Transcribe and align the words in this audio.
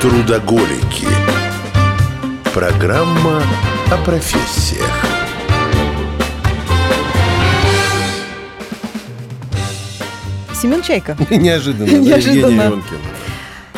Трудоголики. 0.00 1.08
Программа 2.52 3.42
о 3.90 3.96
профессиях. 4.04 4.90
Семен 10.54 10.82
Чайка. 10.82 11.16
Неожиданно. 11.30 11.90
Неожиданно. 11.90 12.50
Евгений 12.50 12.70
Ионкин. 12.70 12.98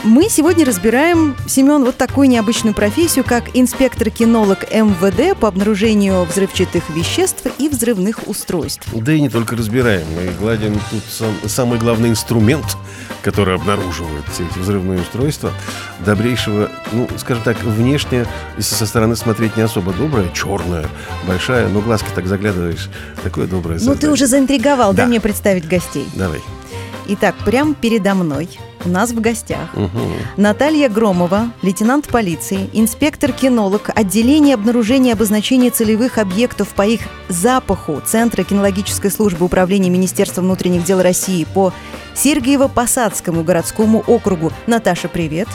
Мы 0.05 0.29
сегодня 0.31 0.65
разбираем, 0.65 1.37
Семен, 1.49 1.85
вот 1.85 1.97
такую 1.97 2.29
необычную 2.29 2.73
профессию, 2.75 3.25
как 3.25 3.45
инспектор-кинолог 3.55 4.71
МВД 4.73 5.37
по 5.39 5.49
обнаружению 5.49 6.25
взрывчатых 6.25 6.89
веществ 6.91 7.45
и 7.59 7.69
взрывных 7.69 8.27
устройств. 8.29 8.87
Да 8.95 9.13
и 9.13 9.21
не 9.21 9.29
только 9.29 9.57
разбираем, 9.57 10.07
мы 10.15 10.31
гладим 10.39 10.75
тут 10.91 11.03
сам- 11.11 11.49
самый 11.49 11.79
главный 11.79 12.11
инструмент, 12.11 12.65
который 13.23 13.57
обнаруживает 13.57 14.25
все 14.33 14.45
эти 14.47 14.59
взрывные 14.59 15.01
устройства. 15.01 15.53
Добрейшего, 16.07 16.71
ну, 16.93 17.09
скажем 17.17 17.43
так, 17.43 17.63
внешне, 17.65 18.27
если 18.57 18.75
со 18.77 18.87
стороны 18.87 19.17
смотреть 19.17 19.57
не 19.57 19.63
особо 19.63 19.93
добрая, 19.93 20.29
черная, 20.33 20.87
большая, 21.27 21.69
но 21.69 21.81
глазки 21.81 22.09
так 22.15 22.27
заглядываешь, 22.27 22.89
такое 23.25 23.47
доброе 23.47 23.81
Ну, 23.83 23.95
ты 23.97 24.11
уже 24.11 24.27
заинтриговал, 24.27 24.93
дай 24.95 25.07
Да. 25.07 25.09
мне 25.09 25.21
представить 25.21 25.67
гостей. 25.67 26.07
Давай. 26.15 26.41
Итак, 27.11 27.35
прямо 27.45 27.75
передо 27.75 28.15
мной 28.15 28.49
у 28.85 28.89
нас 28.91 29.11
в 29.13 29.21
гостях 29.21 29.75
Мгм. 29.75 30.13
Наталья 30.37 30.89
Громова, 30.91 31.51
лейтенант 31.63 32.07
полиции, 32.07 32.69
инспектор-кинолог, 32.75 33.91
отделение 33.95 34.55
обнаружения 34.55 35.11
и 35.11 35.15
обозначения 35.15 35.71
целевых 35.71 36.19
объектов 36.19 36.69
по 36.69 36.83
их 36.87 37.01
запаху 37.29 38.01
Центра 38.05 38.45
кинологической 38.45 39.11
службы 39.11 39.47
управления 39.47 39.89
Министерства 39.91 40.43
внутренних 40.43 40.85
дел 40.85 41.01
России 41.03 41.45
по 41.53 41.73
Сергиево-Посадскому 42.15 43.43
городскому 43.43 44.05
округу. 44.07 44.53
Наташа, 44.67 45.09
привет. 45.09 45.49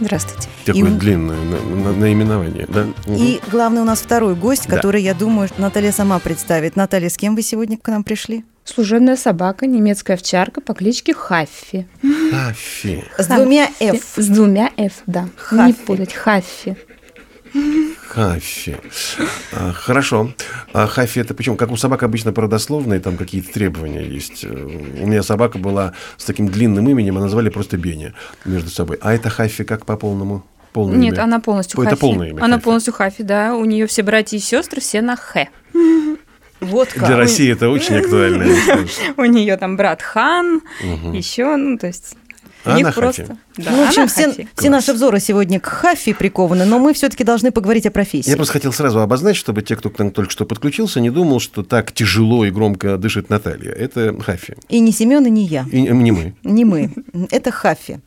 Здравствуйте. 0.00 0.48
Такое 0.64 0.82
И- 0.90 0.98
длинное 0.98 1.36
на- 1.40 1.74
на- 1.84 1.92
наименование, 1.92 2.66
да? 2.68 2.84
Мгм. 3.06 3.14
И 3.16 3.40
главный 3.50 3.80
у 3.80 3.84
нас 3.84 4.00
второй 4.00 4.34
гость, 4.36 4.68
Да. 4.68 4.76
который, 4.76 5.02
я 5.02 5.14
думаю, 5.14 5.48
Наталья 5.58 5.90
сама 5.90 6.18
представит. 6.18 6.76
Наталья, 6.76 7.08
с 7.08 7.16
кем 7.16 7.34
вы 7.34 7.42
сегодня 7.42 7.78
к 7.78 7.88
нам 7.88 8.04
пришли? 8.04 8.44
Служебная 8.72 9.16
собака, 9.16 9.66
немецкая 9.66 10.14
овчарка 10.14 10.60
по 10.60 10.74
кличке 10.74 11.14
Хаффи. 11.14 11.86
Хаффи. 12.30 13.02
С 13.16 13.26
двумя 13.26 13.70
«Ф». 13.80 14.02
С 14.16 14.26
двумя 14.26 14.70
F, 14.76 14.92
да. 15.06 15.26
Хаффи. 15.36 15.66
Не 15.68 15.72
путать. 15.72 16.12
Хаффи. 16.12 16.76
Хаффи. 18.08 18.76
А, 19.52 19.72
хорошо. 19.72 20.34
А 20.74 20.86
хаффи 20.86 21.20
это 21.20 21.32
почему? 21.32 21.56
Как 21.56 21.70
у 21.70 21.76
собак 21.78 22.02
обычно 22.02 22.32
породословные, 22.32 23.00
там 23.00 23.16
какие-то 23.16 23.50
требования 23.54 24.04
есть. 24.04 24.44
Э, 24.44 24.48
У 24.48 25.06
меня 25.06 25.22
собака 25.22 25.56
была 25.56 25.94
с 26.18 26.24
таким 26.26 26.48
длинным 26.48 26.86
именем, 26.90 27.16
а 27.16 27.20
назвали 27.20 27.48
просто 27.48 27.78
Беня 27.78 28.12
между 28.44 28.68
собой. 28.68 28.98
А 29.00 29.14
это 29.14 29.30
хаффи 29.30 29.64
как 29.64 29.86
по 29.86 29.96
полному? 29.96 30.44
Полное 30.74 30.98
Нет, 30.98 31.14
имя? 31.14 31.22
она 31.22 31.40
полностью 31.40 31.78
Хаффи. 31.80 31.88
это 31.88 31.96
полное 31.96 32.28
имя 32.28 32.42
Она 32.44 32.56
Хаффи. 32.56 32.64
полностью 32.64 32.92
Хаффи, 32.92 33.22
да. 33.22 33.54
У 33.56 33.64
нее 33.64 33.86
все 33.86 34.02
братья 34.02 34.36
и 34.36 34.40
сестры 34.40 34.82
все 34.82 35.00
на 35.00 35.16
Х. 35.16 35.48
Вот 36.60 36.88
Для 36.94 37.16
России 37.16 37.52
это 37.52 37.68
очень 37.68 37.96
актуально. 37.96 38.44
У 39.16 39.24
нее 39.24 39.56
там 39.56 39.76
брат 39.76 40.02
Хан, 40.02 40.62
еще, 41.12 41.56
ну, 41.56 41.78
то 41.78 41.86
есть... 41.86 42.16
у 42.64 42.70
А 42.70 42.74
них 42.74 42.86
она 42.86 42.92
просто... 42.92 43.22
Хаффи. 43.26 43.38
Да, 43.58 43.70
Ну, 43.70 43.84
в 43.84 43.88
общем, 43.88 44.08
все, 44.08 44.46
все 44.56 44.70
наши 44.70 44.92
взоры 44.92 45.20
сегодня 45.20 45.60
к 45.60 45.66
Хаффи 45.66 46.12
прикованы, 46.12 46.64
но 46.64 46.78
мы 46.78 46.94
все-таки 46.94 47.24
должны 47.24 47.52
поговорить 47.52 47.86
о 47.86 47.90
профессии. 47.90 48.30
Я 48.30 48.36
просто 48.36 48.54
хотел 48.54 48.72
сразу 48.72 49.00
обозначить, 49.00 49.40
чтобы 49.40 49.62
те, 49.62 49.76
кто 49.76 49.90
к 49.90 49.98
нам 49.98 50.10
только 50.10 50.30
что 50.30 50.44
подключился, 50.44 51.00
не 51.00 51.10
думал, 51.10 51.40
что 51.40 51.62
так 51.62 51.92
тяжело 51.92 52.44
и 52.44 52.50
громко 52.50 52.96
дышит 52.98 53.30
Наталья. 53.30 53.70
Это 53.72 54.14
Хаффи. 54.20 54.56
И 54.68 54.80
не 54.80 54.92
Семен, 54.92 55.26
и 55.26 55.30
не 55.30 55.46
я. 55.46 55.64
И 55.70 55.80
не 55.80 56.12
мы. 56.12 56.34
Не 56.42 56.64
мы. 56.64 56.90
Это 57.30 57.50
Хаффи. 57.50 58.00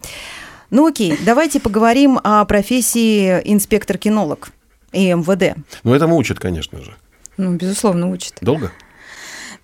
Ну 0.70 0.88
окей, 0.88 1.18
давайте 1.26 1.60
поговорим 1.60 2.20
о 2.24 2.46
профессии 2.46 3.42
инспектор-кинолог 3.44 4.52
и 4.94 5.12
МВД. 5.14 5.58
Но 5.84 5.94
этому 5.96 6.16
учат, 6.16 6.40
конечно 6.40 6.82
же. 6.82 6.96
Ну, 7.42 7.56
безусловно, 7.56 8.12
учат. 8.12 8.36
Долго? 8.42 8.72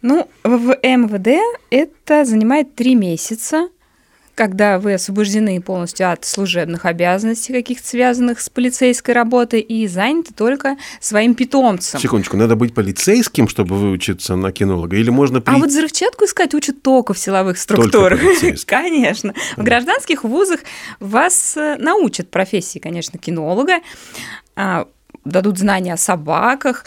Ну, 0.01 0.27
в 0.43 0.75
МВД 0.81 1.39
это 1.69 2.25
занимает 2.25 2.73
три 2.73 2.95
месяца, 2.95 3.69
когда 4.33 4.79
вы 4.79 4.95
освобождены 4.95 5.61
полностью 5.61 6.11
от 6.11 6.25
служебных 6.25 6.85
обязанностей, 6.85 7.53
каких-то 7.53 7.87
связанных 7.87 8.41
с 8.41 8.49
полицейской 8.49 9.13
работой, 9.13 9.61
и 9.61 9.87
заняты 9.87 10.33
только 10.33 10.77
своим 10.99 11.35
питомцем. 11.35 11.99
Секундочку, 11.99 12.35
надо 12.35 12.55
быть 12.55 12.73
полицейским, 12.73 13.47
чтобы 13.47 13.75
выучиться 13.75 14.35
на 14.35 14.51
кинолога? 14.51 14.97
Или 14.97 15.11
можно 15.11 15.39
при... 15.39 15.53
А 15.53 15.57
вот 15.59 15.69
взрывчатку 15.69 16.25
искать 16.25 16.55
учат 16.55 16.81
только 16.81 17.13
в 17.13 17.19
силовых 17.19 17.59
структурах. 17.59 18.19
Конечно. 18.65 19.35
В 19.55 19.61
гражданских 19.61 20.23
вузах 20.23 20.61
вас 20.99 21.55
э, 21.55 21.75
научат 21.77 22.31
профессии, 22.31 22.79
конечно, 22.79 23.19
кинолога, 23.19 23.81
а, 24.55 24.87
дадут 25.25 25.57
знания 25.59 25.93
о 25.93 25.97
собаках, 25.97 26.85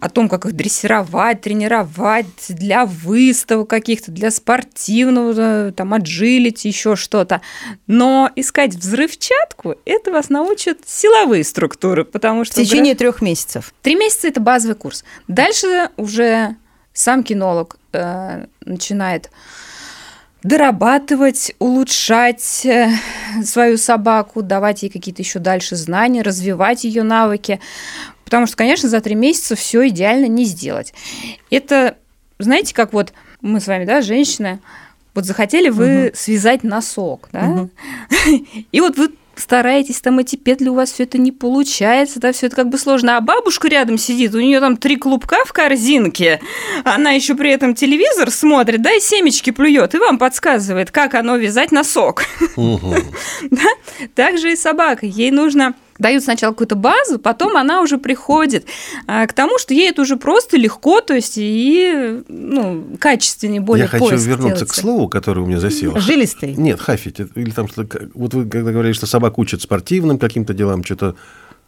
о 0.00 0.08
том, 0.08 0.28
как 0.28 0.46
их 0.46 0.52
дрессировать, 0.52 1.40
тренировать 1.40 2.26
для 2.48 2.86
выставок 2.86 3.68
каких-то, 3.68 4.12
для 4.12 4.30
спортивного, 4.30 5.68
э, 5.68 5.72
там, 5.72 5.94
аджилити, 5.94 6.68
еще 6.68 6.94
что-то. 6.96 7.40
Но 7.86 8.30
искать 8.36 8.74
взрывчатку, 8.74 9.74
это 9.84 10.12
вас 10.12 10.28
научат 10.28 10.78
силовые 10.86 11.44
структуры, 11.44 12.04
потому 12.04 12.44
что... 12.44 12.60
в 12.60 12.64
течение 12.64 12.94
трех 12.94 13.22
месяцев. 13.22 13.72
Три 13.82 13.96
месяца 13.96 14.28
это 14.28 14.40
базовый 14.40 14.76
курс. 14.76 15.04
Дальше 15.26 15.90
уже 15.96 16.56
сам 16.92 17.24
кинолог 17.24 17.78
э, 17.92 18.46
начинает 18.64 19.30
дорабатывать, 20.42 21.54
улучшать 21.58 22.64
э, 22.64 22.90
свою 23.44 23.76
собаку, 23.76 24.42
давать 24.42 24.82
ей 24.82 24.88
какие-то 24.88 25.22
еще 25.22 25.40
дальше 25.40 25.76
знания, 25.76 26.22
развивать 26.22 26.84
ее 26.84 27.02
навыки. 27.02 27.60
Потому 28.28 28.46
что, 28.46 28.56
конечно, 28.56 28.90
за 28.90 29.00
три 29.00 29.14
месяца 29.14 29.56
все 29.56 29.88
идеально 29.88 30.26
не 30.26 30.44
сделать. 30.44 30.92
Это, 31.48 31.96
знаете, 32.38 32.74
как 32.74 32.92
вот 32.92 33.14
мы 33.40 33.58
с 33.58 33.66
вами, 33.66 33.86
да, 33.86 34.02
женщины, 34.02 34.60
вот 35.14 35.24
захотели 35.24 35.70
вы 35.70 36.12
связать 36.14 36.62
носок, 36.62 37.30
да, 37.32 37.44
Мгм. 37.44 37.70
и 38.70 38.80
вот 38.82 38.98
вы 38.98 39.08
стараетесь, 39.34 40.02
там 40.02 40.18
эти 40.18 40.36
петли 40.36 40.68
у 40.68 40.74
вас 40.74 40.92
все 40.92 41.04
это 41.04 41.16
не 41.16 41.32
получается, 41.32 42.20
да, 42.20 42.32
все 42.32 42.48
это 42.48 42.56
как 42.56 42.68
бы 42.68 42.76
сложно. 42.76 43.16
А 43.16 43.22
бабушка 43.22 43.68
рядом 43.68 43.96
сидит, 43.96 44.34
у 44.34 44.40
нее 44.40 44.60
там 44.60 44.76
три 44.76 44.96
клубка 44.96 45.38
в 45.46 45.54
корзинке, 45.54 46.40
она 46.84 47.12
еще 47.12 47.34
при 47.34 47.50
этом 47.50 47.74
телевизор 47.74 48.30
смотрит, 48.30 48.82
да, 48.82 48.92
и 48.92 49.00
семечки 49.00 49.50
плюет, 49.52 49.94
и 49.94 49.98
вам 49.98 50.18
подсказывает, 50.18 50.90
как 50.90 51.14
оно 51.14 51.36
вязать 51.36 51.72
носок. 51.72 52.24
Мгм. 52.56 52.94
Также 54.14 54.52
и 54.52 54.56
собака. 54.56 55.06
Ей 55.06 55.30
нужно 55.30 55.74
дают 55.98 56.24
сначала 56.24 56.52
какую-то 56.52 56.76
базу, 56.76 57.18
потом 57.18 57.56
она 57.56 57.82
уже 57.82 57.98
приходит 57.98 58.66
а, 59.06 59.26
к 59.26 59.32
тому, 59.32 59.58
что 59.58 59.74
ей 59.74 59.90
это 59.90 60.02
уже 60.02 60.16
просто 60.16 60.56
легко, 60.56 61.00
то 61.00 61.14
есть 61.14 61.34
и 61.36 62.22
ну, 62.28 62.96
качественнее, 62.98 63.60
более 63.60 63.84
Я 63.84 63.88
хочу 63.88 64.16
вернуться 64.16 64.36
делается. 64.36 64.66
к 64.66 64.74
слову, 64.74 65.08
которое 65.08 65.42
у 65.42 65.46
меня 65.46 65.60
засело. 65.60 66.00
Жилистый. 66.00 66.54
Нет, 66.54 66.80
хафить. 66.80 67.20
Или 67.34 67.50
там 67.50 67.68
что-то... 67.68 68.08
Вот 68.14 68.34
вы 68.34 68.48
когда 68.48 68.72
говорили, 68.72 68.92
что 68.92 69.06
собак 69.06 69.38
учат 69.38 69.62
спортивным 69.62 70.18
каким-то 70.18 70.54
делам, 70.54 70.84
что-то 70.84 71.16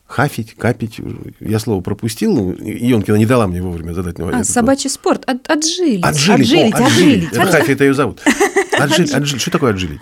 хафить, 0.06 0.54
капить. 0.56 1.00
Я 1.40 1.58
слово 1.58 1.80
пропустил. 1.80 2.52
Ионкина 2.52 3.16
не 3.16 3.26
дала 3.26 3.46
мне 3.46 3.62
вовремя 3.62 3.92
задать 3.92 4.16
А, 4.18 4.44
собачий 4.44 4.90
спорт, 4.90 5.24
от, 5.28 5.48
отжилить. 5.48 6.04
Отжилить. 6.04 6.40
Отжилить, 6.40 6.74
О, 6.74 6.84
отжилить. 6.84 7.32
Это 7.32 7.46
хафи, 7.46 7.70
это 7.72 7.84
ее 7.84 7.94
зовут. 7.94 8.20
Отжилить, 8.78 9.12
отжилить. 9.12 9.42
Что 9.42 9.50
такое 9.50 9.72
отжилить? 9.72 10.00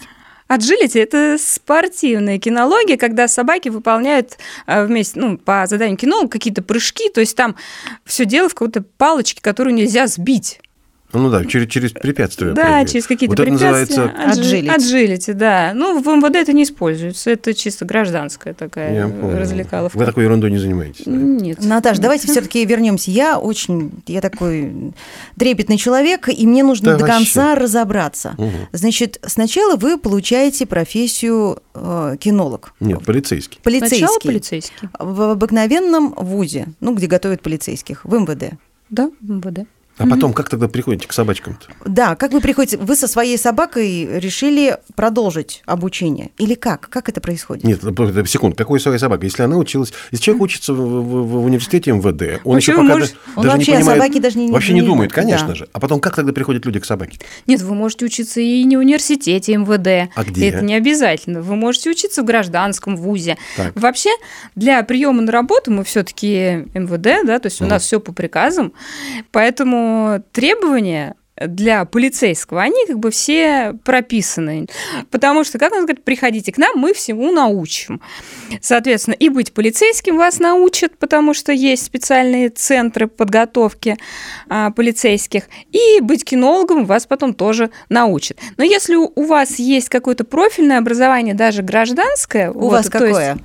Отжилите– 0.48 1.00
это 1.02 1.36
спортивная 1.38 2.38
кинология, 2.38 2.96
когда 2.96 3.28
собаки 3.28 3.68
выполняют 3.68 4.38
а, 4.66 4.84
вместе, 4.84 5.20
ну, 5.20 5.36
по 5.36 5.66
заданию 5.66 5.98
кинолога 5.98 6.28
какие-то 6.28 6.62
прыжки, 6.62 7.10
то 7.10 7.20
есть 7.20 7.36
там 7.36 7.54
все 8.04 8.24
дело 8.24 8.48
в 8.48 8.54
какой-то 8.54 8.82
палочке, 8.82 9.42
которую 9.42 9.74
нельзя 9.74 10.06
сбить. 10.06 10.60
Ну 11.12 11.30
да, 11.30 11.44
через, 11.46 11.68
через 11.68 11.92
препятствия. 11.92 12.52
Да, 12.52 12.62
прыгает. 12.62 12.90
через 12.90 13.06
какие-то 13.06 13.34
вот 13.34 13.42
препятствия. 13.42 13.66
называется... 13.70 14.02
Отжи- 14.14 14.30
Отжилить. 14.40 14.70
Отжилите, 14.70 15.32
да. 15.32 15.72
Ну, 15.74 16.02
в 16.02 16.06
МВД 16.06 16.36
это 16.36 16.52
не 16.52 16.64
используется, 16.64 17.30
это 17.30 17.54
чисто 17.54 17.84
гражданская 17.86 18.52
такая 18.52 19.10
развлекаловка. 19.36 19.96
Вы 19.96 20.04
такой 20.04 20.24
ерундой 20.24 20.50
не 20.50 20.58
занимаетесь. 20.58 21.04
да? 21.06 21.12
Нет. 21.12 21.64
Наташ, 21.64 21.98
давайте 21.98 22.28
все-таки 22.28 22.64
вернемся. 22.64 23.10
Я 23.10 23.38
очень, 23.38 23.92
я 24.06 24.20
такой 24.20 24.92
трепетный 25.38 25.78
человек, 25.78 26.28
и 26.28 26.46
мне 26.46 26.62
нужно 26.62 26.92
Да 26.92 26.98
до 26.98 27.06
вообще. 27.06 27.16
конца 27.34 27.54
разобраться. 27.54 28.34
Мгм. 28.36 28.50
Значит, 28.72 29.18
сначала 29.26 29.76
вы 29.76 29.96
получаете 29.98 30.66
профессию 30.66 31.62
э, 31.74 32.16
кинолог. 32.20 32.74
Нет, 32.80 33.02
полицейский. 33.04 33.58
Полицейский. 33.62 33.98
Сначала 33.98 34.18
полицейский. 34.20 34.88
В 34.98 35.22
обыкновенном 35.32 36.12
вузе, 36.16 36.66
ну, 36.80 36.94
где 36.94 37.06
готовят 37.06 37.40
полицейских, 37.40 38.04
в 38.04 38.12
МВД. 38.14 38.58
Да, 38.90 39.10
в 39.20 39.30
МВД. 39.30 39.66
А 39.98 40.06
потом 40.06 40.32
как 40.32 40.48
тогда 40.48 40.68
приходите 40.68 41.06
к 41.08 41.12
собачкам-то? 41.12 41.66
Да, 41.84 42.14
как 42.14 42.32
вы 42.32 42.40
приходите? 42.40 42.76
Вы 42.78 42.94
со 42.96 43.08
своей 43.08 43.36
собакой 43.38 44.08
решили 44.20 44.78
продолжить 44.94 45.62
обучение? 45.66 46.30
Или 46.38 46.54
как? 46.54 46.88
Как 46.88 47.08
это 47.08 47.20
происходит? 47.20 47.64
Нет, 47.64 47.80
э, 47.84 48.24
секунду, 48.26 48.56
какой 48.56 48.80
своя 48.80 48.98
собака? 48.98 49.24
Если 49.26 49.42
она 49.42 49.56
училась... 49.56 49.92
Если 50.12 50.24
человек 50.24 50.42
учится 50.44 50.72
в, 50.72 50.76
в- 50.76 51.26
в 51.28 51.44
университете 51.44 51.92
МВД, 51.92 52.40
он 52.44 52.54
Вообще 52.54 52.72
еще 52.72 52.80
пока 52.80 52.92
может- 52.94 53.12
да- 53.12 53.32
Он 53.36 53.42
даже 53.44 53.56
вообще 53.56 53.70
не 53.72 53.76
о 53.76 53.80
понимает... 53.80 54.00
собаке 54.02 54.20
даже 54.20 54.38
не- 54.38 54.52
Вообще 54.52 54.72
не 54.74 54.80
не 54.80 54.86
думает, 54.86 55.12
конечно 55.12 55.48
да. 55.48 55.54
же. 55.54 55.68
А 55.72 55.80
потом 55.80 56.00
как 56.00 56.14
тогда 56.16 56.32
приходят 56.32 56.64
люди 56.64 56.78
к 56.80 56.84
собаке? 56.84 57.18
Нет, 57.46 57.60
вы 57.62 57.74
можете 57.74 58.04
учиться 58.04 58.40
и 58.40 58.62
не 58.64 58.76
в 58.76 58.80
университете 58.80 59.56
МВД. 59.56 60.10
А 60.14 60.24
где? 60.24 60.48
Это 60.48 60.64
не 60.64 60.74
обязательно. 60.74 61.42
Вы 61.42 61.56
можете 61.56 61.90
учиться 61.90 62.22
в 62.22 62.24
гражданском 62.24 62.96
вузе. 62.96 63.36
Так. 63.56 63.72
Вообще, 63.74 64.10
для 64.54 64.82
приема 64.84 65.22
на 65.22 65.32
работу 65.32 65.70
мы 65.72 65.82
все-таки 65.84 66.66
МВД, 66.74 67.26
да, 67.26 67.38
то 67.38 67.46
есть 67.46 67.60
у 67.60 67.64
Мгм. 67.64 67.70
нас 67.72 67.82
все 67.82 67.98
по 68.00 68.12
приказам, 68.12 68.72
поэтому 69.32 69.87
требования 70.32 71.14
для 71.46 71.84
полицейского, 71.84 72.62
они 72.62 72.86
как 72.86 72.98
бы 72.98 73.10
все 73.10 73.74
прописаны. 73.84 74.66
Потому 75.10 75.44
что, 75.44 75.58
как 75.58 75.72
он 75.72 75.82
говорит, 75.82 76.04
приходите 76.04 76.52
к 76.52 76.58
нам, 76.58 76.76
мы 76.76 76.92
всему 76.92 77.30
научим. 77.30 78.00
Соответственно, 78.60 79.14
и 79.14 79.28
быть 79.28 79.52
полицейским 79.52 80.16
вас 80.16 80.38
научат, 80.40 80.98
потому 80.98 81.34
что 81.34 81.52
есть 81.52 81.84
специальные 81.84 82.50
центры 82.50 83.06
подготовки 83.06 83.96
а, 84.48 84.70
полицейских, 84.70 85.44
и 85.70 86.00
быть 86.00 86.24
кинологом 86.24 86.84
вас 86.84 87.06
потом 87.06 87.34
тоже 87.34 87.70
научат. 87.88 88.38
Но 88.56 88.64
если 88.64 88.96
у 88.96 89.24
вас 89.24 89.58
есть 89.58 89.88
какое-то 89.88 90.24
профильное 90.24 90.78
образование, 90.78 91.34
даже 91.34 91.62
гражданское, 91.62 92.50
У 92.50 92.60
вот, 92.60 92.72
вас 92.72 92.88
то 92.88 93.04
есть 93.04 93.16
какое 93.16 93.38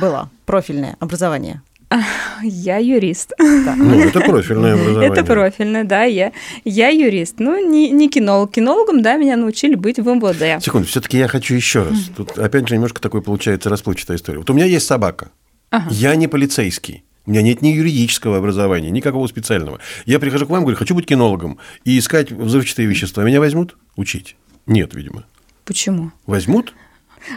было 0.00 0.30
профильное 0.44 0.96
образование? 1.00 1.62
я 2.42 2.78
юрист. 2.78 3.32
Ну, 3.38 4.00
это 4.00 4.20
профильное 4.20 4.74
образование. 4.80 5.10
Это 5.10 5.24
профильное, 5.24 5.84
да, 5.84 6.04
я, 6.04 6.32
я 6.64 6.88
юрист. 6.88 7.36
Ну, 7.38 7.58
не, 7.68 7.90
не 7.90 8.08
кинолог. 8.08 8.52
Кинологом, 8.52 9.02
да, 9.02 9.16
меня 9.16 9.36
научили 9.36 9.74
быть 9.74 9.98
в 9.98 10.06
МВД. 10.06 10.62
Секунду, 10.62 10.86
все-таки 10.86 11.18
я 11.18 11.28
хочу 11.28 11.54
еще 11.54 11.82
раз. 11.82 12.10
Тут 12.16 12.38
опять 12.38 12.68
же 12.68 12.74
немножко 12.74 13.00
такой 13.00 13.22
получается 13.22 13.68
расплывчатая 13.70 14.16
история. 14.16 14.38
Вот 14.38 14.50
у 14.50 14.54
меня 14.54 14.66
есть 14.66 14.86
собака. 14.86 15.30
Ага. 15.70 15.88
Я 15.90 16.14
не 16.16 16.28
полицейский. 16.28 17.04
У 17.24 17.30
меня 17.30 17.42
нет 17.42 17.62
ни 17.62 17.68
юридического 17.68 18.38
образования, 18.38 18.90
никакого 18.90 19.26
специального. 19.28 19.78
Я 20.06 20.18
прихожу 20.18 20.46
к 20.46 20.50
вам, 20.50 20.62
говорю, 20.62 20.76
хочу 20.76 20.94
быть 20.94 21.06
кинологом 21.06 21.58
и 21.84 21.96
искать 21.98 22.32
взрывчатые 22.32 22.88
вещества. 22.88 23.22
Меня 23.22 23.38
возьмут 23.38 23.76
учить? 23.96 24.36
Нет, 24.66 24.94
видимо. 24.94 25.24
Почему? 25.64 26.10
Возьмут? 26.26 26.74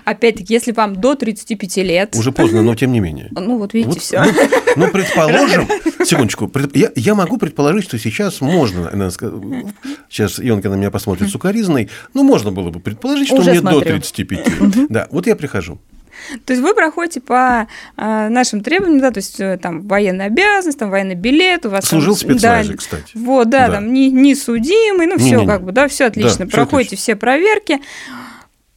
Опять-таки, 0.04 0.54
если 0.54 0.72
вам 0.72 0.96
до 0.96 1.16
35 1.16 1.78
лет... 1.78 2.16
Уже 2.16 2.32
поздно, 2.32 2.62
но 2.62 2.76
тем 2.76 2.92
не 2.92 3.00
менее. 3.00 3.30
Ну, 3.32 3.58
вот 3.58 3.74
видите, 3.74 3.90
Вот, 3.94 4.02
все. 4.02 4.24
Ну, 4.76 4.86
ну, 4.86 4.92
предположим, 4.92 5.68
секундочку, 6.04 6.48
пред- 6.48 6.76
я, 6.76 6.92
я 6.96 7.16
могу 7.16 7.38
предположить, 7.38 7.86
что 7.86 7.98
сейчас 7.98 8.42
можно, 8.42 9.10
сейчас 10.10 10.40
Ионка 10.40 10.70
на 10.70 10.76
меня 10.76 10.92
посмотрит 10.92 11.30
сукоризной, 11.30 11.90
ну, 12.14 12.24
можно 12.24 12.52
было 12.52 12.70
бы 12.70 12.80
предположить, 12.80 13.28
что 13.28 13.38
Уже 13.38 13.52
мне 13.52 13.62
до 13.62 13.72
смотрю. 13.72 13.92
35. 13.92 14.88
Да, 14.90 15.08
вот 15.12 15.28
я 15.28 15.36
прихожу. 15.36 15.80
То 16.46 16.54
есть 16.54 16.64
вы 16.64 16.74
проходите 16.74 17.20
по 17.20 17.68
а, 17.98 18.30
нашим 18.30 18.62
требованиям, 18.62 19.02
да, 19.02 19.12
то 19.12 19.18
есть 19.20 19.40
э, 19.40 19.60
там 19.62 19.82
военная 19.82 20.28
обязанность, 20.28 20.80
там 20.80 20.90
военный 20.90 21.16
билет, 21.16 21.66
у 21.66 21.70
вас 21.70 21.86
Служил 21.86 22.16
там, 22.16 22.30
спецназе, 22.30 22.72
да, 22.72 22.78
кстати. 22.78 23.12
Вот, 23.16 23.50
да, 23.50 23.68
Да. 23.68 23.74
там 23.76 23.92
не, 23.94 24.10
не 24.10 24.34
судимый, 24.34 25.08
ну 25.08 25.18
все 25.18 25.46
как 25.46 25.64
бы, 25.64 25.74
да, 25.74 25.88
все 25.90 26.06
отлично, 26.06 26.46
всё 26.48 26.56
проходите 26.56 26.96
отлично. 26.96 27.04
все 27.04 27.16
проверки. 27.18 27.80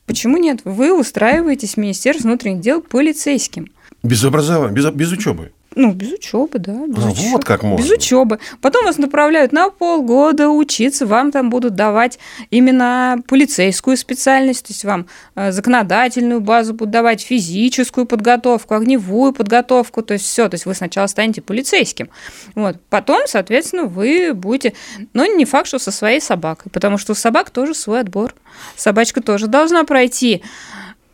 Почему 0.09 0.39
нет? 0.39 0.61
Вы 0.65 0.99
устраиваетесь 0.99 1.75
в 1.75 1.77
Министерство 1.77 2.29
внутренних 2.29 2.63
дел 2.63 2.81
полицейским. 2.81 3.69
Без 4.03 4.25
образования, 4.25 4.73
без, 4.73 4.91
без 4.91 5.13
учебы. 5.13 5.53
Ну, 5.75 5.93
без 5.93 6.13
учебы, 6.13 6.59
да. 6.59 6.87
Без 6.87 7.05
А, 7.05 7.09
учёбы. 7.11 7.31
вот 7.33 7.45
как 7.45 7.63
можно. 7.63 7.85
Без 7.85 7.91
учебы. 7.91 8.39
Потом 8.61 8.85
вас 8.85 8.99
направляют 8.99 9.53
на 9.53 9.71
полгода 9.71 10.49
учиться, 10.49 11.07
вам 11.07 11.31
там 11.31 11.51
будут 11.51 11.75
давать 11.75 12.19
именно 12.51 13.19
полицейскую 13.29 13.97
специальность, 13.97 14.67
то 14.67 14.73
есть 14.73 14.85
вам 14.85 15.07
э, 15.37 15.53
законодательную 15.53 16.41
базу 16.41 16.75
будут 16.75 16.91
давать, 16.91 17.21
физическую 17.21 18.07
подготовку, 18.07 18.75
огневую 18.75 19.33
подготовку, 19.33 20.03
то 20.03 20.15
есть 20.15 20.25
все, 20.25 20.49
то 20.49 20.55
есть 20.55 20.67
вы 20.67 20.75
сначала 20.75 21.07
станете 21.07 21.43
полицейским. 21.43 22.09
Вот. 22.55 22.77
Потом, 22.89 23.23
соответственно, 23.27 23.85
вы 23.85 24.33
будете, 24.35 24.75
но 25.13 25.27
не 25.27 25.45
факт, 25.45 25.69
что 25.69 25.79
со 25.79 25.91
своей 25.91 26.21
собакой, 26.21 26.71
потому 26.73 26.99
что 26.99 27.13
у 27.13 27.15
собак 27.15 27.51
тоже 27.51 27.75
свой 27.75 28.01
отбор. 28.01 28.35
Собачка 28.77 29.21
тоже 29.21 29.47
должна 29.47 29.85
пройти 29.85 30.43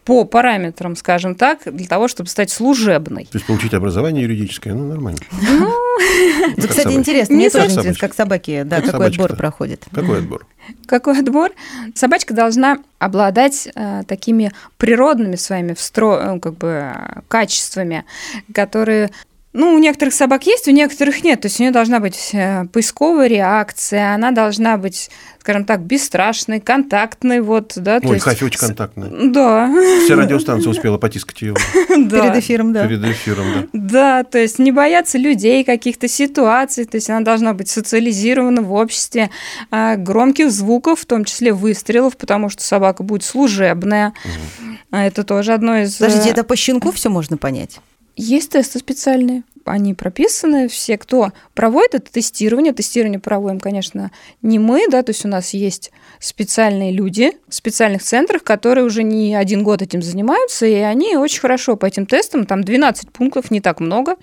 по 0.04 0.24
параметрам, 0.24 0.96
скажем 0.96 1.34
так, 1.34 1.60
для 1.64 1.86
того, 1.86 2.08
чтобы 2.08 2.28
стать 2.28 2.50
служебной. 2.50 3.24
То 3.24 3.36
есть 3.36 3.46
получить 3.46 3.72
образование 3.72 4.24
юридическое, 4.24 4.74
ну, 4.74 4.86
нормально. 4.88 5.18
Это, 6.56 6.62
Как 6.62 6.70
кстати, 6.70 6.92
интересно. 6.92 7.32
Не 7.32 7.38
Мне 7.38 7.50
тоже 7.50 7.66
интересно, 7.66 7.94
как 7.98 8.14
собаки, 8.14 8.62
да, 8.64 8.80
Как 8.80 8.92
какой 8.92 9.06
отбор 9.06 9.36
проходит. 9.36 9.84
Какой 9.92 10.18
отбор? 10.18 10.46
Какой 10.86 11.18
отбор? 11.18 11.52
Собачка 11.94 12.34
должна 12.34 12.78
обладать 12.98 13.68
э, 13.74 14.02
такими 14.06 14.52
природными 14.76 15.36
своими 15.36 15.72
встро... 15.74 16.36
э, 16.36 16.40
как 16.40 16.56
бы, 16.58 16.92
качествами, 17.28 18.04
которые 18.54 19.10
ну, 19.54 19.72
у 19.72 19.78
некоторых 19.78 20.12
собак 20.12 20.46
есть, 20.46 20.66
у 20.66 20.72
некоторых 20.72 21.22
нет. 21.22 21.40
То 21.40 21.46
есть 21.46 21.60
у 21.60 21.62
нее 21.62 21.72
должна 21.72 22.00
быть 22.00 22.30
э, 22.32 22.64
поисковая 22.72 23.28
реакция, 23.28 24.12
она 24.12 24.32
должна 24.32 24.76
быть, 24.76 25.10
скажем 25.38 25.64
так, 25.64 25.80
бесстрашной, 25.80 26.58
контактной, 26.58 27.40
вот, 27.40 27.74
да. 27.76 28.00
Ой, 28.02 28.16
есть 28.16 28.42
очень 28.42 28.58
контактная. 28.58 29.10
Да, 29.30 29.72
Вся 30.04 30.16
радиостанция 30.16 30.70
успела 30.70 30.98
потискать 30.98 31.40
ее 31.40 31.54
да. 31.88 32.20
Перед 32.20 32.36
эфиром, 32.36 32.72
да. 32.72 32.88
перед 32.88 33.04
эфиром, 33.04 33.44
да. 33.54 33.68
Да, 33.72 34.24
то 34.24 34.38
есть 34.38 34.58
не 34.58 34.72
бояться 34.72 35.18
людей, 35.18 35.62
каких-то 35.62 36.08
ситуаций, 36.08 36.84
то 36.84 36.96
есть 36.96 37.08
она 37.08 37.20
должна 37.20 37.54
быть 37.54 37.68
социализирована 37.68 38.60
в 38.60 38.72
обществе, 38.72 39.30
а, 39.70 39.94
громких 39.94 40.50
звуков, 40.50 41.00
в 41.00 41.06
том 41.06 41.24
числе 41.24 41.52
выстрелов, 41.52 42.16
потому 42.16 42.48
что 42.48 42.64
собака 42.64 43.04
будет 43.04 43.22
служебная. 43.22 44.14
А 44.90 45.06
Это 45.06 45.22
тоже 45.22 45.52
одно 45.52 45.78
из... 45.78 45.94
Подождите, 45.94 46.30
э, 46.30 46.32
это 46.32 46.42
по 46.42 46.56
щенку 46.56 46.90
все 46.90 47.08
можно 47.08 47.36
понять? 47.36 47.78
Есть 48.16 48.50
тесты 48.50 48.78
специальные, 48.78 49.42
они 49.64 49.94
прописаны, 49.94 50.68
все, 50.68 50.98
кто 50.98 51.32
проводит 51.54 51.94
это 51.94 52.12
тестирование, 52.12 52.72
тестирование 52.72 53.20
проводим, 53.20 53.60
конечно, 53.60 54.10
не 54.42 54.58
мы, 54.58 54.88
да, 54.88 55.02
то 55.02 55.10
есть 55.10 55.24
у 55.24 55.28
нас 55.28 55.54
есть 55.54 55.90
специальные 56.18 56.92
люди 56.92 57.32
в 57.48 57.54
специальных 57.54 58.02
центрах, 58.02 58.42
которые 58.42 58.84
уже 58.84 59.02
не 59.02 59.34
один 59.34 59.62
год 59.62 59.82
этим 59.82 60.02
занимаются, 60.02 60.66
и 60.66 60.74
они 60.74 61.16
очень 61.16 61.40
хорошо 61.40 61.76
по 61.76 61.86
этим 61.86 62.06
тестам, 62.06 62.46
там 62.46 62.64
12 62.64 63.10
пунктов, 63.10 63.50
не 63.50 63.60
так 63.60 63.80
много, 63.80 64.16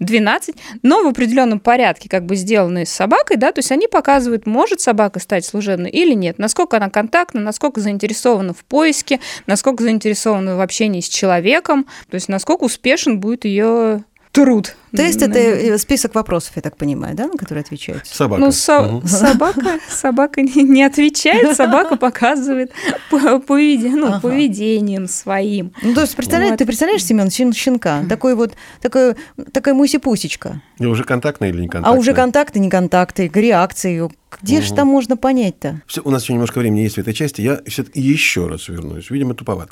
12, 0.00 0.56
но 0.82 1.02
в 1.02 1.06
определенном 1.06 1.60
порядке 1.60 2.08
как 2.08 2.26
бы 2.26 2.36
сделанные 2.36 2.86
с 2.86 2.90
собакой, 2.90 3.36
да, 3.36 3.52
то 3.52 3.60
есть 3.60 3.72
они 3.72 3.88
показывают, 3.88 4.46
может 4.46 4.80
собака 4.80 5.20
стать 5.20 5.44
служебной 5.44 5.90
или 5.90 6.14
нет, 6.14 6.38
насколько 6.38 6.76
она 6.76 6.90
контактна, 6.90 7.40
насколько 7.40 7.80
заинтересована 7.80 8.54
в 8.54 8.64
поиске, 8.64 9.20
насколько 9.46 9.82
заинтересована 9.82 10.56
в 10.56 10.60
общении 10.60 11.00
с 11.00 11.08
человеком, 11.08 11.86
то 12.10 12.14
есть 12.14 12.28
насколько 12.28 12.64
успешен 12.64 13.20
будет 13.20 13.44
ее 13.44 14.04
труд. 14.36 14.76
Тест– 14.96 15.16
это 15.22 15.28
Наверное. 15.34 15.74
э, 15.74 15.78
список 15.78 16.14
вопросов, 16.14 16.52
я 16.56 16.62
так 16.62 16.76
понимаю, 16.76 17.14
да, 17.14 17.26
на 17.26 17.36
которые 17.36 17.62
отвечают? 17.62 18.06
Собака. 18.06 18.40
Ну, 18.40 18.50
со- 18.52 18.80
Мгм. 18.82 19.06
собака, 19.08 19.78
собака 19.90 20.40
не, 20.42 20.62
не 20.62 20.82
отвечает, 20.84 21.56
собака 21.56 21.96
показывает 22.06 22.70
по- 23.10 23.38
поведе- 23.40 23.90
ну, 23.90 24.06
Ага. 24.06 24.20
поведением 24.20 25.06
своим. 25.08 25.72
Ну, 25.82 25.92
то 25.94 26.00
есть, 26.02 26.16
представляешь, 26.16 26.52
Вот. 26.52 26.58
ты 26.58 26.66
представляешь, 26.66 27.04
Семен, 27.04 27.28
щен- 27.28 27.52
щенка, 27.52 28.04
такой 28.08 28.34
вот, 28.34 28.54
такой, 28.80 29.16
такая 29.52 29.74
муси-пусечка, 29.74 30.60
И 30.78 30.86
уже 30.86 31.04
контактная 31.04 31.50
или 31.50 31.60
не 31.60 31.66
а 31.66 31.70
контактная? 31.70 32.00
уже 32.00 32.14
контакты, 32.14 32.58
не 32.60 32.70
контакты, 32.70 33.30
реакции. 33.34 34.08
Где 34.42 34.60
же 34.60 34.68
Мгм. 34.68 34.76
там 34.76 34.88
можно 34.88 35.16
понять-то? 35.16 35.82
У 36.04 36.10
нас 36.10 36.22
еще 36.24 36.32
немножко 36.34 36.58
времени 36.58 36.80
есть 36.80 36.96
в 36.96 36.98
этой 36.98 37.14
части. 37.14 37.40
Я 37.40 37.60
все-таки 37.66 38.00
еще 38.00 38.46
раз 38.48 38.68
вернусь. 38.68 39.08
Видимо, 39.10 39.34
туповат. 39.34 39.70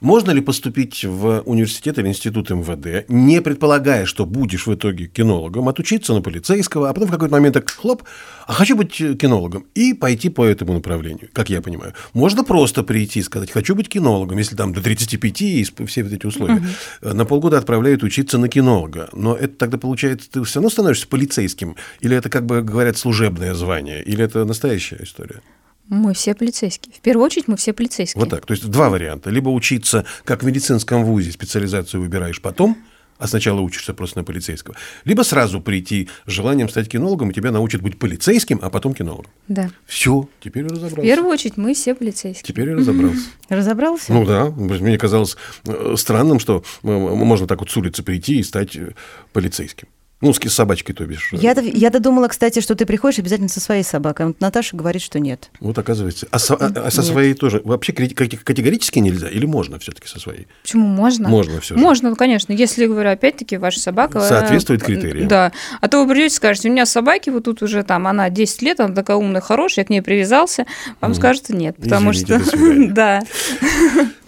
Можно 0.00 0.30
ли 0.30 0.40
поступить 0.40 1.04
в 1.04 1.42
университет 1.44 1.98
или 1.98 2.08
институт 2.08 2.48
МВД, 2.50 3.08
не 3.08 3.42
предполагая, 3.42 4.06
что 4.06 4.24
будешь 4.24 4.66
в 4.66 4.74
итоге 4.74 5.06
кинологом, 5.06 5.68
отучиться 5.68 6.14
на 6.14 6.22
полицейского, 6.22 6.88
а 6.88 6.94
потом 6.94 7.08
в 7.08 7.12
какой-то 7.12 7.32
момент 7.32 7.54
так 7.54 7.68
хлоп, 7.70 8.04
а 8.46 8.52
хочу 8.54 8.76
быть 8.76 8.96
кинологом, 8.96 9.66
и 9.74 9.92
пойти 9.92 10.30
по 10.30 10.44
этому 10.44 10.72
направлению, 10.72 11.28
как 11.32 11.50
я 11.50 11.60
понимаю. 11.60 11.92
Можно 12.14 12.44
просто 12.44 12.82
прийти 12.82 13.20
и 13.20 13.22
сказать, 13.22 13.50
хочу 13.50 13.74
быть 13.74 13.88
кинологом, 13.88 14.38
если 14.38 14.56
там 14.56 14.72
до 14.72 14.80
35 14.82 15.42
и 15.42 15.66
все 15.86 16.02
вот 16.02 16.12
эти 16.12 16.26
условия. 16.26 16.62
Э, 17.02 17.12
На 17.12 17.24
полгода 17.26 17.58
отправляют 17.58 18.02
учиться 18.02 18.38
на 18.38 18.48
кинолога. 18.48 19.10
Но 19.12 19.36
это 19.36 19.54
тогда 19.54 19.76
получается, 19.78 20.30
ты 20.30 20.42
все 20.44 20.60
равно 20.60 20.70
становишься 20.70 21.08
полицейским, 21.08 21.76
или 22.00 22.16
это, 22.16 22.30
как 22.30 22.46
бы 22.46 22.62
говорят, 22.62 22.96
служебное 22.96 23.52
звание, 23.54 24.02
или 24.02 24.24
это 24.24 24.44
настоящая 24.44 25.00
история? 25.02 25.42
Мы 25.90 26.14
все 26.14 26.34
полицейские. 26.34 26.94
В 26.94 27.00
первую 27.00 27.26
очередь 27.26 27.48
мы 27.48 27.56
все 27.56 27.72
полицейские. 27.72 28.20
Вот 28.20 28.30
так. 28.30 28.46
То 28.46 28.54
есть 28.54 28.64
два 28.70 28.88
варианта. 28.90 29.28
Либо 29.28 29.48
учиться, 29.50 30.06
как 30.24 30.42
в 30.42 30.46
медицинском 30.46 31.04
вузе, 31.04 31.32
специализацию 31.32 32.00
выбираешь 32.00 32.40
потом, 32.40 32.78
а 33.18 33.26
сначала 33.26 33.60
учишься 33.60 33.92
просто 33.92 34.18
на 34.20 34.24
полицейского. 34.24 34.76
Либо 35.04 35.22
сразу 35.22 35.60
прийти 35.60 36.08
с 36.26 36.30
желанием 36.30 36.68
стать 36.68 36.88
кинологом, 36.88 37.30
и 37.30 37.34
тебя 37.34 37.50
научат 37.50 37.82
быть 37.82 37.98
полицейским, 37.98 38.60
а 38.62 38.70
потом 38.70 38.94
кинологом. 38.94 39.30
Да. 39.48 39.70
Все, 39.84 40.28
теперь 40.40 40.62
я 40.62 40.68
В 40.68 40.72
разобрался. 40.72 41.02
первую 41.02 41.30
очередь 41.32 41.56
мы 41.58 41.74
все 41.74 41.94
полицейские. 41.94 42.46
Теперь 42.46 42.70
я 42.70 42.76
разобрался. 42.76 43.28
Разобрался? 43.50 44.12
Ну 44.12 44.24
да, 44.24 44.46
мне 44.46 44.96
казалось 44.96 45.36
э, 45.66 45.94
странным, 45.98 46.38
что 46.38 46.64
э, 46.82 46.86
можно 46.86 47.46
так 47.46 47.58
вот 47.60 47.68
с 47.70 47.76
улицы 47.76 48.02
прийти 48.02 48.38
и 48.38 48.42
стать 48.42 48.76
э, 48.76 48.94
полицейским. 49.32 49.88
Ну, 50.20 50.34
с 50.34 50.38
собачкой, 50.38 50.94
то 50.94 51.06
бишь. 51.06 51.30
Я-то, 51.32 51.62
я-то 51.62 51.98
думала, 51.98 52.28
кстати, 52.28 52.60
что 52.60 52.74
ты 52.74 52.84
приходишь 52.84 53.18
обязательно 53.18 53.48
со 53.48 53.58
своей 53.60 53.82
собакой. 53.82 54.26
Вот 54.26 54.40
Наташа 54.40 54.76
говорит, 54.76 55.00
что 55.00 55.18
нет. 55.18 55.50
Вот 55.60 55.78
оказывается. 55.78 56.26
А, 56.30 56.38
со, 56.38 56.54
а- 56.54 56.66
а 56.86 56.90
со 56.90 57.00
Нет. 57.00 57.10
своей 57.10 57.34
тоже 57.34 57.62
вообще 57.64 57.92
категорически 57.94 58.98
нельзя? 58.98 59.30
Или 59.30 59.46
можно 59.46 59.78
все-таки 59.78 60.08
со 60.08 60.20
своей? 60.20 60.46
Почему 60.62 60.86
можно? 60.86 61.26
Можно 61.28 61.60
все 61.60 61.74
же. 61.74 61.80
Можно, 61.80 62.10
ну, 62.10 62.16
конечно, 62.16 62.52
если, 62.52 62.86
говорю, 62.86 63.10
опять-таки, 63.10 63.56
ваша 63.56 63.80
собака... 63.80 64.18
э, 64.18 64.28
Соответствует 64.28 64.82
критериям. 64.82 65.26
Да. 65.28 65.52
А 65.80 65.88
то 65.88 66.04
вы 66.04 66.12
придете 66.12 66.34
и 66.34 66.36
скажете, 66.36 66.68
у 66.68 66.72
меня 66.72 66.84
собаки, 66.84 67.30
вот 67.30 67.44
тут 67.44 67.62
уже 67.62 67.82
там, 67.82 68.06
она 68.06 68.28
10 68.28 68.60
лет, 68.60 68.80
она 68.80 68.94
такая 68.94 69.16
умная, 69.16 69.40
хорошая, 69.40 69.84
я 69.84 69.86
к 69.86 69.90
ней 69.90 70.02
привязался. 70.02 70.66
Вам 71.00 71.14
скажут 71.14 71.48
нет, 71.48 71.76
потому 71.76 72.10
Извините, 72.10 72.44
что... 72.44 72.88
Да. 72.94 73.22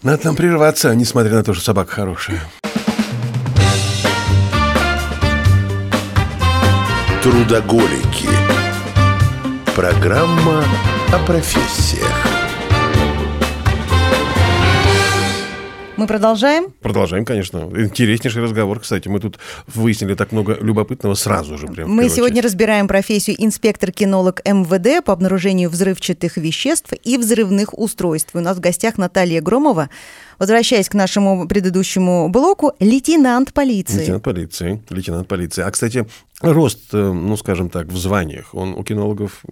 Надо 0.02 0.24
нам 0.24 0.36
прерваться, 0.36 0.94
несмотря 0.94 1.32
на 1.34 1.44
то, 1.44 1.52
что 1.52 1.62
собака 1.62 1.92
хорошая. 1.92 2.40
Трудоголики. 7.22 8.28
Программа 9.76 10.64
о 11.12 11.18
профессиях. 11.24 12.41
Мы 16.02 16.08
продолжаем. 16.08 16.74
Продолжаем, 16.80 17.24
конечно. 17.24 17.58
Интереснейший 17.58 18.42
разговор, 18.42 18.80
кстати. 18.80 19.06
Мы 19.06 19.20
тут 19.20 19.38
выяснили 19.68 20.14
так 20.14 20.32
много 20.32 20.58
любопытного 20.60 21.14
сразу 21.14 21.56
же. 21.56 21.68
Прям 21.68 21.92
Мы 21.92 22.08
сегодня 22.08 22.42
части. 22.42 22.46
разбираем 22.46 22.88
профессию 22.88 23.36
инспектор-кинолог 23.38 24.40
МВД 24.44 25.04
по 25.04 25.12
обнаружению 25.12 25.70
взрывчатых 25.70 26.38
веществ 26.38 26.92
и 27.04 27.16
взрывных 27.16 27.78
устройств. 27.78 28.34
У 28.34 28.40
нас 28.40 28.56
в 28.56 28.60
гостях 28.60 28.98
Наталья 28.98 29.40
Громова. 29.40 29.90
Возвращаясь 30.40 30.88
к 30.88 30.94
нашему 30.94 31.46
предыдущему 31.46 32.28
блоку, 32.30 32.72
лейтенант 32.80 33.52
полиции. 33.52 33.98
Лейтенант 34.00 34.24
полиции. 34.24 34.82
Лейтенант 34.90 35.28
полиции. 35.28 35.62
А, 35.62 35.70
кстати, 35.70 36.08
рост, 36.40 36.80
э, 36.92 37.12
ну, 37.12 37.36
скажем 37.36 37.70
так, 37.70 37.86
в 37.86 37.96
званиях, 37.96 38.56
он 38.56 38.74
у 38.74 38.82
кинологов 38.82 39.44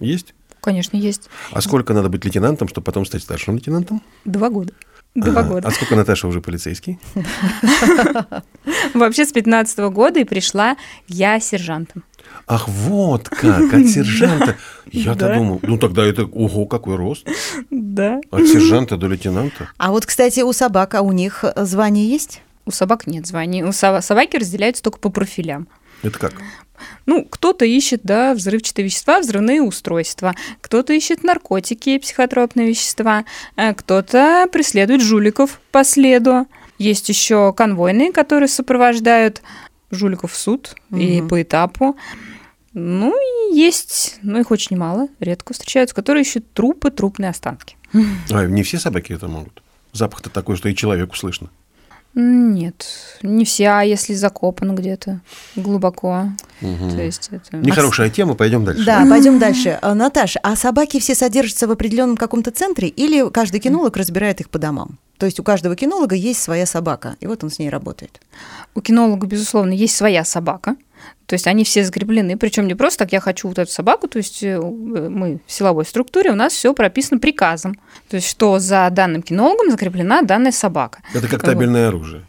есть? 0.00 0.34
Конечно, 0.60 0.96
есть. 0.96 1.30
А 1.52 1.60
сколько 1.60 1.92
надо 1.94 2.08
быть 2.08 2.24
лейтенантом, 2.24 2.66
чтобы 2.66 2.84
потом 2.84 3.06
стать 3.06 3.22
старшим 3.22 3.54
лейтенантом? 3.54 4.02
Два 4.24 4.50
года. 4.50 4.72
Два 5.14 5.42
года. 5.42 5.68
А 5.68 5.70
сколько 5.70 5.94
Наташа 5.94 6.26
уже 6.26 6.40
полицейский? 6.40 6.98
Вообще 8.94 9.24
с 9.26 9.32
15 9.32 9.78
года 9.92 10.20
и 10.20 10.24
пришла 10.24 10.76
я 11.08 11.38
сержантом. 11.40 12.04
Ах, 12.46 12.66
вот 12.68 13.28
как, 13.28 13.72
от 13.74 13.86
сержанта. 13.88 14.56
Я-то 14.90 15.18
Да. 15.28 15.34
думал, 15.34 15.60
ну 15.62 15.76
тогда 15.78 16.04
это, 16.04 16.24
ого, 16.24 16.66
какой 16.66 16.96
рост. 16.96 17.26
Да. 17.70 18.20
От 18.30 18.46
сержанта 18.46 18.96
до 18.96 19.06
лейтенанта. 19.06 19.68
А 19.76 19.90
вот, 19.90 20.06
кстати, 20.06 20.40
у 20.40 20.52
собак, 20.52 20.94
а 20.94 21.02
у 21.02 21.12
них 21.12 21.44
э, 21.44 21.52
звание 21.64 22.08
есть? 22.08 22.42
У 22.64 22.70
собак 22.70 23.06
нет 23.06 23.26
званий. 23.26 23.62
У 23.64 23.72
собаки 23.72 24.36
разделяются 24.36 24.82
только 24.82 24.98
по 24.98 25.10
профилям. 25.10 25.66
Это 26.02 26.18
как? 26.18 26.34
Ну, 27.06 27.24
кто-то 27.24 27.64
ищет, 27.64 28.00
да, 28.02 28.34
взрывчатые 28.34 28.84
вещества, 28.86 29.20
взрывные 29.20 29.62
устройства, 29.62 30.34
кто-то 30.60 30.92
ищет 30.92 31.22
наркотики, 31.22 31.98
психотропные 31.98 32.68
вещества, 32.68 33.24
э, 33.56 33.72
кто-то 33.74 34.48
преследует 34.50 35.00
жуликов 35.00 35.60
по 35.70 35.84
следу. 35.84 36.46
Есть 36.78 37.08
еще 37.08 37.52
конвойные, 37.52 38.12
которые 38.12 38.48
сопровождают 38.48 39.42
жуликов 39.90 40.32
в 40.32 40.36
суд 40.36 40.74
и 40.90 41.20
Мгм. 41.20 41.28
по 41.28 41.42
этапу. 41.42 41.96
Ну, 42.72 43.14
и 43.52 43.54
есть, 43.56 44.16
но 44.22 44.40
их 44.40 44.50
очень 44.50 44.76
мало, 44.76 45.08
редко 45.20 45.52
встречаются, 45.52 45.94
которые 45.94 46.22
ищут 46.22 46.52
трупы, 46.54 46.90
трупные 46.90 47.30
останки. 47.30 47.76
А, 48.30 48.46
не 48.46 48.62
все 48.62 48.78
собаки 48.78 49.12
это 49.12 49.28
могут. 49.28 49.62
Запах-то 49.92 50.30
такой, 50.30 50.56
что 50.56 50.68
и 50.70 50.74
человеку 50.74 51.14
слышно. 51.16 51.50
Нет, 52.14 52.86
не 53.22 53.44
все, 53.46 53.68
а 53.68 53.82
если 53.82 54.12
закопан 54.12 54.74
где-то 54.74 55.20
глубоко. 55.56 56.24
Мгм. 56.60 56.90
То 56.90 57.02
есть 57.02 57.30
это... 57.30 57.56
Нехорошая 57.56 58.10
тема, 58.10 58.34
пойдем 58.34 58.64
дальше. 58.64 58.84
Да, 58.84 59.06
пойдем 59.08 59.38
дальше. 59.38 59.78
А, 59.80 59.94
Наташа, 59.94 60.38
а 60.42 60.54
собаки 60.54 61.00
все 61.00 61.14
содержатся 61.14 61.66
в 61.66 61.70
определенном 61.70 62.18
каком-то 62.18 62.50
центре 62.50 62.88
или 62.88 63.30
каждый 63.30 63.60
кинолог 63.60 63.96
разбирает 63.96 64.40
их 64.40 64.50
по 64.50 64.58
домам? 64.58 64.98
То 65.16 65.26
есть 65.26 65.40
у 65.40 65.42
каждого 65.42 65.74
кинолога 65.74 66.14
есть 66.14 66.42
своя 66.42 66.66
собака, 66.66 67.16
и 67.20 67.26
вот 67.26 67.44
он 67.44 67.50
с 67.50 67.58
ней 67.58 67.70
работает. 67.70 68.20
У 68.74 68.80
кинолога, 68.80 69.26
безусловно, 69.26 69.72
есть 69.72 69.96
своя 69.96 70.24
собака. 70.24 70.76
То 71.26 71.34
есть 71.34 71.46
они 71.46 71.64
все 71.64 71.84
закреплены. 71.84 72.36
Причем 72.36 72.66
не 72.66 72.74
просто 72.74 73.04
так 73.04 73.12
я 73.12 73.20
хочу 73.20 73.48
вот 73.48 73.58
эту 73.58 73.70
собаку. 73.70 74.08
То 74.08 74.18
есть 74.18 74.42
э, 74.42 74.60
мы 74.60 75.40
в 75.46 75.52
силовой 75.52 75.84
структуре, 75.84 76.30
у 76.30 76.34
нас 76.34 76.52
все 76.52 76.74
прописано 76.74 77.20
приказом. 77.20 77.78
То 78.08 78.16
есть 78.16 78.28
что 78.28 78.58
за 78.58 78.88
данным 78.90 79.22
кинологом 79.22 79.70
закреплена 79.70 80.22
данная 80.22 80.52
собака. 80.52 81.00
Это 81.14 81.28
как 81.28 81.42
Вот. 81.42 81.52
табельное 81.52 81.88
оружие. 81.88 82.22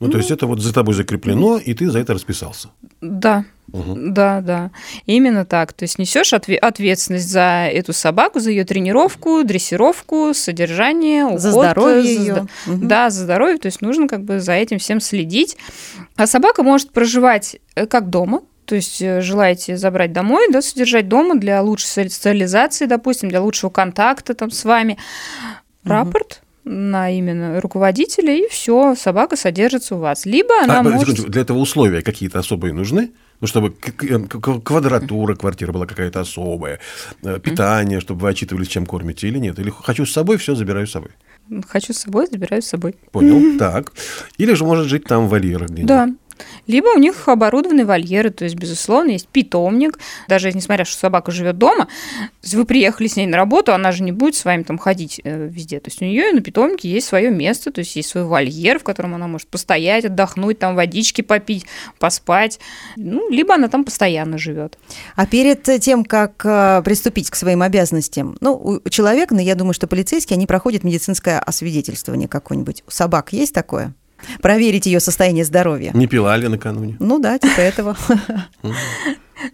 Ну, 0.00 0.08
то 0.08 0.16
есть 0.16 0.30
это 0.30 0.46
вот 0.46 0.60
за 0.60 0.72
тобой 0.72 0.94
закреплено, 0.94 1.58
и 1.58 1.74
ты 1.74 1.90
за 1.90 1.98
это 1.98 2.14
расписался. 2.14 2.68
Да, 3.02 3.44
Мгм. 3.72 4.12
да, 4.14 4.40
да. 4.40 4.70
Именно 5.06 5.44
так. 5.44 5.72
То 5.72 5.84
есть 5.84 5.98
несешь 5.98 6.32
отве- 6.32 6.56
ответственность 6.56 7.28
за 7.28 7.68
эту 7.72 7.92
собаку, 7.92 8.40
за 8.40 8.50
ее 8.50 8.64
тренировку, 8.64 9.42
дрессировку, 9.44 10.32
содержание, 10.34 11.24
уход. 11.26 11.40
За 11.40 11.50
здоровье 11.52 12.02
за 12.02 12.08
ее. 12.08 12.34
здо- 12.66 12.76
Да, 12.86 13.10
за 13.10 13.22
здоровье, 13.24 13.58
то 13.58 13.66
есть 13.66 13.80
нужно 13.82 14.08
как 14.08 14.22
бы 14.24 14.40
за 14.40 14.52
этим 14.52 14.78
всем 14.78 15.00
следить. 15.00 15.56
А 16.16 16.26
собака 16.26 16.62
может 16.62 16.90
проживать 16.92 17.56
э, 17.74 17.86
как 17.86 18.10
дома, 18.10 18.40
то 18.64 18.74
есть 18.74 19.00
э, 19.02 19.20
желаете 19.20 19.76
забрать 19.76 20.12
домой, 20.12 20.46
да, 20.52 20.62
содержать 20.62 21.08
дома 21.08 21.36
для 21.36 21.60
лучшей 21.62 21.86
социализации, 21.86 22.86
допустим, 22.86 23.28
для 23.28 23.40
лучшего 23.40 23.70
контакта 23.70 24.34
там 24.34 24.50
с 24.50 24.64
вами. 24.64 24.98
Рапорт 25.84 26.42
на 26.64 27.10
именно 27.10 27.60
руководителя, 27.60 28.34
и 28.36 28.46
все, 28.48 28.94
собака 28.94 29.36
содержится 29.36 29.96
у 29.96 29.98
вас. 29.98 30.26
Либо 30.26 30.50
она 30.62 30.80
А, 30.80 30.82
может... 30.82 31.16
для 31.30 31.40
этого 31.40 31.58
условия 31.58 32.02
какие-то 32.02 32.38
особые 32.38 32.74
нужны? 32.74 33.10
Ну, 33.40 33.46
чтобы 33.46 33.74
э, 34.02 34.18
квадратура 34.64 35.34
квартиры 35.34 35.72
была 35.72 35.86
какая-то 35.86 36.20
особая, 36.20 36.78
э, 37.22 37.38
питание, 37.40 38.00
чтобы 38.00 38.22
вы 38.22 38.30
отчитывались, 38.30 38.68
чем 38.68 38.86
кормите 38.86 39.28
или 39.28 39.38
нет. 39.38 39.58
Или 39.58 39.70
хочу 39.70 40.04
с 40.04 40.12
собой, 40.12 40.36
все 40.36 40.54
забираю 40.54 40.86
с 40.86 40.90
собой. 40.90 41.10
Хочу 41.68 41.92
с 41.92 41.98
собой, 41.98 42.26
забираю 42.30 42.62
с 42.62 42.66
собой. 42.66 42.94
Понял? 43.12 43.40
Так. 43.58 43.92
Или 44.38 44.54
же 44.54 44.64
может 44.64 44.86
жить 44.86 45.04
там 45.04 45.26
в 45.26 45.30
вольерах 45.30 45.68
где-нибудь. 45.70 45.86
Да. 45.86 46.08
Либо 46.66 46.88
у 46.88 46.98
них 46.98 47.28
оборудованные 47.28 47.84
вольеры, 47.84 48.30
то 48.30 48.44
есть, 48.44 48.56
безусловно, 48.56 49.10
есть 49.10 49.28
питомник. 49.28 49.98
Даже 50.28 50.52
несмотря, 50.52 50.84
что 50.84 50.98
собака 50.98 51.30
живет 51.30 51.58
дома, 51.58 51.88
вы 52.42 52.64
приехали 52.64 53.06
с 53.06 53.16
ней 53.16 53.26
на 53.26 53.36
работу, 53.36 53.72
она 53.72 53.92
же 53.92 54.02
не 54.02 54.12
будет 54.12 54.34
с 54.36 54.44
вами 54.44 54.62
там 54.62 54.78
ходить 54.78 55.20
э, 55.24 55.48
везде. 55.48 55.80
То 55.80 55.88
есть 55.90 56.00
у 56.02 56.04
нее 56.04 56.32
на 56.32 56.40
питомнике 56.40 56.88
есть 56.88 57.06
свое 57.08 57.30
место, 57.30 57.70
то 57.70 57.80
есть 57.80 57.96
есть 57.96 58.08
свой 58.08 58.24
вольер, 58.24 58.78
в 58.78 58.84
котором 58.84 59.14
она 59.14 59.26
может 59.26 59.48
постоять, 59.48 60.04
отдохнуть, 60.04 60.58
там 60.58 60.74
водички 60.74 61.22
попить, 61.22 61.66
поспать. 61.98 62.60
Ну, 62.96 63.28
либо 63.30 63.54
она 63.54 63.68
там 63.68 63.84
постоянно 63.84 64.38
живет. 64.38 64.78
А 65.16 65.26
перед 65.26 65.62
тем, 65.80 66.04
как 66.04 66.44
э, 66.44 66.82
приступить 66.84 67.30
к 67.30 67.34
своим 67.34 67.62
обязанностям, 67.62 68.36
ну, 68.40 68.80
у 68.84 68.88
человека, 68.88 69.34
ну, 69.34 69.40
я 69.40 69.54
думаю, 69.54 69.74
что 69.74 69.86
полицейские, 69.86 70.36
они 70.36 70.46
проходят 70.46 70.84
медицинское 70.84 71.38
освидетельствование 71.38 72.28
какое-нибудь. 72.28 72.84
У 72.86 72.90
собак 72.90 73.32
есть 73.32 73.54
такое? 73.54 73.94
Проверить 74.42 74.86
ее 74.86 75.00
состояние 75.00 75.44
здоровья. 75.44 75.90
Не 75.94 76.06
пила 76.06 76.36
ли 76.36 76.48
накануне? 76.48 76.96
Ну 76.98 77.18
да, 77.18 77.38
типа 77.38 77.60
этого. 77.60 77.96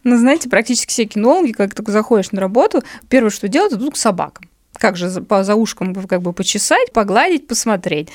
Ну, 0.02 0.18
знаете, 0.18 0.48
практически 0.48 0.90
все 0.90 1.04
кинологи, 1.04 1.52
как 1.52 1.74
только 1.74 1.92
заходишь 1.92 2.32
на 2.32 2.40
работу, 2.40 2.82
первое, 3.08 3.30
что 3.30 3.46
делают, 3.48 3.72
идут 3.74 3.94
к 3.94 3.96
собакам. 3.96 4.48
Как 4.78 4.96
же 4.96 5.08
за, 5.08 5.22
по, 5.22 5.42
за 5.42 5.54
ушком 5.54 5.94
как 5.94 6.20
бы 6.22 6.32
почесать, 6.32 6.92
погладить, 6.92 7.46
посмотреть. 7.46 8.08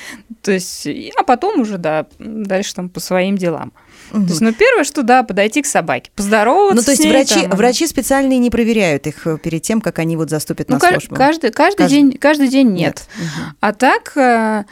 То 0.43 0.51
есть, 0.51 0.86
а 1.17 1.24
потом 1.24 1.62
уже, 1.62 1.77
да, 1.77 2.05
дальше 2.20 2.75
там 2.75 2.89
по 2.89 3.00
своим 3.00 3.38
делам. 3.38 3.72
То 4.12 4.20
есть, 4.20 4.41
ну, 4.41 4.53
первое, 4.53 4.84
что, 4.84 5.03
да, 5.03 5.24
подойти 5.24 5.62
к 5.62 5.65
собаке, 5.65 6.12
поздороваться 6.15 6.75
Ну, 6.75 6.84
то 6.84 6.91
есть 6.91 7.01
с 7.01 7.05
ней, 7.05 7.12
врачи, 7.13 7.41
там, 7.48 7.51
врачи 7.58 7.88
специальные 7.88 8.39
не 8.39 8.50
проверяют 8.50 9.08
их 9.08 9.25
э, 9.25 9.38
перед 9.38 9.62
тем, 9.62 9.79
как 9.79 10.00
они 10.00 10.17
вот 10.17 10.29
заступят 10.29 10.67
ну, 10.67 10.75
на 10.75 10.79
службу? 10.81 11.15
каждый, 11.15 11.51
каждый, 11.51 11.77
Каждый- 11.77 11.93
день, 11.96 12.12
каждый 12.17 12.48
день 12.50 12.74
нет. 12.74 13.08
Мгм. 13.17 13.55
А 13.62 13.74
так, 13.74 14.12
э, 14.17 14.65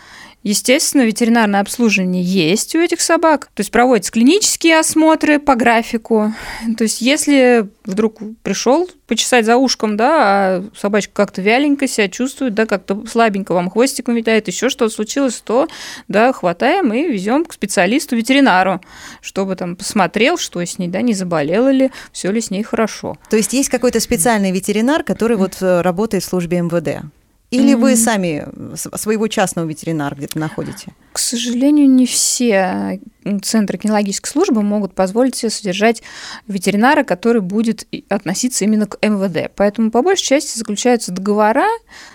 естественно, 0.43 1.03
ветеринарное 1.03 1.62
обслуживание 1.62 2.24
есть 2.24 2.75
у 2.75 2.79
этих 2.79 3.01
собак. 3.01 3.50
То 3.53 3.62
есть 3.62 3.72
проводятся 3.72 4.12
клинические 4.12 4.79
осмотры 4.79 5.39
по 5.39 5.55
графику. 5.55 6.34
То 6.77 6.84
есть 6.84 7.01
если 7.01 7.69
вдруг 7.86 8.19
пришел 8.43 8.89
почесать 9.08 9.46
за 9.46 9.58
ушком, 9.58 9.98
да, 9.98 10.10
а 10.22 10.65
собачка 10.75 11.13
как-то 11.13 11.41
вяленько 11.41 11.88
себя 11.88 12.08
чувствует, 12.08 12.53
да, 12.53 12.65
как-то 12.65 13.05
слабенько 13.08 13.53
вам 13.53 13.69
хвостиком 13.69 14.15
витает, 14.15 14.48
еще 14.48 14.69
что-то 14.69 14.93
случилось, 14.93 15.41
то, 15.43 15.67
да, 16.08 16.31
хватаем 16.31 16.93
и 16.93 17.08
везем 17.08 17.46
к 17.46 17.53
специалисту, 17.53 18.15
ветеринару, 18.15 18.81
чтобы 19.22 19.55
там 19.55 19.75
посмотрел, 19.75 20.38
что 20.38 20.62
с 20.63 20.77
ней, 20.77 20.88
да, 20.88 21.01
не 21.01 21.13
заболела 21.13 21.69
ли, 21.69 21.91
все 22.12 22.31
ли 22.31 22.39
с 22.39 22.51
ней 22.51 22.63
хорошо. 22.63 23.17
То 23.29 23.38
есть 23.38 23.53
есть 23.53 23.69
какой-то 23.69 24.00
специальный 24.00 24.51
ветеринар, 24.51 25.03
который 25.03 25.38
вот 25.38 25.58
э, 25.62 25.81
работает 25.81 26.24
в 26.24 26.27
службе 26.27 26.62
МВД? 26.62 27.05
Или 27.51 27.74
вы 27.74 27.96
сами 27.96 28.48
с- 28.75 28.96
своего 28.98 29.27
частного 29.27 29.65
ветеринара 29.68 30.13
где-то 30.13 30.38
находите? 30.38 30.94
К 31.13 31.18
сожалению, 31.18 31.89
не 31.89 32.06
все 32.06 33.00
центры 33.41 33.77
кинологической 33.77 34.29
службы 34.32 34.62
могут 34.62 34.94
позволить 34.94 35.36
себе 35.36 35.50
содержать 35.50 36.03
ветеринара, 36.48 37.03
который 37.03 37.41
будет 37.41 37.88
относиться 38.08 38.65
именно 38.65 38.86
к 38.86 38.98
МВД. 39.06 39.51
Поэтому 39.56 39.89
по 39.89 40.01
большей 40.03 40.25
части 40.25 40.58
заключаются 40.58 41.12
договора, 41.12 41.65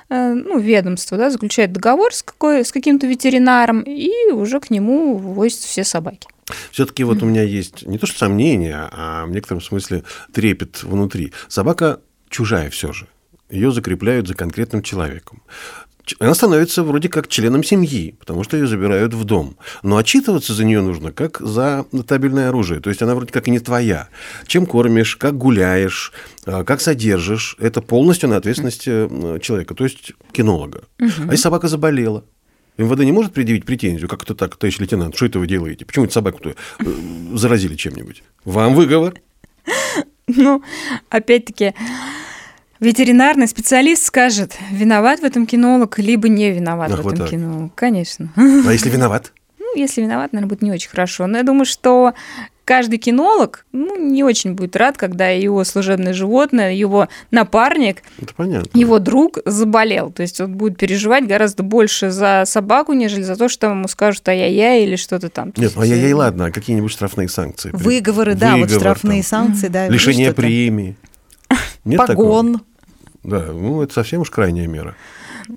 э, 0.08 0.32
ну, 0.34 0.58
ведомство 0.58 1.18
да, 1.18 1.30
заключает 1.30 1.72
договор 1.72 2.14
с, 2.14 2.22
какой, 2.22 2.64
с 2.64 2.70
каким-то 2.70 3.06
ветеринаром, 3.06 3.80
и 3.80 4.30
уже 4.30 4.60
к 4.60 4.70
нему 4.70 5.16
ввозятся 5.16 5.66
все 5.66 5.82
собаки. 5.84 6.28
Все-таки 6.70 7.04
вот 7.04 7.22
у 7.22 7.26
меня 7.26 7.42
есть 7.42 7.86
не 7.86 7.98
то 7.98 8.06
что 8.06 8.18
сомнение, 8.18 8.88
а 8.92 9.24
в 9.26 9.30
некотором 9.30 9.60
смысле 9.60 10.04
трепет 10.32 10.82
внутри. 10.82 11.32
Собака 11.48 12.00
чужая 12.28 12.70
все 12.70 12.92
же. 12.92 13.08
Ее 13.50 13.72
закрепляют 13.72 14.26
за 14.28 14.34
конкретным 14.34 14.82
человеком. 14.82 15.42
Она 16.18 16.34
становится 16.34 16.82
вроде 16.82 17.08
как 17.08 17.28
членом 17.28 17.64
семьи, 17.64 18.14
потому 18.18 18.44
что 18.44 18.58
ее 18.58 18.66
забирают 18.66 19.14
в 19.14 19.24
дом. 19.24 19.56
Но 19.82 19.96
отчитываться 19.96 20.52
за 20.52 20.64
нее 20.64 20.82
нужно 20.82 21.12
как 21.12 21.40
за 21.40 21.86
табельное 22.06 22.50
оружие. 22.50 22.80
То 22.80 22.90
есть 22.90 23.00
она 23.00 23.14
вроде 23.14 23.32
как 23.32 23.48
и 23.48 23.50
не 23.50 23.58
твоя. 23.58 24.08
Чем 24.46 24.66
кормишь, 24.66 25.16
как 25.16 25.38
гуляешь, 25.38 26.12
а, 26.44 26.62
как 26.64 26.82
содержишь, 26.82 27.56
это 27.58 27.80
полностью 27.80 28.28
на 28.28 28.36
ответственности 28.36 28.90
э, 28.90 29.40
человека, 29.40 29.74
то 29.74 29.84
есть 29.84 30.12
кинолога. 30.32 30.84
А 30.98 31.04
если 31.04 31.36
собака 31.36 31.68
заболела? 31.68 32.24
МВД 32.76 33.00
не 33.00 33.12
может 33.12 33.32
предъявить 33.32 33.64
претензию, 33.64 34.08
как 34.08 34.24
это 34.24 34.34
так, 34.34 34.56
товарищ 34.56 34.78
лейтенант, 34.80 35.16
что 35.16 35.26
это 35.26 35.38
вы 35.38 35.46
делаете? 35.46 35.86
Почему 35.86 36.04
эту 36.04 36.14
собаку-то 36.14 36.50
э, 36.50 36.84
заразили 37.34 37.76
чем-нибудь? 37.76 38.22
Вам 38.44 38.74
выговор. 38.74 39.14
Ну, 40.26 40.62
опять-таки, 41.10 41.74
ветеринарный 42.84 43.48
специалист 43.48 44.04
скажет, 44.04 44.56
виноват 44.70 45.20
в 45.20 45.24
этом 45.24 45.46
кинолог, 45.46 45.98
либо 45.98 46.28
не 46.28 46.50
виноват 46.50 46.92
Ах, 46.92 47.00
в 47.00 47.02
вот 47.02 47.14
этом 47.14 47.26
так. 47.26 47.30
кинолог. 47.30 47.74
Конечно. 47.74 48.28
А 48.36 48.72
если 48.72 48.90
виноват? 48.90 49.32
Ну, 49.58 49.76
если 49.76 50.02
виноват, 50.02 50.32
наверное, 50.32 50.50
будет 50.50 50.62
не 50.62 50.70
очень 50.70 50.90
хорошо. 50.90 51.26
Но 51.26 51.38
я 51.38 51.42
думаю, 51.42 51.64
что 51.64 52.14
каждый 52.64 52.98
кинолог 52.98 53.66
ну, 53.72 53.96
не 53.96 54.24
очень 54.24 54.54
будет 54.54 54.76
рад, 54.76 54.96
когда 54.96 55.28
его 55.28 55.64
служебное 55.64 56.12
животное, 56.12 56.72
его 56.72 57.08
напарник, 57.30 58.02
Это 58.20 58.34
понятно. 58.34 58.78
его 58.78 58.98
друг 58.98 59.38
заболел. 59.44 60.10
То 60.10 60.22
есть 60.22 60.40
он 60.40 60.54
будет 60.54 60.78
переживать 60.78 61.26
гораздо 61.26 61.62
больше 61.62 62.10
за 62.10 62.44
собаку, 62.46 62.92
нежели 62.92 63.22
за 63.22 63.36
то, 63.36 63.48
что 63.48 63.68
ему 63.68 63.88
скажут 63.88 64.28
ай-яй-яй 64.28 64.84
или 64.84 64.96
что-то 64.96 65.28
там. 65.28 65.48
Нет, 65.48 65.58
есть, 65.58 65.76
ну 65.76 65.82
ай-яй-яй, 65.82 66.12
э, 66.12 66.14
ладно, 66.14 66.46
а 66.46 66.50
какие-нибудь 66.50 66.90
штрафные 66.90 67.28
санкции? 67.28 67.70
Выговоры, 67.72 68.34
да, 68.34 68.52
вот 68.52 68.62
Выговор 68.62 68.80
штрафные 68.80 69.22
там, 69.22 69.46
санкции, 69.46 69.68
да. 69.68 69.88
Лишение 69.88 70.32
премии. 70.32 70.96
Нет 71.84 72.06
такого? 72.06 72.60
Да, 73.24 73.40
ну 73.40 73.82
это 73.82 73.92
совсем 73.92 74.20
уж 74.20 74.30
крайняя 74.30 74.66
мера. 74.66 74.94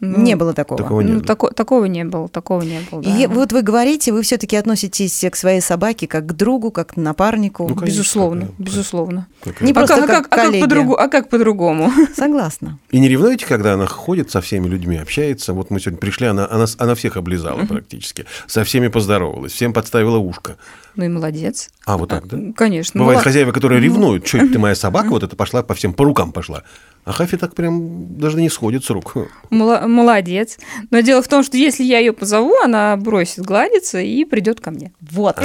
Ну, 0.01 0.17
Не 0.21 0.35
было 0.35 0.53
такого. 0.53 0.81
Такого 0.81 1.01
не 1.01 1.11
ну, 1.13 1.19
было. 1.19 1.27
тако- 1.27 1.51
такого 1.51 1.85
не 1.85 2.03
было, 2.05 2.27
такого 2.29 2.61
не 2.61 2.79
было. 2.91 3.01
да. 3.01 3.09
И 3.09 3.27
вот 3.27 3.51
вы 3.51 3.61
говорите, 3.61 4.11
вы 4.11 4.21
все-таки 4.21 4.55
относитесь 4.55 5.25
к 5.31 5.35
своей 5.35 5.61
собаке 5.61 6.07
как 6.07 6.25
к 6.25 6.33
другу, 6.33 6.71
как 6.71 6.93
к 6.93 6.97
напарнику. 6.97 7.63
Ну, 7.67 7.75
конечно, 7.75 7.85
безусловно, 7.99 8.41
да. 8.57 8.63
безусловно. 8.63 9.27
Как 9.43 9.61
Не. 9.61 9.71
А 9.71 9.73
просто 9.75 9.95
как, 9.95 10.03
а 10.03 10.07
как 10.07 10.23
как- 10.23 10.25
а 10.33 10.35
как 10.35 10.45
коллеги. 10.45 10.63
по-другу- 10.63 10.95
а 10.97 11.07
как 11.07 11.29
по-другому? 11.29 11.91
Согласна. 12.15 12.79
И 12.91 12.99
не 12.99 13.07
ревнуете, 13.07 13.45
когда 13.45 13.73
она 13.73 13.85
ходит 13.87 14.31
со 14.31 14.41
всеми 14.41 14.67
людьми, 14.67 14.97
общается? 14.97 15.53
Вот 15.53 15.69
мы 15.69 15.79
сегодня 15.79 15.99
пришли, 15.99 16.27
она, 16.27 16.47
она, 16.49 16.65
она 16.77 16.95
всех 16.95 17.17
облизала 17.17 17.65
практически. 17.65 18.25
Со 18.47 18.63
всеми 18.63 18.87
поздоровалась, 18.87 19.51
всем 19.53 19.73
подставила 19.73 20.17
ушко. 20.17 20.57
Ну 20.95 21.03
и 21.05 21.07
молодец. 21.09 21.69
А, 21.85 21.95
вот 21.97 22.09
так, 22.09 22.27
да? 22.27 22.37
Конечно. 22.55 22.99
Бывают 22.99 23.21
хозяева, 23.21 23.51
которые 23.51 23.79
ревнуют. 23.79 24.25
Что 24.27 24.39
это 24.39 24.53
ты 24.53 24.59
моя 24.59 24.73
собака, 24.75 25.09
вот 25.09 25.21
это 25.23 25.35
пошла 25.35 25.61
по 25.61 25.75
всем, 25.75 25.93
по 25.93 26.03
рукам 26.03 26.31
пошла. 26.31 26.63
А 27.05 27.11
Хафи 27.13 27.37
так 27.37 27.55
прям 27.55 28.17
даже 28.17 28.37
не 28.41 28.49
сходит 28.49 28.83
с 28.83 28.89
рук. 28.89 29.13
Мала- 29.49 29.76
Молодец. 29.85 30.57
Но 30.89 31.01
дело 31.01 31.21
в 31.21 31.27
том, 31.27 31.43
что 31.43 31.57
если 31.57 31.83
я 31.83 31.99
ее 31.99 32.13
позову, 32.13 32.53
она 32.63 32.95
бросит 32.97 33.43
гладиться 33.45 33.99
и 33.99 34.25
придет 34.25 34.61
ко 34.61 34.71
мне. 34.71 34.91
Вот. 35.01 35.39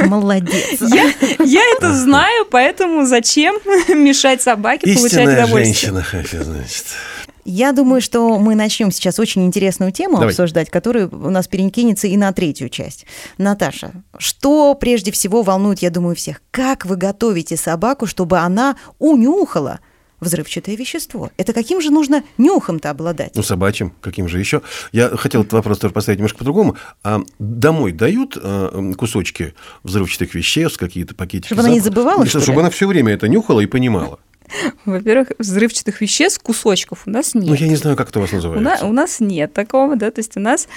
Молодец. 0.00 0.80
Я, 0.80 1.12
я 1.44 1.62
это 1.76 1.92
знаю, 1.94 2.46
поэтому 2.50 3.06
зачем 3.06 3.56
мешать 3.88 4.42
собаке 4.42 4.86
получать 4.94 5.04
Истинная 5.12 5.44
удовольствие? 5.44 5.64
женщина, 5.64 6.02
Хафи, 6.02 6.42
значит. 6.42 6.84
Я 7.48 7.70
думаю, 7.70 8.00
что 8.00 8.40
мы 8.40 8.56
начнем 8.56 8.90
сейчас 8.90 9.20
очень 9.20 9.46
интересную 9.46 9.92
тему 9.92 10.14
Давай. 10.14 10.30
обсуждать, 10.30 10.68
которая 10.68 11.06
у 11.06 11.30
нас 11.30 11.46
перекинется 11.46 12.08
и 12.08 12.16
на 12.16 12.32
третью 12.32 12.68
часть. 12.68 13.06
Наташа, 13.38 13.92
что 14.18 14.74
прежде 14.74 15.12
всего 15.12 15.42
волнует, 15.42 15.78
я 15.78 15.90
думаю, 15.90 16.16
всех? 16.16 16.42
Как 16.50 16.84
вы 16.84 16.96
готовите 16.96 17.56
собаку, 17.56 18.06
чтобы 18.06 18.38
она 18.38 18.76
унюхала 18.98 19.78
взрывчатое 20.20 20.76
вещество? 20.76 21.30
Это 21.36 21.52
каким 21.52 21.80
же 21.80 21.90
нужно 21.90 22.24
нюхом-то 22.38 22.90
обладать? 22.90 23.32
Ну, 23.34 23.42
собачьим, 23.42 23.92
каким 24.00 24.28
же 24.28 24.38
еще. 24.38 24.62
Я 24.92 25.10
хотел 25.16 25.42
этот 25.42 25.52
вопрос 25.54 25.78
тоже 25.78 25.92
поставить 25.92 26.18
немножко 26.18 26.38
по-другому. 26.38 26.76
А 27.02 27.20
домой 27.38 27.92
дают 27.92 28.36
э, 28.40 28.92
кусочки 28.96 29.54
взрывчатых 29.82 30.34
веществ, 30.34 30.78
какие-то 30.78 31.14
пакетики? 31.14 31.46
Чтобы 31.48 31.62
она 31.62 31.70
не 31.70 31.80
запах- 31.80 31.84
забывала, 31.84 32.24
И 32.24 32.28
что 32.28 32.38
ли? 32.38 32.44
Чтобы 32.44 32.60
она 32.60 32.70
все 32.70 32.86
время 32.86 33.12
это 33.12 33.28
нюхала 33.28 33.60
и 33.60 33.66
понимала. 33.66 34.18
Во-первых, 34.84 35.32
взрывчатых 35.38 36.00
веществ, 36.00 36.40
кусочков 36.42 37.02
у 37.06 37.10
нас 37.10 37.34
нет. 37.34 37.46
Ну, 37.46 37.54
я 37.54 37.68
не 37.68 37.76
знаю, 37.76 37.96
как 37.96 38.10
это 38.10 38.18
у 38.18 38.22
вас 38.22 38.32
У, 38.32 38.36
на- 38.36 38.42
называется. 38.42 38.86
у 38.86 38.92
нас 38.92 39.20
нет 39.20 39.52
такого, 39.52 39.96
да, 39.96 40.10
то 40.10 40.20
есть 40.20 40.36
у 40.36 40.40
нас 40.40 40.68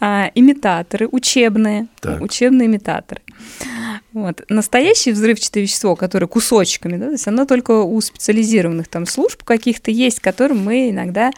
а, 0.00 0.30
имитаторы 0.34 1.08
учебные, 1.10 1.88
Так. 2.00 2.20
учебные 2.22 2.66
имитаторы. 2.66 3.20
Вот. 4.12 4.42
Настоящее 4.48 5.14
взрывчатое 5.14 5.62
вещество, 5.64 5.94
которое 5.94 6.26
кусочками, 6.26 6.96
да, 6.96 7.06
то 7.06 7.12
есть 7.12 7.26
оно 7.28 7.44
только 7.44 7.82
у 7.82 8.00
специализированных 8.00 8.88
там 8.88 9.06
служб 9.06 9.42
каких-то 9.44 9.90
есть, 9.90 10.20
которым 10.20 10.64
мы 10.64 10.90
иногда 10.90 11.30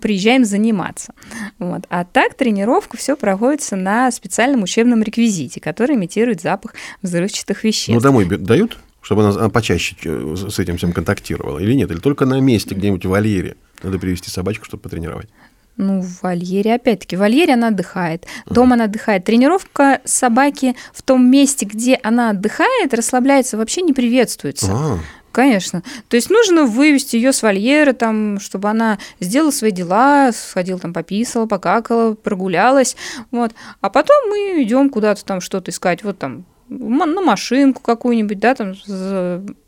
приезжаем 0.00 0.44
заниматься. 0.44 1.14
Вот. 1.58 1.82
А 1.88 2.04
так 2.04 2.34
тренировка 2.34 2.96
все 2.96 3.16
проводится 3.16 3.76
на 3.76 4.10
специальном 4.10 4.62
учебном 4.62 5.02
реквизите, 5.02 5.60
который 5.60 5.96
имитирует 5.96 6.40
запах 6.40 6.74
взрывчатых 7.02 7.64
веществ. 7.64 7.88
Ну, 7.94 8.00
домой 8.00 8.24
дают, 8.26 8.78
чтобы 9.08 9.24
она, 9.24 9.30
она 9.30 9.48
почаще 9.48 9.96
э, 10.04 10.34
с 10.36 10.58
этим 10.58 10.76
всем 10.76 10.92
контактировала? 10.92 11.58
Или 11.60 11.72
нет? 11.72 11.90
Или 11.90 11.98
только 11.98 12.26
на 12.26 12.40
месте, 12.40 12.74
где-нибудь 12.74 13.06
в 13.06 13.08
вольере? 13.08 13.56
Надо 13.82 13.98
привести 13.98 14.28
собачку, 14.28 14.66
чтобы 14.66 14.82
потренировать. 14.82 15.30
Ну, 15.78 16.02
в 16.02 16.22
вольере, 16.22 16.74
опять-таки, 16.74 17.16
в 17.16 17.20
вольере 17.20 17.54
она 17.54 17.68
отдыхает, 17.68 18.26
дома 18.44 18.74
она 18.74 18.84
отдыхает. 18.84 19.24
Тренировка 19.24 20.02
собаки 20.04 20.76
в 20.92 21.00
том 21.00 21.24
месте, 21.30 21.64
где 21.64 21.98
она 22.02 22.30
отдыхает, 22.30 22.92
расслабляется, 22.92 23.56
вообще 23.56 23.80
не 23.80 23.94
приветствуется. 23.94 24.66
А, 24.70 24.98
Конечно. 25.32 25.82
То 26.08 26.16
есть 26.16 26.28
нужно 26.28 26.64
вывести 26.64 27.16
ее 27.16 27.32
с 27.32 27.42
вольера, 27.42 27.94
там, 27.94 28.38
чтобы 28.40 28.68
она 28.68 28.98
сделала 29.20 29.52
свои 29.52 29.70
дела, 29.70 30.32
сходила 30.32 30.78
там, 30.78 30.92
пописала, 30.92 31.46
покакала, 31.46 32.12
прогулялась. 32.12 32.94
Вот. 33.30 33.52
А 33.80 33.88
потом 33.88 34.16
мы 34.28 34.62
идем 34.62 34.90
куда-то 34.90 35.24
там 35.24 35.40
что-то 35.40 35.70
искать. 35.70 36.04
Вот 36.04 36.18
там 36.18 36.44
на 36.68 37.20
машинку 37.22 37.82
какую-нибудь, 37.82 38.38
да, 38.38 38.54
там 38.54 38.74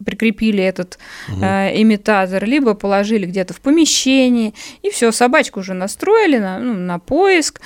прикрепили 0.04 0.62
этот 0.62 0.98
э, 1.40 1.80
имитатор, 1.80 2.44
либо 2.44 2.74
положили 2.74 3.26
где-то 3.26 3.54
в 3.54 3.60
помещении, 3.60 4.54
и 4.82 4.90
все, 4.90 5.12
собачку 5.12 5.60
уже 5.60 5.74
настроили 5.74 6.38
на, 6.38 6.58
ну, 6.58 6.74
на 6.74 6.98
поиск, 6.98 7.60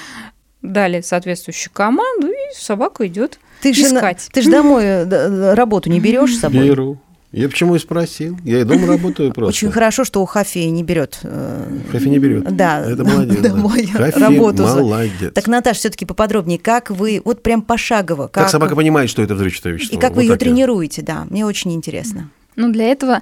дали 0.62 1.00
соответствующую 1.00 1.72
команду, 1.72 2.28
и 2.28 2.54
собака 2.56 3.06
идет 3.06 3.38
Ты 3.60 3.74
же, 3.74 3.82
на- 3.92 3.98
искать. 3.98 4.28
ты 4.32 4.42
же 4.42 4.50
домой 4.50 4.84
э, 4.84 5.54
работу 5.54 5.90
не 5.90 6.00
берешь 6.00 6.36
с 6.36 6.40
собой? 6.40 6.68
беру. 6.68 6.98
Я 7.36 7.48
почему 7.48 7.74
и 7.74 7.78
спросил. 7.78 8.38
Я 8.44 8.60
и 8.60 8.64
дома 8.64 8.86
работаю 8.86 9.32
просто. 9.34 9.48
Очень 9.50 9.72
хорошо, 9.72 10.04
что 10.04 10.22
у 10.22 10.24
Хафи 10.26 10.58
не 10.58 10.82
берет. 10.82 11.18
э, 11.22 11.66
Хафи 11.90 12.08
не 12.08 12.18
берет. 12.18 12.44
Да, 12.56 12.80
Это 12.80 13.04
молодец. 13.04 13.40
да. 13.40 13.48
домой 13.48 13.86
Хафи 13.86 14.18
работу. 14.18 14.62
молодец. 14.62 15.32
Так, 15.34 15.46
Наташ, 15.48 15.78
все-таки 15.78 16.04
поподробнее, 16.06 16.58
как 16.58 16.90
вы, 16.90 17.20
вот 17.24 17.42
прям 17.42 17.62
пошагово, 17.62 18.24
Как 18.28 18.44
как, 18.44 18.48
собака 18.50 18.76
понимает, 18.76 19.10
что 19.10 19.22
это 19.22 19.34
взрывчатое 19.34 19.74
вещество? 19.74 19.98
и 19.98 20.00
как 20.00 20.10
Вот 20.10 20.16
вы 20.16 20.22
ее 20.24 20.30
так 20.32 20.42
я. 20.42 20.46
тренируете, 20.46 21.02
да, 21.02 21.26
мне 21.28 21.44
очень 21.44 21.72
интересно. 21.74 22.30
Ну, 22.56 22.70
для 22.72 22.84
этого 22.86 23.20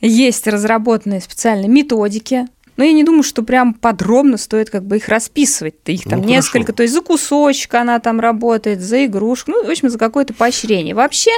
есть 0.00 0.46
разработанные 0.46 1.20
специальные 1.20 1.68
методики. 1.68 2.46
Но 2.76 2.84
я 2.84 2.92
не 2.92 3.04
думаю, 3.04 3.22
что 3.22 3.42
прям 3.42 3.74
подробно 3.74 4.36
стоит 4.36 4.70
как 4.70 4.84
бы 4.84 4.96
их 4.96 5.08
расписывать. 5.08 5.74
Их 5.86 6.04
там 6.04 6.20
Ну, 6.20 6.26
несколько. 6.26 6.66
хорошо. 6.66 6.76
То 6.76 6.82
есть 6.84 6.94
за 6.94 7.00
кусочек 7.02 7.74
она 7.74 7.98
там 8.00 8.20
работает, 8.20 8.80
за 8.80 9.04
игрушку. 9.04 9.50
Ну, 9.50 9.64
в 9.64 9.70
общем, 9.70 9.90
за 9.90 9.98
какое-то 9.98 10.32
поощрение. 10.34 10.94
Вообще 10.94 11.30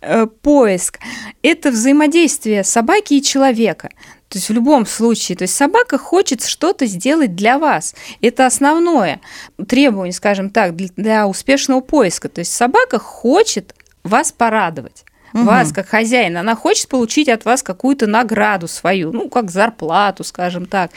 э, 0.00 0.26
поиск– 0.26 0.98
это 1.42 1.70
взаимодействие 1.70 2.64
собаки 2.64 3.14
и 3.14 3.22
человека. 3.22 3.90
То 4.28 4.38
есть 4.38 4.48
в 4.48 4.52
любом 4.52 4.86
случае, 4.86 5.36
то 5.36 5.42
есть 5.42 5.54
собака 5.54 5.98
хочет 5.98 6.44
что-то 6.44 6.86
сделать 6.86 7.36
для 7.36 7.58
вас. 7.58 7.94
Это 8.20 8.46
основное 8.46 9.20
требование, 9.68 10.12
скажем 10.12 10.50
так, 10.50 10.74
для, 10.74 10.88
для 10.96 11.26
успешного 11.28 11.80
поиска. 11.80 12.28
То 12.28 12.40
есть 12.40 12.52
собака 12.52 12.98
хочет 12.98 13.74
вас 14.02 14.32
порадовать. 14.32 15.04
Вас, 15.44 15.72
как 15.72 15.88
хозяина, 15.88 16.40
она 16.40 16.54
хочет 16.54 16.88
получить 16.88 17.28
от 17.28 17.44
вас 17.44 17.62
какую-то 17.62 18.06
награду 18.06 18.68
свою, 18.68 19.12
ну, 19.12 19.28
как 19.28 19.50
зарплату, 19.50 20.24
скажем 20.24 20.66
так. 20.66 20.90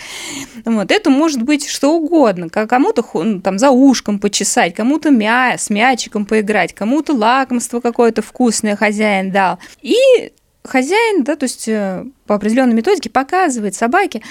Вот, 0.65 0.91
это 0.91 1.09
может 1.09 1.41
быть 1.43 1.67
что 1.67 1.93
угодно. 1.95 2.49
Кому-то 2.49 3.03
ну, 3.13 3.41
там 3.41 3.59
за 3.59 3.69
ушком 3.71 4.19
почесать, 4.19 4.75
кому-то 4.75 5.11
мя 5.11 5.55
с 5.57 5.69
мячиком 5.69 6.25
поиграть, 6.25 6.73
кому-то 6.73 7.13
лакомство 7.13 7.79
какое-то 7.79 8.21
вкусное 8.21 8.75
хозяин 8.75 9.31
дал. 9.31 9.59
И 9.81 10.31
хозяин, 10.63 11.23
да, 11.23 11.35
то 11.35 11.45
есть 11.45 11.67
э, 11.67 12.05
по 12.25 12.35
определенной 12.35 12.73
методике 12.73 13.09
показывает 13.09 13.75
собаке, 13.75 14.21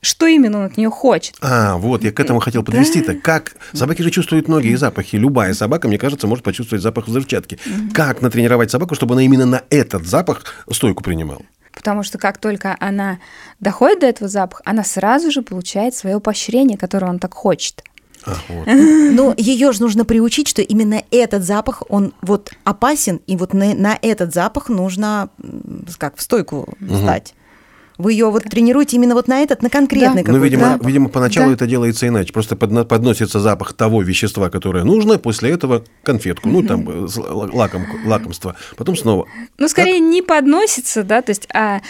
что 0.00 0.26
именно 0.26 0.58
он 0.58 0.64
от 0.66 0.76
нее 0.76 0.90
хочет. 0.90 1.36
А, 1.40 1.76
вот, 1.76 2.04
я 2.04 2.12
к 2.12 2.20
этому 2.20 2.40
хотел 2.40 2.62
подвести-то. 2.62 3.14
Как 3.14 3.56
собаки 3.72 4.02
же 4.02 4.10
чувствуют 4.10 4.48
многие 4.48 4.76
запахи. 4.76 5.16
Любая 5.16 5.54
собака, 5.54 5.88
мне 5.88 5.98
кажется, 5.98 6.26
может 6.26 6.44
почувствовать 6.44 6.82
запах 6.82 7.08
взрывчатки. 7.08 7.58
Как 7.94 8.22
натренировать 8.22 8.70
собаку, 8.70 8.94
чтобы 8.94 9.14
она 9.14 9.22
именно 9.22 9.46
на 9.46 9.62
этот 9.70 10.06
запах 10.06 10.44
стойку 10.70 11.02
принимала? 11.02 11.42
Потому 11.72 12.02
что 12.02 12.18
как 12.18 12.38
только 12.38 12.76
она 12.80 13.18
доходит 13.60 14.00
до 14.00 14.06
этого 14.06 14.28
запаха, 14.28 14.62
она 14.66 14.82
сразу 14.82 15.30
же 15.30 15.42
получает 15.42 15.94
свое 15.94 16.18
поощрение, 16.18 16.76
которое 16.76 17.06
он 17.06 17.20
так 17.20 17.34
хочет. 17.34 17.84
А, 18.24 18.36
вот. 18.48 18.66
Но 18.66 19.34
ее 19.36 19.72
же 19.72 19.80
нужно 19.80 20.04
приучить, 20.04 20.48
что 20.48 20.62
именно 20.62 21.02
этот 21.10 21.44
запах, 21.44 21.82
он 21.88 22.12
вот 22.22 22.50
опасен, 22.64 23.20
и 23.26 23.36
вот 23.36 23.54
на, 23.54 23.74
на 23.74 23.98
этот 24.00 24.34
запах 24.34 24.68
нужно 24.68 25.30
как 25.98 26.16
в 26.16 26.22
стойку 26.22 26.74
встать. 26.80 27.34
Вы 27.98 28.12
ее 28.12 28.30
вот 28.30 28.44
тренируете 28.44 28.96
именно 28.96 29.14
вот 29.14 29.28
на 29.28 29.40
этот, 29.40 29.62
на 29.62 29.70
конкретный 29.70 30.22
Да. 30.22 30.32
Ну, 30.32 30.38
какой-то 30.38 30.44
видимо, 30.44 30.68
запах. 30.72 30.86
видимо, 30.86 31.08
поначалу 31.08 31.48
Да. 31.48 31.54
это 31.54 31.66
делается 31.66 32.06
иначе. 32.08 32.32
Просто 32.32 32.54
подно- 32.54 32.84
подносится 32.84 33.40
запах 33.40 33.72
того 33.72 34.02
вещества, 34.02 34.50
которое 34.50 34.84
нужно, 34.84 35.18
после 35.18 35.50
этого 35.50 35.84
конфетку, 36.04 36.48
ну, 36.48 36.62
там, 36.62 37.04
э, 37.04 37.08
с- 37.08 37.18
л- 37.18 37.50
лакомку, 37.54 37.96
лакомство. 38.06 38.54
Потом 38.76 38.96
снова. 38.96 39.26
Ну, 39.58 39.68
скорее, 39.68 39.98
не 39.98 40.22
подносится, 40.22 41.02
да, 41.02 41.22
то 41.22 41.30
есть, 41.30 41.48
а 41.52 41.80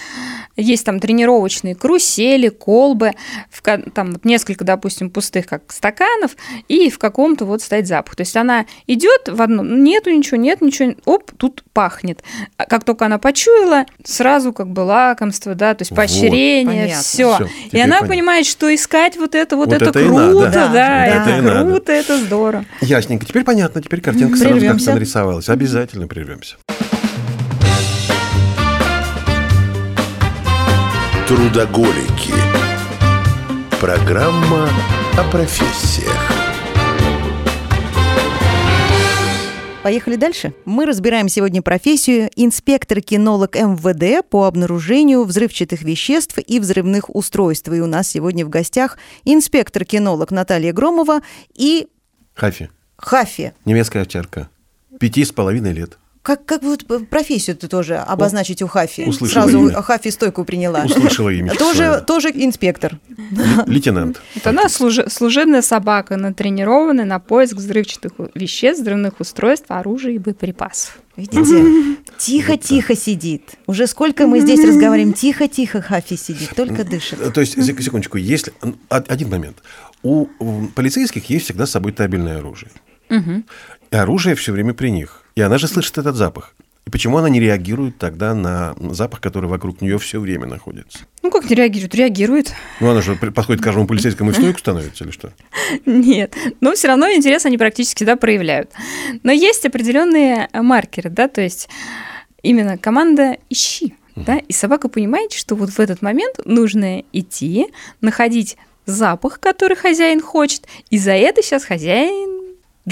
есть 0.56 0.84
там 0.84 0.98
тренировочные 0.98 1.74
карусели, 1.74 2.48
колбы, 2.48 3.12
в 3.50 3.62
там 3.92 4.12
вот 4.12 4.24
несколько, 4.24 4.64
допустим, 4.64 5.10
пустых 5.10 5.46
как 5.46 5.70
стаканов, 5.72 6.32
и 6.68 6.90
в 6.90 6.98
каком-то 6.98 7.44
вот 7.44 7.62
стоит 7.62 7.86
запах. 7.86 8.16
То 8.16 8.22
есть 8.22 8.36
она 8.36 8.64
идет 8.86 9.28
в 9.28 9.40
одну, 9.42 9.62
нету 9.62 10.10
ничего, 10.10 10.36
нет 10.38 10.60
ничего, 10.60 10.94
оп, 11.04 11.30
тут 11.36 11.62
пахнет. 11.72 12.22
А 12.56 12.64
как 12.64 12.84
только 12.84 13.06
она 13.06 13.18
почуяла, 13.18 13.84
сразу 14.04 14.52
как 14.52 14.70
бы 14.70 14.80
лакомство, 14.80 15.54
да, 15.54 15.74
то 15.74 15.82
есть. 15.82 15.92
Поощрение, 15.98 16.64
Понятно. 16.82 17.02
все. 17.02 17.38
И 17.72 17.76
она 17.80 17.86
понятно. 17.96 18.08
понимает, 18.08 18.46
что 18.46 18.74
искать 18.74 19.16
вот 19.16 19.34
это, 19.34 19.56
вот, 19.56 19.66
Вот 19.68 19.74
это, 19.74 19.86
это 19.86 20.04
круто, 20.04 20.24
надо. 20.44 20.50
да, 20.50 20.68
Да, 20.72 21.06
это 21.06 21.24
да. 21.26 21.42
надо. 21.42 21.70
круто, 21.70 21.92
это 21.92 22.18
здорово. 22.18 22.64
Ясненько. 22.80 23.26
Теперь 23.26 23.44
понятно, 23.44 23.82
теперь 23.82 24.00
картинка 24.00 24.36
сразу 24.36 24.60
как-то 24.60 24.94
нарисовалась. 24.94 25.48
Обязательно 25.48 26.06
прервемся. 26.06 26.56
Трудоголики. 31.26 32.32
Программа 33.80 34.68
о 35.16 35.22
профессиях. 35.30 36.27
Поехали 39.88 40.16
дальше. 40.16 40.52
Мы 40.66 40.84
разбираем 40.84 41.30
сегодня 41.30 41.62
профессию 41.62 42.28
инспектор-кинолог 42.36 43.54
МВД 43.54 44.22
по 44.28 44.44
обнаружению 44.44 45.24
взрывчатых 45.24 45.80
веществ 45.80 46.36
и 46.46 46.60
взрывных 46.60 47.08
устройств. 47.16 47.68
И 47.68 47.80
у 47.80 47.86
нас 47.86 48.06
сегодня 48.06 48.44
в 48.44 48.50
гостях 48.50 48.98
инспектор-кинолог 49.24 50.30
Наталья 50.30 50.74
Громова 50.74 51.20
и 51.54 51.88
Хафи. 52.34 52.68
Хафи. 52.98 53.54
Немецкая 53.64 54.00
овчарка. 54.02 54.50
Пяти 55.00 55.24
с 55.24 55.32
половиной 55.32 55.72
лет. 55.72 55.96
Как, 56.22 56.44
как 56.44 56.62
вот 56.62 56.84
профессию 57.08 57.56
ты 57.56 57.68
тоже 57.68 57.96
обозначить 57.96 58.60
у 58.60 58.66
Хафи? 58.66 59.02
услышала 59.02 59.44
Сразу 59.44 59.68
имя. 59.68 59.82
Хафи 59.82 60.10
стойку 60.10 60.44
приняла. 60.44 60.82
Услышала 60.84 61.30
имя. 61.30 61.54
Тоже, 61.54 62.04
тоже 62.06 62.28
инспектор. 62.34 62.98
Лейтенант. 63.66 64.20
Вот 64.34 64.46
она 64.46 64.68
служи- 64.68 65.08
служебная 65.08 65.62
собака, 65.62 66.16
натренированная 66.16 67.04
на 67.06 67.18
поиск 67.18 67.54
взрывчатых 67.54 68.12
веществ, 68.34 68.82
взрывных 68.82 69.20
устройств, 69.20 69.66
оружия 69.68 70.12
и 70.12 70.18
боеприпасов. 70.18 70.98
Видите? 71.16 71.96
Тихо-тихо 72.18 72.94
сидит. 72.94 73.42
Уже 73.66 73.86
сколько 73.86 74.26
мы 74.26 74.40
здесь 74.40 74.60
разговариваем, 74.64 75.12
тихо-тихо 75.14 75.80
Хафи 75.80 76.16
сидит, 76.16 76.50
только 76.54 76.84
дышит. 76.84 77.32
То 77.32 77.40
есть, 77.40 77.54
сек- 77.64 77.80
секундочку, 77.80 78.18
если... 78.18 78.52
Один 78.88 79.30
момент. 79.30 79.58
У 80.02 80.26
полицейских 80.74 81.28
есть 81.30 81.46
всегда 81.46 81.66
с 81.66 81.70
собой 81.70 81.92
табельное 81.92 82.38
оружие. 82.38 82.70
И 83.10 83.96
оружие 83.96 84.34
все 84.34 84.52
время 84.52 84.74
при 84.74 84.90
них. 84.90 85.22
И 85.38 85.40
она 85.40 85.56
же 85.56 85.68
слышит 85.68 85.96
этот 85.98 86.16
запах. 86.16 86.52
И 86.84 86.90
почему 86.90 87.16
она 87.16 87.28
не 87.28 87.38
реагирует 87.38 87.96
тогда 87.96 88.34
на 88.34 88.74
запах, 88.90 89.20
который 89.20 89.48
вокруг 89.48 89.80
нее 89.80 89.96
все 90.00 90.18
время 90.18 90.46
находится? 90.46 90.98
Ну, 91.22 91.30
как 91.30 91.48
не 91.48 91.54
реагирует? 91.54 91.94
Реагирует. 91.94 92.52
Ну, 92.80 92.90
она 92.90 93.02
же 93.02 93.14
подходит 93.14 93.60
к 93.60 93.64
каждому 93.64 93.86
полицейскому 93.86 94.30
и 94.30 94.32
в 94.32 94.36
стойку 94.36 94.58
становится 94.58 95.04
или 95.04 95.12
что? 95.12 95.32
Нет, 95.86 96.34
но 96.60 96.72
все 96.72 96.88
равно 96.88 97.08
интерес 97.12 97.46
они 97.46 97.56
практически 97.56 97.98
всегда 97.98 98.16
проявляют. 98.16 98.72
Но 99.22 99.30
есть 99.30 99.64
определенные 99.64 100.48
маркеры, 100.52 101.08
да, 101.08 101.28
то 101.28 101.40
есть 101.40 101.68
именно 102.42 102.76
команда 102.76 103.36
«ищи», 103.48 103.94
да, 104.16 104.38
и 104.38 104.52
собака 104.52 104.88
понимает, 104.88 105.30
что 105.30 105.54
вот 105.54 105.70
в 105.70 105.78
этот 105.78 106.02
момент 106.02 106.40
нужно 106.46 107.04
идти, 107.12 107.68
находить 108.00 108.56
запах, 108.86 109.38
который 109.38 109.76
хозяин 109.76 110.20
хочет, 110.20 110.66
и 110.90 110.98
за 110.98 111.12
это 111.12 111.44
сейчас 111.44 111.62
хозяин 111.62 112.37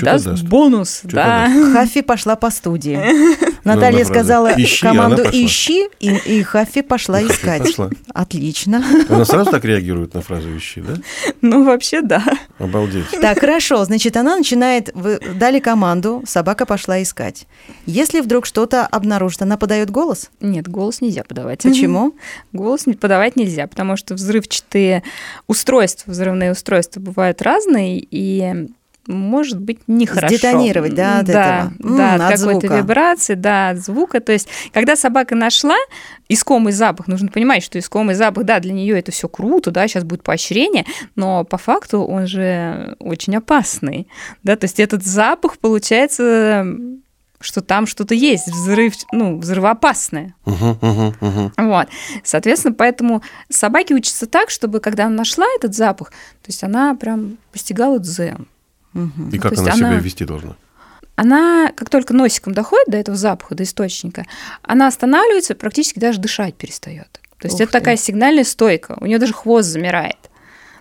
даст, 0.04 0.24
даст. 0.24 0.42
бонус, 0.44 1.00
Чё-то 1.02 1.16
да. 1.16 1.72
Хафи 1.72 2.02
пошла 2.02 2.36
по 2.36 2.50
студии. 2.50 2.96
на 3.64 3.74
Наталья 3.74 4.04
сказала 4.04 4.52
«Ищи», 4.56 4.82
команду. 4.82 5.22
«ищи», 5.32 5.88
и, 6.00 6.14
и 6.14 6.42
Хафи 6.42 6.82
пошла 6.82 7.20
Хафи 7.20 7.32
искать. 7.32 7.62
пошла. 7.62 7.90
Отлично. 8.14 8.84
Она 9.08 9.24
сразу 9.24 9.50
так 9.50 9.64
реагирует 9.64 10.14
на 10.14 10.20
фразу 10.22 10.48
«ищи», 10.56 10.80
да? 10.80 10.94
Ну, 11.42 11.64
вообще, 11.64 12.02
да. 12.02 12.24
Обалдеть. 12.58 13.04
Так, 13.20 13.38
хорошо. 13.38 13.84
Значит, 13.84 14.16
она 14.16 14.36
начинает, 14.36 14.90
вы 14.94 15.20
дали 15.34 15.60
команду, 15.60 16.22
собака 16.26 16.66
пошла 16.66 17.02
искать. 17.02 17.46
Если 17.86 18.20
вдруг 18.20 18.46
что-то 18.46 18.86
обнаружит, 18.86 19.42
она 19.42 19.56
подает 19.56 19.90
голос? 19.90 20.30
Нет, 20.40 20.68
голос 20.68 21.00
нельзя 21.00 21.24
подавать. 21.24 21.62
Почему? 21.62 22.14
Голос 22.52 22.84
подавать 23.00 23.36
нельзя, 23.36 23.66
потому 23.66 23.96
что 23.96 24.14
взрывчатые 24.14 25.02
устройства, 25.46 26.10
взрывные 26.10 26.52
устройства 26.52 27.00
бывают 27.00 27.42
разные, 27.42 27.98
и 27.98 28.68
может 29.06 29.60
быть 29.60 29.80
нехорошо. 29.86 30.34
Сдетонировать, 30.34 30.94
да, 30.94 31.20
от 31.20 31.26
да, 31.26 31.32
этого? 31.32 31.90
М, 31.90 31.96
Да, 31.96 32.14
от 32.14 32.20
от 32.32 32.40
какой-то 32.40 32.66
вибрации, 32.76 33.34
да, 33.34 33.70
от 33.70 33.78
звука. 33.78 34.20
То 34.20 34.32
есть, 34.32 34.48
когда 34.72 34.96
собака 34.96 35.34
нашла 35.34 35.76
искомый 36.28 36.72
запах, 36.72 37.08
нужно 37.08 37.28
понимать, 37.28 37.62
что 37.62 37.78
искомый 37.78 38.14
запах, 38.14 38.44
да, 38.44 38.60
для 38.60 38.72
нее 38.72 38.98
это 38.98 39.12
все 39.12 39.28
круто, 39.28 39.70
да, 39.70 39.86
сейчас 39.88 40.04
будет 40.04 40.22
поощрение, 40.22 40.84
но 41.14 41.44
по 41.44 41.58
факту 41.58 42.00
он 42.02 42.26
же 42.26 42.96
очень 42.98 43.36
опасный, 43.36 44.08
да, 44.42 44.56
то 44.56 44.64
есть 44.64 44.80
этот 44.80 45.04
запах 45.04 45.58
получается 45.58 46.66
что 47.38 47.60
там 47.60 47.86
что-то 47.86 48.14
есть, 48.14 48.48
взрыв, 48.48 48.94
ну, 49.12 49.38
взрывоопасное. 49.38 50.34
Мгм, 50.46 50.78
мгм. 51.20 51.52
Вот. 51.56 51.88
Соответственно, 52.24 52.74
поэтому 52.74 53.22
собаки 53.50 53.92
учатся 53.92 54.26
так, 54.26 54.50
чтобы 54.50 54.80
когда 54.80 55.06
она 55.06 55.16
нашла 55.16 55.46
этот 55.56 55.74
запах, 55.74 56.10
то 56.10 56.48
есть 56.48 56.64
она 56.64 56.94
прям 56.94 57.36
постигала 57.52 57.98
дзен. 57.98 58.48
И 59.32 59.38
как 59.38 59.54
То 59.54 59.60
она 59.62 59.72
она- 59.74 59.90
себя 59.92 60.00
вести 60.00 60.24
должна? 60.24 60.56
Она, 61.16 61.72
как 61.74 61.88
только 61.88 62.12
носиком 62.12 62.52
доходит 62.52 62.88
до 62.88 62.98
этого 62.98 63.16
запаха, 63.16 63.54
до 63.54 63.62
источника, 63.62 64.24
она 64.62 64.86
останавливается, 64.86 65.54
практически 65.54 65.98
даже 65.98 66.20
дышать 66.20 66.54
перестает. 66.56 67.20
То 67.38 67.46
есть 67.48 67.54
Ух 67.54 67.60
это 67.62 67.72
ты. 67.72 67.78
такая 67.78 67.96
сигнальная 67.96 68.44
стойка. 68.44 68.96
У 69.00 69.06
нее 69.06 69.18
даже 69.18 69.32
хвост 69.32 69.68
замирает. 69.68 70.18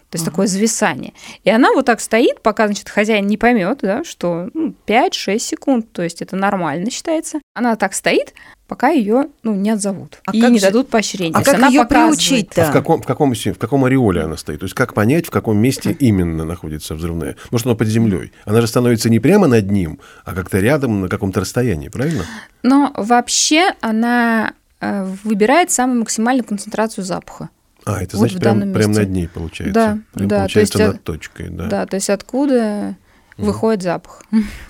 То 0.10 0.17
есть 0.17 0.25
такое 0.25 0.47
зависание. 0.47 1.13
И 1.43 1.49
она 1.49 1.73
вот 1.73 1.86
так 1.86 1.99
стоит, 1.99 2.41
пока, 2.41 2.67
значит, 2.67 2.89
хозяин 2.89 3.28
не 3.28 3.38
поймет, 3.38 3.80
да, 3.82 4.04
что 4.04 4.49
ну, 4.54 4.73
5-6 4.86 5.39
секунд, 5.39 5.91
то 5.91 6.04
есть 6.04 6.21
это 6.21 6.36
нормально 6.36 6.89
считается. 6.91 7.39
Она 7.54 7.75
так 7.75 7.93
стоит, 7.93 8.34
пока 8.67 8.89
ее 8.89 9.28
ну, 9.43 9.54
не 9.54 9.69
отзовут 9.69 10.21
А 10.25 10.36
и 10.36 10.41
как 10.41 10.51
не 10.51 10.60
же- 10.60 10.65
дадут 10.65 10.89
поощрения. 10.89 11.34
А 11.36 11.39
То 11.39 11.45
как 11.45 11.56
она 11.56 11.67
ее 11.67 11.84
показывает. 11.84 12.17
приучить-то? 12.17 12.67
А 12.67 12.69
в 12.69 12.73
каком, 12.73 13.01
в, 13.01 13.06
каком, 13.06 13.34
в 13.34 13.58
каком 13.58 13.86
ореоле 13.86 14.21
она 14.21 14.38
стоит? 14.38 14.60
То 14.60 14.65
есть 14.65 14.75
как 14.75 14.93
понять, 14.93 15.28
в 15.28 15.30
каком 15.32 15.58
месте 15.58 15.91
именно 15.91 16.45
находится 16.45 16.95
взрывная? 16.95 17.36
Может, 17.51 17.67
она 17.67 17.75
под 17.75 17.88
землей? 17.88 18.32
Она 18.45 18.62
же 18.62 18.67
становится 18.67 19.10
не 19.10 19.19
прямо 19.19 19.47
над 19.47 19.69
ним, 19.69 19.99
а 20.23 20.34
как-то 20.34 20.60
рядом, 20.60 21.01
на 21.01 21.10
каком-то 21.10 21.41
расстоянии, 21.41 21.89
правильно? 21.89 22.25
Но 22.63 22.91
вообще 22.95 23.71
она 23.82 24.54
э, 24.82 25.06
выбирает 25.23 25.71
самую 25.71 25.99
максимальную 25.99 26.45
концентрацию 26.45 27.04
запаха. 27.04 27.49
А, 27.86 28.01
это 28.01 28.17
Вот 28.17 28.32
значит 28.32 28.39
в 28.39 28.73
прям, 28.73 28.91
над 28.93 29.10
ней 29.10 29.28
получается. 29.28 29.73
Да, 29.73 29.99
Прям 30.13 30.28
да, 30.28 30.36
то 30.38 30.41
получается 30.41 30.78
есть, 30.80 30.93
над 30.93 31.04
точкой, 31.04 31.49
да. 31.49 31.67
Да, 31.67 31.86
то 31.86 31.95
есть 31.95 32.10
откуда 32.10 32.95
выходит 33.37 33.83
запах. 33.83 34.23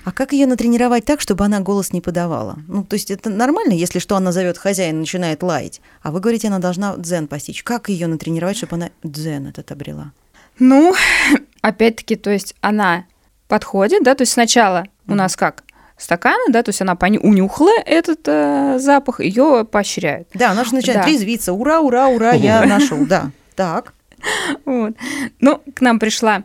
А 0.04 0.12
как 0.12 0.32
ее 0.32 0.46
натренировать 0.46 1.04
так, 1.04 1.20
чтобы 1.20 1.44
она 1.44 1.60
голос 1.60 1.92
не 1.92 2.00
подавала? 2.00 2.58
Ну, 2.68 2.84
то 2.84 2.94
есть 2.94 3.10
это 3.10 3.30
нормально, 3.30 3.72
если 3.72 3.98
что, 3.98 4.16
она 4.16 4.32
зовет 4.32 4.58
хозяина, 4.58 4.98
начинает 5.00 5.42
лаять. 5.42 5.80
А 6.02 6.10
вы 6.10 6.20
говорите, 6.20 6.48
она 6.48 6.58
должна 6.58 6.96
дзен 6.96 7.28
постичь. 7.28 7.62
Как 7.62 7.88
ее 7.88 8.06
натренировать, 8.06 8.56
чтобы 8.56 8.76
она 8.76 8.90
дзен 9.02 9.46
этот 9.46 9.70
обрела? 9.72 10.12
Ну, 10.58 10.94
опять-таки, 11.60 12.16
то 12.16 12.30
есть 12.30 12.54
она 12.60 13.04
подходит, 13.48 14.02
да, 14.02 14.14
то 14.14 14.22
есть 14.22 14.32
сначала 14.32 14.86
у 15.06 15.14
нас 15.14 15.36
как? 15.36 15.62
Стаканы, 15.98 16.52
да, 16.52 16.62
то 16.62 16.68
есть 16.70 16.82
она 16.82 16.94
пони- 16.94 17.16
унюхала 17.18 17.70
этот 17.86 18.20
э, 18.26 18.78
запах, 18.78 19.20
ее 19.20 19.64
поощряют. 19.70 20.28
Да, 20.34 20.50
она 20.50 20.64
же 20.64 20.74
начинает 20.74 21.06
Да. 21.06 21.10
резвиться. 21.10 21.54
Ура, 21.54 21.80
ура, 21.80 22.08
ура, 22.08 22.32
я 22.32 22.66
нашел. 22.66 23.06
Да. 23.06 23.30
Так. 23.54 23.94
Вот. 24.64 24.94
Ну, 25.40 25.62
к 25.74 25.80
нам 25.82 25.98
пришла 25.98 26.42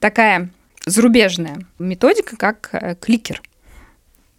такая 0.00 0.50
зарубежная 0.86 1.60
методика, 1.78 2.36
как 2.36 2.70
э, 2.72 2.94
кликер 3.00 3.40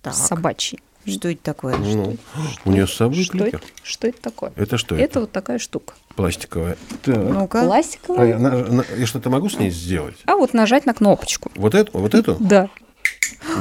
Так. 0.01 0.13
собачий. 0.13 0.79
Что 1.05 1.27
это 1.29 1.41
такое? 1.43 1.75
Ну, 1.75 2.15
у 2.63 2.71
нее 2.71 2.87
с 2.87 2.93
собой 2.93 3.23
Что 3.23 3.33
кликер. 3.33 3.55
это, 3.59 3.67
что 3.83 4.07
это 4.07 4.21
такое? 4.21 4.53
Это 4.55 4.77
что 4.77 4.95
это 4.95 5.03
это? 5.03 5.19
вот 5.21 5.31
такая 5.33 5.59
штука. 5.59 5.95
Пластиковая. 6.15 6.77
Так. 7.03 7.17
Ну-ка. 7.17 7.61
А 7.61 7.65
Пластиковая. 7.65 8.27
я, 8.29 8.39
на- 8.39 8.63
на- 8.65 8.85
я 8.97 9.05
что-то 9.05 9.29
могу 9.29 9.49
с 9.49 9.59
ней 9.59 9.69
сделать? 9.69 10.15
А 10.25 10.37
вот 10.37 10.53
нажать 10.53 10.85
на 10.85 10.93
кнопочку. 10.93 11.51
Вот 11.55 11.75
эту? 11.75 11.97
Вот 11.97 12.13
эту? 12.15 12.37
Да. 12.39 12.69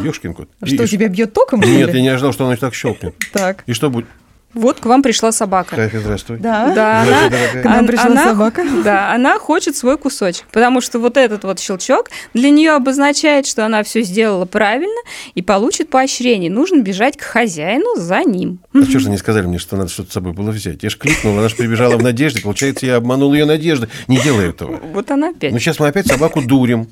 Ёшкин 0.04 0.34
кот. 0.34 0.48
Что, 0.62 0.84
И- 0.84 0.86
тебя 0.86 1.08
бьет 1.08 1.32
током? 1.32 1.60
что 1.62 1.70
Нет, 1.72 1.88
ли? 1.90 1.96
я 1.96 2.02
не 2.02 2.08
ожидал, 2.10 2.32
что 2.32 2.46
она 2.46 2.56
так 2.56 2.74
щелкнет. 2.74 3.16
Так. 3.32 3.64
И 3.66 3.72
что 3.72 3.90
будет? 3.90 4.06
Вот 4.54 4.80
к 4.80 4.86
вам 4.86 5.02
пришла 5.02 5.32
собака. 5.32 5.90
Здравствуй. 5.92 6.38
Да. 6.38 6.72
Да, 6.74 7.02
она. 7.02 7.62
К 7.62 7.64
нам 7.64 7.86
пришла 7.86 8.04
она- 8.06 8.24
собака. 8.24 8.64
Да, 8.84 9.12
она 9.12 9.38
хочет 9.38 9.76
свой 9.76 9.96
кусочек, 9.96 10.44
потому 10.52 10.80
что 10.80 10.98
вот 10.98 11.16
этот 11.16 11.44
вот 11.44 11.58
щелчок 11.58 12.10
для 12.34 12.50
нее 12.50 12.72
обозначает, 12.72 13.46
что 13.46 13.64
она 13.64 13.82
все 13.82 14.02
сделала 14.02 14.44
правильно 14.44 15.00
и 15.34 15.42
получит 15.42 15.88
поощрение. 15.88 16.50
Нужно 16.50 16.82
бежать 16.82 17.16
к 17.16 17.22
хозяину 17.22 17.96
за 17.96 18.22
ним. 18.24 18.58
А 18.74 18.82
что 18.82 18.98
же 18.98 19.10
не 19.10 19.16
сказали 19.16 19.46
мне, 19.46 19.58
что 19.58 19.76
надо 19.76 19.88
что-то 19.88 20.10
с 20.10 20.12
собой 20.12 20.32
было 20.32 20.50
взять? 20.50 20.82
Я 20.82 20.90
же 20.90 20.98
кликнул, 20.98 21.38
она 21.38 21.48
же 21.48 21.56
прибежала 21.56 21.96
в 21.96 22.02
надежде. 22.02 22.42
Получается, 22.42 22.84
я 22.86 22.96
обманул 22.96 23.32
ее 23.32 23.46
надежды. 23.46 23.88
Не 24.06 24.18
делай 24.18 24.50
этого. 24.50 24.78
Вот 24.92 25.10
она 25.10 25.30
опять. 25.30 25.52
Ну, 25.52 25.58
сейчас 25.58 25.78
мы 25.78 25.86
опять 25.88 26.06
собаку 26.06 26.42
дурим. 26.42 26.88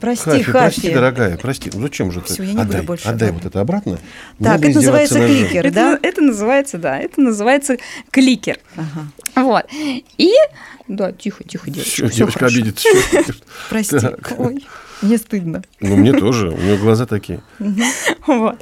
Прости, 0.00 0.24
Хафи, 0.24 0.52
прости, 0.52 0.80
Хафи. 0.82 0.94
дорогая, 0.94 1.36
прости. 1.36 1.70
Ну, 1.72 1.80
зачем 1.80 2.12
же 2.12 2.20
ты? 2.20 2.34
Всё, 2.34 2.42
я 2.42 2.50
не 2.50 2.56
буду 2.56 2.68
отдай, 2.68 2.82
больше, 2.82 3.08
отдай 3.08 3.28
да. 3.28 3.34
вот 3.34 3.44
это 3.44 3.60
обратно. 3.60 3.96
Так, 3.96 4.02
надо 4.38 4.68
это 4.68 4.76
называется 4.76 5.18
ножом. 5.18 5.36
кликер, 5.36 5.66
это, 5.66 5.74
да? 5.74 5.98
это 6.02 6.20
называется, 6.20 6.78
да, 6.78 6.98
это 6.98 7.20
называется 7.20 7.76
кликер. 8.10 8.58
Ага. 8.76 9.06
Вот. 9.36 9.64
И 10.18 10.32
да, 10.88 11.12
тихо, 11.12 11.44
тихо, 11.44 11.70
девочка. 11.70 12.08
Всё 12.08 12.10
девочка 12.10 12.38
хорошо. 12.40 12.56
обидится. 12.56 12.88
Прости. 13.70 13.96
Ой, 14.38 14.66
мне 15.02 15.18
стыдно. 15.18 15.62
Ну, 15.80 15.96
мне 15.96 16.12
тоже. 16.12 16.50
У 16.50 16.58
нее 16.58 16.76
глаза 16.76 17.06
такие. 17.06 17.40
Вот. 18.26 18.60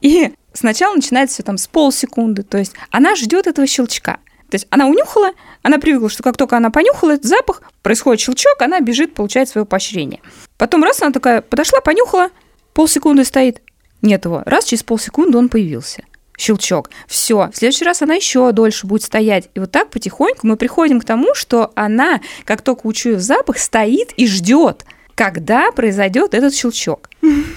И 0.00 0.32
сначала 0.52 0.94
начинается 0.94 1.34
все 1.34 1.42
там 1.42 1.58
с 1.58 1.66
полсекунды, 1.66 2.42
то 2.42 2.58
есть 2.58 2.72
она 2.90 3.16
ждет 3.16 3.46
этого 3.46 3.66
щелчка. 3.66 4.18
То 4.50 4.56
есть 4.56 4.66
она 4.70 4.86
унюхала, 4.86 5.32
она 5.62 5.78
привыкла, 5.78 6.08
что 6.08 6.22
как 6.22 6.36
только 6.36 6.56
она 6.56 6.70
понюхала 6.70 7.12
этот 7.12 7.24
запах, 7.24 7.62
происходит 7.82 8.20
щелчок, 8.20 8.60
она 8.60 8.80
бежит, 8.80 9.14
получает 9.14 9.48
свое 9.48 9.64
поощрение. 9.66 10.20
Потом 10.64 10.82
раз 10.82 11.02
она 11.02 11.12
такая 11.12 11.42
подошла, 11.42 11.82
понюхала, 11.82 12.30
полсекунды 12.72 13.26
стоит, 13.26 13.60
нет 14.00 14.24
его. 14.24 14.42
Раз 14.46 14.64
через 14.64 14.82
полсекунды 14.82 15.36
он 15.36 15.50
появился. 15.50 16.04
Щелчок. 16.38 16.88
Все. 17.06 17.50
В 17.52 17.54
следующий 17.54 17.84
раз 17.84 18.00
она 18.00 18.14
еще 18.14 18.50
дольше 18.50 18.86
будет 18.86 19.02
стоять. 19.02 19.50
И 19.54 19.60
вот 19.60 19.70
так 19.70 19.90
потихоньку 19.90 20.46
мы 20.46 20.56
приходим 20.56 21.02
к 21.02 21.04
тому, 21.04 21.34
что 21.34 21.70
она, 21.74 22.22
как 22.46 22.62
только 22.62 22.86
учуяв 22.86 23.20
запах, 23.20 23.58
стоит 23.58 24.12
и 24.16 24.26
ждет, 24.26 24.86
когда 25.14 25.70
произойдет 25.70 26.32
этот 26.32 26.54
щелчок. 26.54 27.10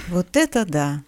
Вот 0.08 0.36
это 0.36 0.66
да. 0.66 1.00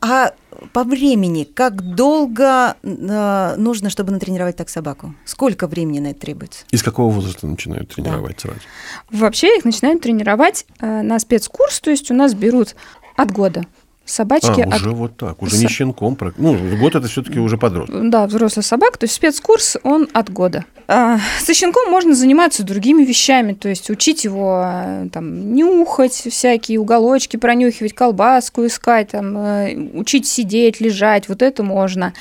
А 0.00 0.32
по 0.72 0.84
времени, 0.84 1.44
как 1.44 1.82
долго 1.94 2.76
э, 2.82 3.54
нужно, 3.56 3.90
чтобы 3.90 4.12
натренировать 4.12 4.56
так 4.56 4.68
собаку? 4.68 5.14
Сколько 5.24 5.66
времени 5.66 5.98
на 6.00 6.08
это 6.08 6.20
требуется? 6.20 6.64
Из 6.70 6.82
какого 6.82 7.12
возраста 7.12 7.46
начинают 7.46 7.94
тренировать 7.94 8.40
сразу? 8.40 8.60
Вообще 9.10 9.56
их 9.58 9.64
начинают 9.64 10.02
тренировать 10.02 10.66
э, 10.80 11.02
на 11.02 11.18
спецкурс, 11.18 11.80
то 11.80 11.90
есть 11.90 12.10
у 12.10 12.14
нас 12.14 12.34
берут 12.34 12.76
от 13.16 13.32
года 13.32 13.64
собачки. 14.06 14.60
А, 14.60 14.68
от- 14.68 14.76
уже 14.76 14.90
вот 14.90 15.16
так, 15.16 15.42
уже 15.42 15.58
не 15.58 15.68
щенком. 15.68 16.16
Ну, 16.38 16.56
год 16.80 16.94
это 16.94 17.06
все-таки 17.08 17.38
уже 17.38 17.58
подросток. 17.58 18.08
Да, 18.08 18.26
взрослая 18.26 18.62
собака, 18.62 18.98
то 18.98 19.04
есть 19.04 19.14
спецкурс, 19.14 19.76
он 19.82 20.08
от 20.12 20.30
года. 20.32 20.64
А, 20.88 21.18
со 21.40 21.52
щенком 21.52 21.90
можно 21.90 22.14
заниматься 22.14 22.62
другими 22.62 23.02
вещами, 23.02 23.54
то 23.54 23.68
есть 23.68 23.90
учить 23.90 24.24
его 24.24 24.62
э, 24.64 25.08
там, 25.12 25.52
нюхать 25.52 26.12
всякие 26.12 26.78
уголочки, 26.78 27.36
пронюхивать, 27.36 27.92
колбаску 27.92 28.64
искать, 28.64 29.08
там, 29.08 29.36
э, 29.36 29.74
учить 29.94 30.28
сидеть, 30.28 30.80
лежать, 30.80 31.28
вот 31.28 31.42
это 31.42 31.64
можно. 31.64 32.12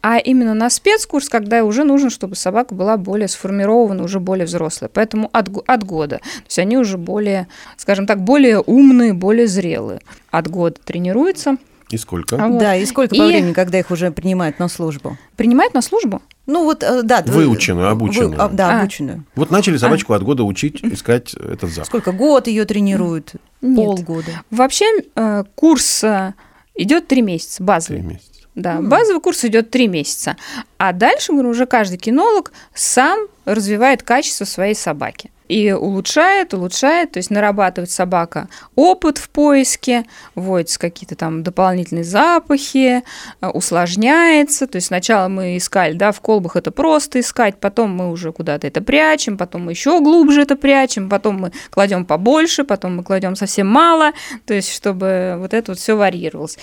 А 0.00 0.16
именно 0.16 0.54
на 0.54 0.70
спецкурс, 0.70 1.28
когда 1.28 1.64
уже 1.64 1.84
нужно, 1.84 2.08
чтобы 2.08 2.34
собака 2.34 2.74
была 2.74 2.96
более 2.96 3.28
сформирована, 3.28 4.02
уже 4.02 4.20
более 4.20 4.46
взрослая. 4.46 4.90
Поэтому 4.92 5.28
от, 5.32 5.50
от 5.66 5.84
года. 5.84 6.16
То 6.18 6.44
есть 6.46 6.58
они 6.58 6.78
уже 6.78 6.96
более, 6.96 7.46
скажем 7.76 8.06
так, 8.06 8.22
более 8.22 8.60
умные, 8.60 9.12
более 9.12 9.46
зрелые. 9.46 10.00
От 10.38 10.48
года 10.48 10.76
тренируются. 10.84 11.56
И 11.90 11.96
сколько? 11.96 12.42
А 12.42 12.48
вот. 12.48 12.58
Да, 12.58 12.74
и 12.74 12.84
сколько 12.86 13.14
по 13.14 13.22
И- 13.22 13.26
времени, 13.28 13.52
когда 13.52 13.78
их 13.78 13.90
уже 13.90 14.10
принимают 14.10 14.58
на 14.58 14.68
службу? 14.68 15.16
Принимают 15.36 15.74
на 15.74 15.82
службу? 15.82 16.22
Ну 16.46 16.64
вот, 16.64 16.82
э, 16.82 17.02
да. 17.02 17.22
Выученную, 17.24 17.86
вы- 17.86 17.92
обученную. 17.92 18.42
а, 18.42 18.48
да, 18.48 18.70
А. 18.70 18.80
обученную. 18.80 19.24
Вот 19.36 19.50
начали 19.52 19.76
собачку 19.76 20.12
от 20.14 20.22
года 20.24 20.42
учить 20.42 20.82
искать 20.82 21.34
этот 21.34 21.70
запах. 21.70 21.86
Сколько? 21.86 22.10
Год 22.12 22.48
ее 22.48 22.64
тренируют? 22.64 23.34
Нет. 23.60 23.76
Полгода? 23.76 24.42
Вообще 24.50 24.86
э, 25.14 25.44
курс 25.54 26.02
э, 26.02 26.32
идет 26.74 27.06
три 27.06 27.22
месяца, 27.22 27.58
Три 27.58 27.66
базовый. 27.66 28.02
месяца. 28.02 28.30
Да, 28.56 28.80
базовый 28.80 29.20
курс 29.20 29.44
идет 29.44 29.70
три 29.70 29.86
месяца. 29.86 30.36
А 30.78 30.92
дальше 30.92 31.32
говорю, 31.32 31.50
уже 31.50 31.66
каждый 31.66 31.98
кинолог 31.98 32.52
сам 32.74 33.20
развивает 33.44 34.02
качество 34.02 34.44
своей 34.46 34.74
собаки. 34.74 35.30
И 35.48 35.72
улучшает, 35.72 36.54
улучшает, 36.54 37.12
то 37.12 37.18
есть 37.18 37.30
нарабатывает 37.30 37.90
собака 37.90 38.48
опыт 38.74 39.18
в 39.18 39.28
поиске, 39.28 40.04
вводятся 40.34 40.78
какие-то 40.78 41.16
там 41.16 41.42
дополнительные 41.42 42.04
запахи, 42.04 43.02
э, 43.40 43.48
усложняется. 43.48 44.66
То 44.66 44.76
есть 44.76 44.86
сначала 44.86 45.28
мы 45.28 45.56
искали, 45.58 45.92
да, 45.92 46.12
в 46.12 46.20
колбах 46.20 46.56
это 46.56 46.70
просто 46.70 47.20
искать, 47.20 47.60
потом 47.60 47.90
мы 47.90 48.10
уже 48.10 48.32
куда-то 48.32 48.66
это 48.66 48.80
прячем, 48.80 49.36
потом 49.36 49.66
мы 49.66 49.72
еще 49.72 50.00
глубже 50.00 50.42
это 50.42 50.56
прячем, 50.56 51.10
потом 51.10 51.40
мы 51.40 51.52
кладем 51.70 52.06
побольше, 52.06 52.64
потом 52.64 52.96
мы 52.96 53.04
кладем 53.04 53.36
совсем 53.36 53.66
мало, 53.66 54.12
то 54.46 54.54
есть 54.54 54.72
чтобы 54.72 55.36
вот 55.38 55.52
это 55.52 55.72
вот 55.72 55.78
все 55.78 55.94
варьировалось. 55.94 56.58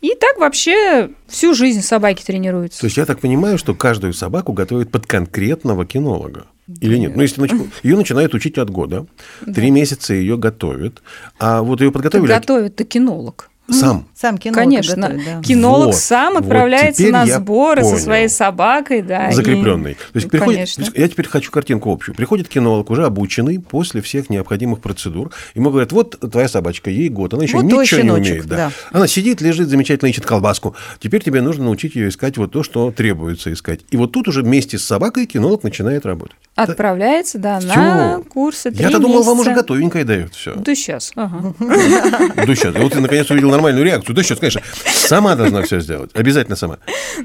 И 0.00 0.14
так 0.14 0.38
вообще 0.38 1.10
всю 1.26 1.54
жизнь 1.54 1.82
собаки 1.82 2.22
тренируются. 2.22 2.80
То 2.80 2.86
есть 2.86 2.96
я 2.96 3.06
так 3.06 3.20
понимаю, 3.20 3.58
что 3.58 3.74
каждую 3.74 4.12
собаку 4.12 4.52
готовят 4.52 4.90
под 4.90 5.06
конкретного 5.06 5.86
кинолога. 5.86 6.46
Или 6.80 6.98
нет? 6.98 7.16
Ну, 7.16 7.22
если 7.22 7.42
ее 7.82 7.96
начинают 7.96 8.34
учить 8.34 8.58
от 8.58 8.70
года, 8.70 9.06
три 9.54 9.70
месяца 9.70 10.12
ее 10.12 10.36
готовят, 10.36 11.02
а 11.38 11.62
вот 11.62 11.80
ее 11.80 11.90
подготовили 11.90 12.28
Готовит-то 12.28 12.84
кинолог. 12.84 13.50
Сам. 13.70 14.06
Сам 14.14 14.38
кинолог 14.38 14.58
Конечно, 14.58 14.96
готовит, 15.08 15.24
да. 15.24 15.42
кинолог 15.42 15.86
Вот, 15.86 15.94
сам 15.96 16.34
вот 16.34 16.42
отправляется 16.44 17.02
теперь 17.02 17.12
на 17.12 17.26
сборы 17.26 17.82
понял. 17.82 17.96
со 17.96 18.02
своей 18.02 18.28
собакой, 18.28 19.02
да. 19.02 19.28
и- 19.28 19.32
закрепленный. 19.32 19.94
То 19.94 20.00
есть 20.14 20.26
Ну, 20.26 20.30
приходит, 20.30 20.54
конечно. 20.56 20.84
я 20.94 21.08
теперь 21.08 21.28
хочу 21.28 21.50
картинку 21.50 21.92
общую. 21.92 22.14
Приходит 22.14 22.48
кинолог, 22.48 22.90
уже 22.90 23.04
обученный 23.04 23.58
после 23.60 24.00
всех 24.02 24.30
необходимых 24.30 24.80
процедур. 24.80 25.30
Ему 25.54 25.70
говорят, 25.70 25.92
вот 25.92 26.18
твоя 26.32 26.48
собачка, 26.48 26.90
ей 26.90 27.08
год, 27.08 27.34
она 27.34 27.44
еще 27.44 27.56
Вот 27.56 27.64
ничего 27.64 27.80
не 27.82 27.86
щеночек, 27.86 28.30
умеет. 28.32 28.46
Да. 28.46 28.56
да. 28.56 28.70
Она 28.92 29.06
сидит, 29.06 29.40
лежит, 29.40 29.68
замечательно 29.68 30.08
ищет 30.08 30.24
колбаску. 30.26 30.74
Теперь 31.00 31.22
тебе 31.22 31.40
нужно 31.42 31.64
научить 31.64 31.94
ее 31.94 32.08
искать 32.08 32.38
вот 32.38 32.50
то, 32.52 32.62
что 32.62 32.90
требуется 32.90 33.52
искать. 33.52 33.80
И 33.90 33.96
вот 33.96 34.12
тут 34.12 34.28
уже 34.28 34.42
вместе 34.42 34.78
с 34.78 34.84
собакой 34.84 35.26
кинолог 35.26 35.62
начинает 35.62 36.06
работать. 36.06 36.36
Отправляется, 36.54 37.38
да, 37.38 37.60
на 37.60 38.14
Всё. 38.16 38.24
курсы 38.28 38.70
три 38.72 38.82
Я-то 38.82 38.98
думал, 38.98 39.22
вам 39.22 39.38
уже 39.40 39.52
готовенькое 39.54 40.04
дает 40.04 40.34
все. 40.34 40.54
Да 40.56 40.74
сейчас. 40.74 41.12
Ага. 41.14 41.54
Да 41.60 42.54
сейчас. 42.54 42.74
И 42.74 42.78
вот 42.78 42.92
ты 42.92 43.00
наконец 43.00 43.30
увидел 43.30 43.50
нормальную 43.58 43.84
реакцию. 43.84 44.14
Да 44.14 44.22
сейчас, 44.22 44.38
конечно. 44.38 44.62
Сама 44.86 45.34
должна 45.34 45.62
все 45.62 45.80
сделать. 45.80 46.10
Обязательно 46.14 46.56
сама. 46.56 46.78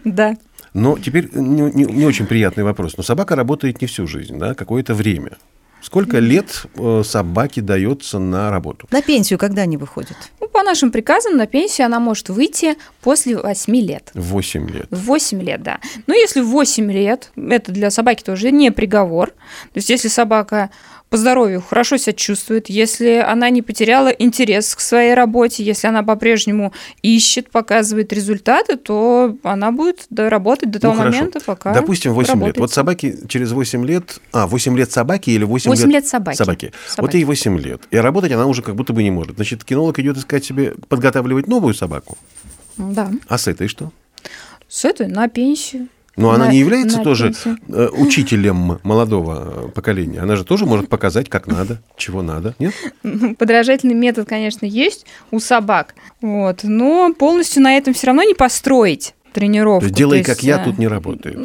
Да. 0.04 0.36
Но 0.74 0.98
теперь 0.98 1.30
не, 1.34 1.62
не- 1.72 1.86
не 1.86 2.06
очень 2.06 2.26
приятный 2.26 2.64
вопрос. 2.64 2.98
Но 2.98 3.04
собака 3.04 3.36
работает 3.36 3.82
не 3.82 3.88
всю 3.88 4.08
жизнь, 4.08 4.38
да, 4.40 4.56
какое-то 4.56 4.94
время. 4.96 5.38
Сколько 5.82 6.20
лет 6.20 6.66
э, 6.76 7.02
собаке 7.06 7.62
дается 7.62 8.18
на 8.18 8.50
работу? 8.50 8.88
На 8.90 9.02
пенсию 9.02 9.38
когда 9.38 9.64
они 9.64 9.76
выходят? 9.76 10.16
Ну, 10.40 10.48
по 10.48 10.64
нашим 10.64 10.92
приказам 10.92 11.36
на 11.36 11.46
пенсию 11.46 11.86
она 11.88 12.00
может 12.00 12.30
выйти 12.30 12.76
после 13.02 13.38
8 13.38 13.76
лет. 13.76 14.10
8 14.14 14.70
лет. 14.70 14.88
В 14.90 15.02
8 15.02 15.42
лет, 15.44 15.62
да. 15.62 15.80
Но 16.08 16.14
если 16.16 16.40
в 16.40 16.48
8 16.48 16.90
лет, 16.90 17.32
это 17.36 17.72
для 17.74 17.92
собаки 17.92 18.24
тоже 18.24 18.52
не 18.52 18.72
приговор. 18.72 19.30
То 19.30 19.76
есть 19.76 19.90
если 19.90 20.08
собака 20.08 20.70
по 21.14 21.18
здоровью 21.18 21.62
хорошо 21.62 21.98
себя 21.98 22.14
чувствует, 22.14 22.70
если 22.72 23.24
она 23.24 23.52
не 23.52 23.62
потеряла 23.62 24.08
интерес 24.08 24.74
к 24.76 24.80
своей 24.80 25.14
работе, 25.14 25.64
если 25.64 25.86
она 25.86 26.02
по-прежнему 26.02 26.74
ищет, 27.04 27.52
показывает 27.52 28.12
результаты, 28.12 28.78
то 28.78 29.38
она 29.44 29.72
будет 29.72 30.08
работать 30.18 30.72
до 30.72 30.80
того 30.80 30.96
Ну, 30.96 31.00
хорошо. 31.02 31.18
момента, 31.18 31.40
пока 31.40 31.72
Допустим, 31.72 32.14
8 32.14 32.26
лет. 32.30 32.34
работает. 32.34 32.58
Вот 32.58 32.72
собаки 32.72 33.16
через 33.28 33.52
8 33.52 33.86
лет... 33.86 34.20
А, 34.32 34.48
8 34.48 34.76
лет 34.76 34.92
собаки 34.92 35.30
или 35.30 35.44
8, 35.44 35.70
8 35.70 35.92
лет 35.92 36.08
собаки. 36.08 36.36
собаки. 36.36 36.72
Вот 36.74 36.96
Собаки. 36.96 37.18
ей 37.18 37.26
8 37.26 37.60
лет. 37.60 37.82
И 37.92 37.98
работать 37.98 38.32
она 38.32 38.48
уже 38.48 38.64
как 38.64 38.74
будто 38.74 38.92
бы 38.94 39.04
не 39.04 39.12
может. 39.12 39.36
Значит, 39.36 39.64
кинолог 39.64 40.00
идет 40.00 40.18
искать 40.18 40.44
себе, 40.44 40.74
подготавливать 40.90 41.46
новую 41.46 41.76
собаку. 41.76 42.18
Да. 42.78 43.12
А 43.28 43.38
с 43.38 43.48
этой 43.48 43.68
что? 43.68 43.92
С 44.68 44.84
этой 44.84 45.06
на 45.06 45.28
пенсию. 45.28 45.90
Но 46.16 46.30
она 46.32 46.46
На- 46.46 46.52
не 46.52 46.60
является 46.60 46.98
на 47.00 47.04
тоже 47.04 47.26
пенсию. 47.34 47.58
э, 47.70 47.88
учителем 47.98 48.80
молодого 48.84 49.66
э, 49.66 49.70
поколения. 49.70 50.20
Она 50.20 50.36
же 50.36 50.44
тоже 50.46 50.66
может 50.68 50.88
показать, 50.88 51.28
как 51.28 51.48
надо, 51.48 51.82
чего 51.98 52.22
надо. 52.22 52.54
Нет? 52.60 52.74
Подражательный 53.40 53.96
метод, 53.96 54.28
конечно, 54.30 54.66
есть 54.66 55.06
у 55.32 55.40
собак. 55.40 55.96
Вот. 56.22 56.60
Но 56.64 57.14
полностью 57.18 57.64
на 57.64 57.78
этом 57.78 57.94
все 57.96 58.08
равно 58.08 58.22
не 58.24 58.36
построить 58.36 59.16
тренировку. 59.34 59.80
То 59.82 59.86
есть 59.88 59.96
делай, 59.98 60.24
То 60.24 60.30
есть, 60.30 60.40
как 60.40 60.44
я, 60.44 60.62
э, 60.62 60.64
тут 60.66 60.78
не 60.78 60.88
работает. 60.88 61.38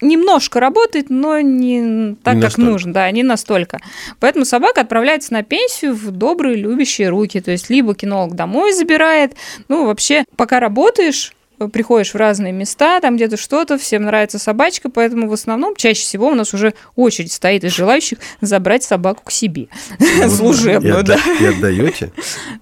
немножко 0.00 0.60
работает, 0.60 1.10
но 1.10 1.40
не 1.40 2.14
так, 2.22 2.36
Не 2.36 2.40
как 2.40 2.50
настолько. 2.50 2.70
нужно, 2.70 2.92
да, 2.94 3.10
не 3.10 3.22
настолько. 3.22 3.78
Поэтому 4.18 4.44
собака 4.44 4.80
отправляется 4.80 5.32
на 5.32 5.42
пенсию 5.42 5.94
в 5.94 6.10
добрые, 6.10 6.56
любящие 6.56 7.08
руки. 7.10 7.40
То 7.40 7.50
есть 7.50 7.68
либо 7.68 7.94
кинолог 7.94 8.34
домой 8.34 8.72
забирает, 8.72 9.34
ну, 9.68 9.86
вообще, 9.86 10.24
пока 10.36 10.58
работаешь, 10.60 11.34
приходишь 11.68 12.14
в 12.14 12.16
разные 12.16 12.52
места, 12.52 13.00
там 13.00 13.16
где-то 13.16 13.36
что-то, 13.36 13.78
всем 13.78 14.02
нравится 14.04 14.38
собачка, 14.38 14.88
поэтому 14.90 15.28
в 15.28 15.32
основном 15.32 15.76
чаще 15.76 16.02
всего 16.02 16.28
у 16.28 16.34
нас 16.34 16.54
уже 16.54 16.74
очередь 16.96 17.32
стоит 17.32 17.64
из 17.64 17.74
желающих 17.74 18.18
забрать 18.40 18.82
собаку 18.82 19.24
к 19.24 19.30
себе. 19.30 19.68
И 19.98 20.28
Служебную, 20.28 21.02
да. 21.02 21.18
И 21.40 21.44
отдаете? 21.44 22.12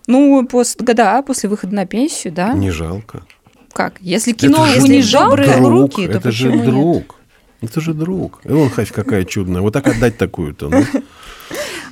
Ну, 0.07 0.47
после, 0.47 0.85
да, 0.85 1.23
после 1.23 1.49
выхода 1.49 1.75
на 1.75 1.87
пенсию, 1.87 2.33
да. 2.33 2.53
Не 2.53 2.71
жалко. 2.71 3.23
как? 3.73 3.95
Если 4.01 4.33
добрые 5.13 5.57
друг, 5.57 5.71
руки, 5.71 6.07
то 6.07 6.13
это 6.13 6.33
же 6.33 6.51
друг. 6.51 7.17
Это 7.61 7.81
же 7.81 7.93
друг. 7.93 8.41
И 8.45 8.53
он, 8.53 8.71
Хавь, 8.71 8.93
какая 8.93 9.25
чудная. 9.25 9.63
Вот 9.63 9.73
так 9.73 9.89
отдать 9.89 10.17
такую-то. 10.17 10.69
ну. 10.69 10.85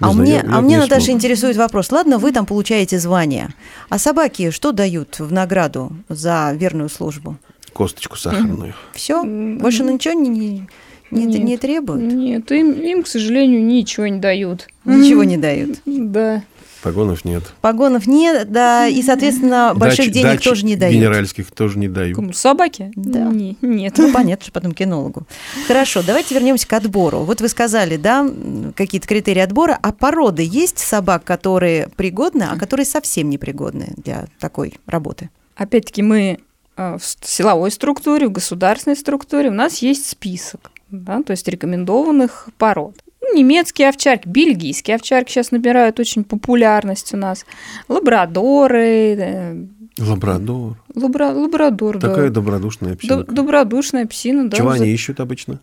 А 0.00 0.12
знаю, 0.12 0.16
мне, 0.20 0.32
я- 0.34 0.40
а 0.42 0.56
я 0.56 0.60
мне, 0.60 0.74
не 0.76 0.80
Наташа, 0.80 1.06
смог. 1.06 1.16
интересует 1.16 1.56
вопрос. 1.56 1.90
Ладно, 1.92 2.18
вы 2.18 2.32
там 2.32 2.46
получаете 2.46 2.98
звание. 2.98 3.48
А 3.88 3.98
собаки 3.98 4.50
что 4.50 4.72
дают 4.72 5.18
в 5.18 5.32
награду 5.32 5.92
за 6.08 6.52
верную 6.54 6.88
службу? 6.88 7.36
Косточку 7.72 8.16
сахарную. 8.16 8.74
Все? 8.94 9.22
Больше 9.24 9.82
ничего 9.84 10.14
не, 10.14 10.28
не, 10.28 10.66
не, 11.10 11.24
Нет. 11.26 11.44
не 11.44 11.56
требуют? 11.58 12.02
Нет, 12.12 12.50
им, 12.52 12.72
им, 12.72 13.02
к 13.02 13.06
сожалению, 13.06 13.64
ничего 13.64 14.06
не 14.06 14.18
дают. 14.18 14.68
Ничего 14.84 15.24
не 15.24 15.36
дают. 15.36 15.78
Да. 15.84 16.42
Погонов 16.82 17.24
нет. 17.24 17.42
Погонов 17.60 18.06
нет, 18.06 18.50
да, 18.52 18.86
и, 18.86 19.02
соответственно, 19.02 19.72
больших 19.74 20.06
Дач- 20.06 20.12
денег 20.12 20.26
дач 20.26 20.44
тоже 20.44 20.64
не 20.64 20.76
дают. 20.76 20.94
Генеральских 20.94 21.50
тоже 21.50 21.78
не 21.78 21.88
дают. 21.88 22.16
Кому, 22.16 22.32
Собаки? 22.32 22.92
Да. 22.94 23.28
Не- 23.30 23.56
нет. 23.60 23.94
Ну, 23.98 24.12
понятно, 24.12 24.44
что 24.44 24.52
потом 24.52 24.72
кинологу. 24.72 25.26
Хорошо, 25.66 26.02
давайте 26.06 26.34
вернемся 26.34 26.68
к 26.68 26.72
отбору. 26.72 27.20
Вот 27.20 27.40
вы 27.40 27.48
сказали, 27.48 27.96
да, 27.96 28.28
какие-то 28.76 29.08
критерии 29.08 29.40
отбора, 29.40 29.78
а 29.80 29.92
породы 29.92 30.42
есть 30.42 30.78
собак, 30.78 31.24
которые 31.24 31.88
пригодны, 31.96 32.44
а 32.44 32.56
которые 32.56 32.86
совсем 32.86 33.30
непригодны 33.30 33.94
для 33.96 34.26
такой 34.38 34.74
работы? 34.86 35.30
Опять-таки 35.56 36.02
мы 36.02 36.38
э, 36.76 36.98
в 36.98 37.26
силовой 37.26 37.70
структуре, 37.70 38.28
в 38.28 38.32
государственной 38.32 38.96
структуре 38.96 39.48
у 39.48 39.54
нас 39.54 39.78
есть 39.78 40.06
список, 40.06 40.70
да, 40.90 41.22
то 41.22 41.30
есть 41.32 41.48
рекомендованных 41.48 42.48
пород. 42.58 42.96
Ну, 43.32 43.38
Немецкие 43.38 43.88
овчарки, 43.88 44.28
бельгийские 44.28 44.96
овчарки 44.96 45.30
сейчас 45.30 45.50
набирают 45.50 45.98
очень 46.00 46.24
популярность 46.24 47.12
у 47.14 47.16
нас. 47.16 47.44
Лабрадоры, 47.88 49.16
э, 49.18 49.64
Лабрадор. 49.98 50.76
лабра- 50.94 51.32
лабрадор, 51.34 51.98
да. 51.98 52.08
Такая 52.08 52.30
добродушная 52.30 52.92
Д- 52.92 52.96
псинка. 52.98 53.32
добродушная 53.32 54.06
псина, 54.06 54.48
да. 54.48 54.56
Чего 54.56 54.68
взрыв- 54.70 54.82
они 54.82 54.90
ищут 54.92 55.20
обычно? 55.20 55.60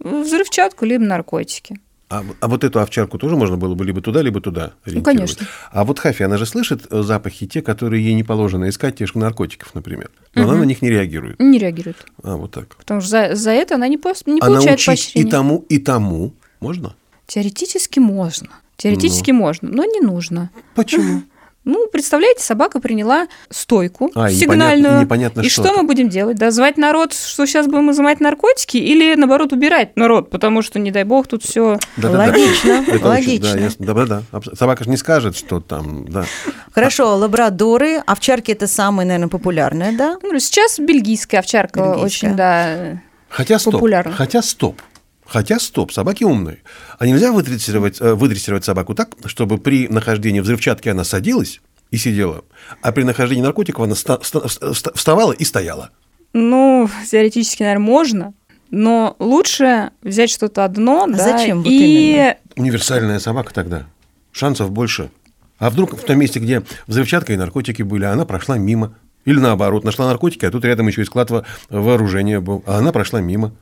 Взрывчатку 0.00 0.84
либо 0.84 1.04
наркотики. 1.04 1.78
А, 2.10 2.22
а 2.40 2.48
вот 2.48 2.62
эту 2.64 2.80
овчарку 2.80 3.18
тоже 3.18 3.34
можно 3.36 3.56
было 3.56 3.74
бы 3.74 3.84
либо 3.84 4.00
туда, 4.00 4.20
либо 4.22 4.40
туда 4.40 4.74
ориентировать? 4.84 5.04
конечно. 5.36 5.46
А 5.72 5.84
вот 5.84 5.98
Хафи, 5.98 6.22
она 6.22 6.36
же 6.36 6.46
слышит 6.46 6.86
э, 6.90 7.02
запахи 7.02 7.46
те, 7.46 7.62
которые 7.62 8.04
ей 8.04 8.14
не 8.14 8.22
положено 8.22 8.68
искать, 8.68 8.96
те 8.96 9.06
же 9.06 9.12
наркотиков, 9.18 9.74
например. 9.74 10.10
Но 10.34 10.44
она 10.48 10.58
на 10.58 10.64
них 10.64 10.82
не 10.82 10.90
реагирует. 10.90 11.40
Не 11.40 11.58
реагирует. 11.58 12.06
А, 12.22 12.36
вот 12.36 12.50
так. 12.52 12.76
Потому 12.76 13.00
что 13.00 13.10
за, 13.10 13.34
за 13.34 13.50
это 13.50 13.76
она 13.76 13.88
не, 13.88 13.96
пос- 13.96 14.22
не 14.26 14.38
А 14.40 14.46
получает 14.46 14.66
научить 14.70 14.84
и 14.84 14.90
поощрения. 14.90 15.30
тому, 15.30 15.64
и 15.68 15.78
тому 15.78 16.34
можно? 16.60 16.94
Теоретически 17.26 17.98
можно. 17.98 18.48
Теоретически 18.76 19.30
Ну. 19.30 19.38
можно, 19.38 19.68
но 19.70 19.84
не 19.84 20.00
нужно. 20.00 20.50
Почему? 20.74 21.22
Ну, 21.66 21.86
представляете, 21.90 22.42
собака 22.44 22.78
приняла 22.78 23.26
стойку 23.48 24.10
А, 24.14 24.28
сигнальную. 24.28 24.76
непонятно- 24.82 24.98
и 24.98 25.00
непонятно 25.00 25.40
И 25.40 25.48
что 25.48 25.64
что 25.64 25.72
мы 25.78 25.84
будем 25.84 26.10
делать? 26.10 26.36
Да, 26.36 26.50
звать 26.50 26.76
народ, 26.76 27.14
что 27.14 27.46
сейчас 27.46 27.66
будем 27.68 27.90
изымать 27.90 28.20
наркотики, 28.20 28.76
или 28.76 29.14
наоборот 29.14 29.54
убирать 29.54 29.96
народ, 29.96 30.28
потому 30.28 30.60
что, 30.60 30.78
не 30.78 30.90
дай 30.90 31.04
бог, 31.04 31.26
тут 31.26 31.42
все. 31.42 31.78
Да-да-да. 31.96 32.18
Логично, 32.18 32.70
Это 32.86 32.92
очень- 32.96 33.04
логично. 33.06 33.54
да. 33.78 33.94
Да-да-да. 33.94 34.22
Абс- 34.30 34.58
Собака 34.58 34.84
же 34.84 34.90
не 34.90 34.98
скажет, 34.98 35.38
что 35.38 35.58
там, 35.60 36.06
да. 36.06 36.26
Хорошо, 36.74 37.16
лабрадоры, 37.16 37.96
овчарки 38.06 38.50
это 38.50 38.66
самое, 38.66 39.06
наверное, 39.08 39.30
популярное, 39.30 39.92
да? 39.96 40.18
Ну, 40.22 40.38
сейчас 40.40 40.78
бельгийская 40.78 41.40
овчарка 41.40 41.80
Бельгийская. 41.80 42.04
очень, 42.04 42.36
да. 42.36 43.00
Хотя 43.30 43.58
стоп. 43.58 43.72
Популярно. 43.72 44.12
Хотя 44.12 44.42
стоп. 44.42 44.82
Хотя 45.26 45.58
стоп, 45.58 45.92
собаки 45.92 46.24
умные. 46.24 46.58
А 46.98 47.06
нельзя 47.06 47.32
выдрессировать, 47.32 48.00
э, 48.00 48.14
выдрессировать 48.14 48.64
собаку 48.64 48.94
так, 48.94 49.10
чтобы 49.26 49.58
при 49.58 49.88
нахождении 49.88 50.40
взрывчатки 50.40 50.88
она 50.88 51.04
садилась 51.04 51.60
и 51.90 51.96
сидела, 51.96 52.44
а 52.82 52.92
при 52.92 53.04
нахождении 53.04 53.42
наркотиков 53.42 53.84
она 53.84 53.94
ста- 53.94 54.20
ста- 54.22 54.48
ста- 54.48 54.92
вставала 54.94 55.32
и 55.32 55.44
стояла. 55.44 55.90
Ну, 56.32 56.88
теоретически, 57.10 57.62
наверное, 57.62 57.84
можно, 57.86 58.34
но 58.70 59.16
лучше 59.18 59.90
взять 60.02 60.30
что-то 60.30 60.64
одно, 60.64 61.06
да, 61.06 61.14
А 61.14 61.38
зачем 61.38 61.62
вот 61.62 61.70
и 61.70 62.12
именно? 62.12 62.36
Универсальная 62.56 63.18
собака 63.18 63.54
тогда. 63.54 63.86
Шансов 64.32 64.70
больше. 64.72 65.10
А 65.58 65.70
вдруг 65.70 65.96
в 65.96 66.04
том 66.04 66.18
месте, 66.18 66.40
где 66.40 66.62
взрывчатка 66.88 67.32
и 67.32 67.36
наркотики 67.36 67.82
были, 67.82 68.04
она 68.04 68.24
прошла 68.24 68.58
мимо. 68.58 68.94
Или 69.24 69.38
наоборот, 69.38 69.84
нашла 69.84 70.06
наркотики, 70.08 70.44
а 70.44 70.50
тут 70.50 70.64
рядом 70.64 70.88
еще 70.88 71.02
и 71.02 71.04
склад 71.04 71.30
во- 71.30 71.44
вооружения 71.70 72.40
был, 72.40 72.62
а 72.66 72.78
она 72.78 72.92
прошла 72.92 73.20
мимо. 73.20 73.52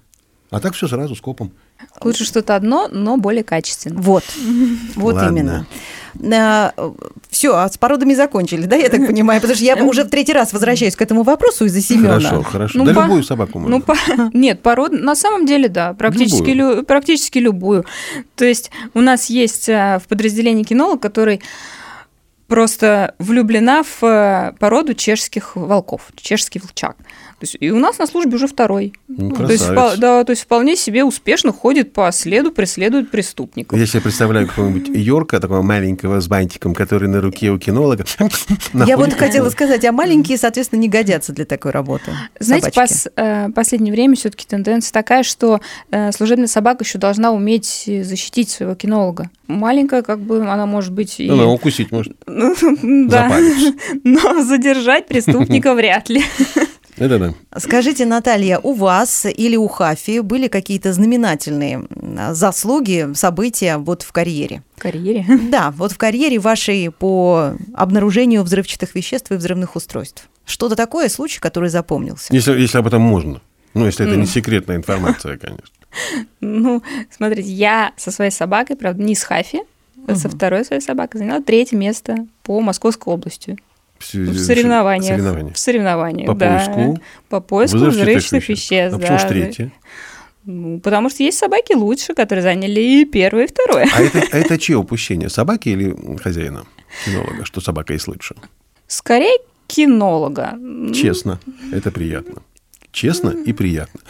А 0.53 0.61
так 0.61 0.75
все 0.75 0.87
сразу 0.87 1.17
скопом. 1.17 1.51
лучше 2.05 2.25
что-то 2.25 2.55
одно, 2.55 2.87
но 2.93 3.17
более 3.17 3.43
качественно. 3.43 4.01
Вот, 4.01 4.23
вот 4.95 5.15
Ладно. 5.15 5.29
именно. 5.31 5.67
Все, 7.31 7.55
а 7.57 7.69
с 7.69 7.79
породами 7.79 8.13
закончили, 8.15 8.67
да, 8.67 8.77
я 8.77 8.91
так 8.91 9.07
понимаю? 9.07 9.41
Потому 9.41 9.57
что 9.57 9.65
я 9.65 9.77
уже 9.83 10.05
в 10.05 10.11
третий 10.11 10.35
раз 10.35 10.53
возвращаюсь 10.53 10.95
к 10.95 11.01
этому 11.01 11.23
вопросу 11.23 11.65
из-за 11.65 11.81
Семена. 11.81 12.21
Хорошо, 12.21 12.43
хорошо. 12.43 12.79
Ну, 12.79 12.85
да 12.85 12.93
по- 12.95 13.01
любую 13.05 13.23
собаку 13.25 13.59
можно. 13.59 13.77
Ну, 13.79 13.83
по- 13.83 13.97
нет, 14.37 14.61
пород, 14.61 14.93
на 14.93 15.17
самом 15.17 15.47
деле, 15.47 15.69
да, 15.69 15.95
практически, 15.95 16.51
Любую. 16.51 16.77
лю- 16.77 16.83
практически 16.85 17.39
любую. 17.39 17.87
То 18.37 18.45
есть 18.45 18.71
у 18.93 19.01
нас 19.01 19.31
есть 19.31 19.71
э, 19.71 19.99
в 20.05 20.07
подразделении 20.09 20.65
кинолог, 20.65 21.01
который 21.01 21.41
просто 22.47 23.15
влюблена 23.19 23.83
в 23.83 24.03
э, 24.05 24.53
породу 24.59 24.93
чешских 24.95 25.57
волков, 25.57 26.09
чешский 26.17 26.61
волчак. 26.61 26.97
То 27.43 27.47
есть, 27.47 27.57
и 27.59 27.73
у 27.73 27.79
нас 27.81 27.99
на 27.99 28.07
службе 28.07 28.37
уже 28.37 28.47
второй. 28.47 28.93
Ну, 29.09 29.33
то, 29.33 29.51
есть, 29.51 29.69
да, 29.69 30.23
то 30.23 30.31
есть 30.31 30.43
вполне 30.43 30.77
себе 30.77 31.03
успешно 31.03 31.53
ходит 31.53 31.93
по 31.93 32.13
следу, 32.13 32.53
преследует 32.53 33.11
преступников. 33.11 33.77
Я 33.77 33.85
себе 33.85 34.01
представляю 34.01 34.47
какого-нибудь 34.47 34.89
Йорка, 34.95 35.41
такого 35.41 35.61
маленького 35.61 36.21
с 36.21 36.29
бантиком, 36.29 36.73
который 36.73 37.09
на 37.09 37.21
руке 37.21 37.51
у 37.51 37.59
кинолога. 37.59 38.05
Я 38.87 38.97
вот 38.97 39.13
хотела 39.15 39.51
сказать, 39.51 39.85
а 39.85 39.91
маленькие, 39.91 40.39
соответственно, 40.39 40.79
не 40.79 40.89
годятся 40.89 41.33
для 41.33 41.45
такой 41.45 41.73
работы. 41.73 42.13
Знаете, 42.39 42.69
пос- 42.69 43.11
э, 43.17 43.51
последнее 43.51 43.93
время 43.93 44.15
все-таки 44.15 44.47
тенденция 44.47 44.93
такая, 44.93 45.25
что 45.25 45.61
э, 45.91 46.13
служебная 46.13 46.47
собака 46.47 46.85
еще 46.85 46.99
должна 46.99 47.33
уметь 47.33 47.85
э, 47.89 48.05
защитить 48.05 48.51
своего 48.51 48.77
кинолога. 48.77 49.31
Маленькая, 49.49 50.03
как 50.03 50.21
бы 50.21 50.47
она 50.47 50.67
может 50.67 50.93
быть 50.93 51.19
и... 51.19 51.29
Она 51.29 51.49
укусить 51.49 51.91
может. 51.91 52.17
Ну, 52.27 52.55
да. 53.09 53.37
Но 54.05 54.45
задержать 54.45 55.09
преступника 55.09 55.75
вряд 55.75 56.09
ли. 56.09 56.23
Это 57.03 57.19
да. 57.19 57.35
Скажите, 57.59 58.07
Наталья, 58.07 58.61
у 58.61 58.75
вас 58.75 59.27
или 59.27 59.57
у 59.57 59.67
Хафи 59.67 60.21
были 60.21 60.47
какие-то 60.47 60.93
знаменательные 60.93 61.85
заслуги, 62.31 63.13
события 63.15 63.79
вот 63.79 64.03
в 64.03 64.13
карьере? 64.13 64.63
В 64.77 64.83
карьере. 64.83 65.27
Да, 65.51 65.73
вот 65.73 65.91
в 65.91 65.99
карьере 65.99 66.39
вашей 66.39 66.93
по 66.93 67.55
обнаружению 67.75 68.45
взрывчатых 68.45 68.95
веществ 68.95 69.33
и 69.33 69.35
взрывных 69.35 69.75
устройств. 69.75 70.29
Что-то 70.45 70.77
такое, 70.77 71.09
случай, 71.09 71.41
который 71.41 71.71
запомнился? 71.71 72.33
Если, 72.33 72.53
если 72.53 72.79
об 72.79 72.87
этом 72.87 73.03
можно. 73.03 73.41
Ну, 73.75 73.85
если 73.85 74.07
это 74.07 74.17
не 74.17 74.27
секретная 74.27 74.77
информация, 74.77 75.39
конечно. 75.39 75.75
Ну, 76.41 76.85
смотрите, 77.11 77.51
я 77.51 77.95
со 77.97 78.13
своей 78.13 78.31
собакой, 78.31 78.77
правда, 78.77 79.03
не 79.03 79.17
с 79.17 79.25
Хафи, 79.25 79.63
а 80.07 80.15
со 80.15 80.29
второй 80.29 80.65
своей 80.65 80.81
собакой 80.81 81.19
заняла 81.19 81.41
третье 81.41 81.77
место 81.77 82.29
по 82.45 82.61
Московской 82.61 83.13
области. 83.13 83.59
В 84.03 84.15
В 84.15 84.39
соревнованиях. 84.39 85.07
Соревнования. 85.17 85.53
В 85.53 85.59
соревнованиях, 85.59 86.27
По 86.27 86.35
да. 86.35 86.59
поиску 86.59 87.01
По 87.29 87.41
поиску 87.41 87.79
взрывчатых 87.79 88.49
веществ. 88.49 88.49
веществ. 88.49 88.97
А 88.97 88.99
почему 88.99 89.19
ж 89.19 89.23
да. 89.23 89.29
третье? 89.29 89.73
Ну, 90.45 90.81
потому 90.81 91.09
что 91.09 91.23
есть 91.23 91.39
собаки 91.39 91.73
лучше, 91.75 92.15
которые 92.15 92.43
заняли 92.43 92.81
и 92.81 93.05
первое, 93.05 93.45
и 93.45 93.47
второе. 93.47 93.89
А 93.95 94.03
это, 94.03 94.23
а 94.33 94.39
это 94.39 94.59
чье 94.59 94.77
упущение? 94.77 95.29
Собаки 95.29 95.69
или 95.69 95.97
хозяина? 96.19 96.65
Кинолога, 97.05 97.45
что 97.45 97.61
собака 97.61 97.93
есть 97.93 98.09
лучше. 98.09 98.35
Скорее 98.89 99.39
кинолога. 99.69 100.53
Ну, 100.59 100.93
Честно, 100.93 101.39
это 101.73 101.91
приятно. 101.93 102.43
Честно 102.93 103.31
и 103.31 103.53
приятно. 103.55 104.01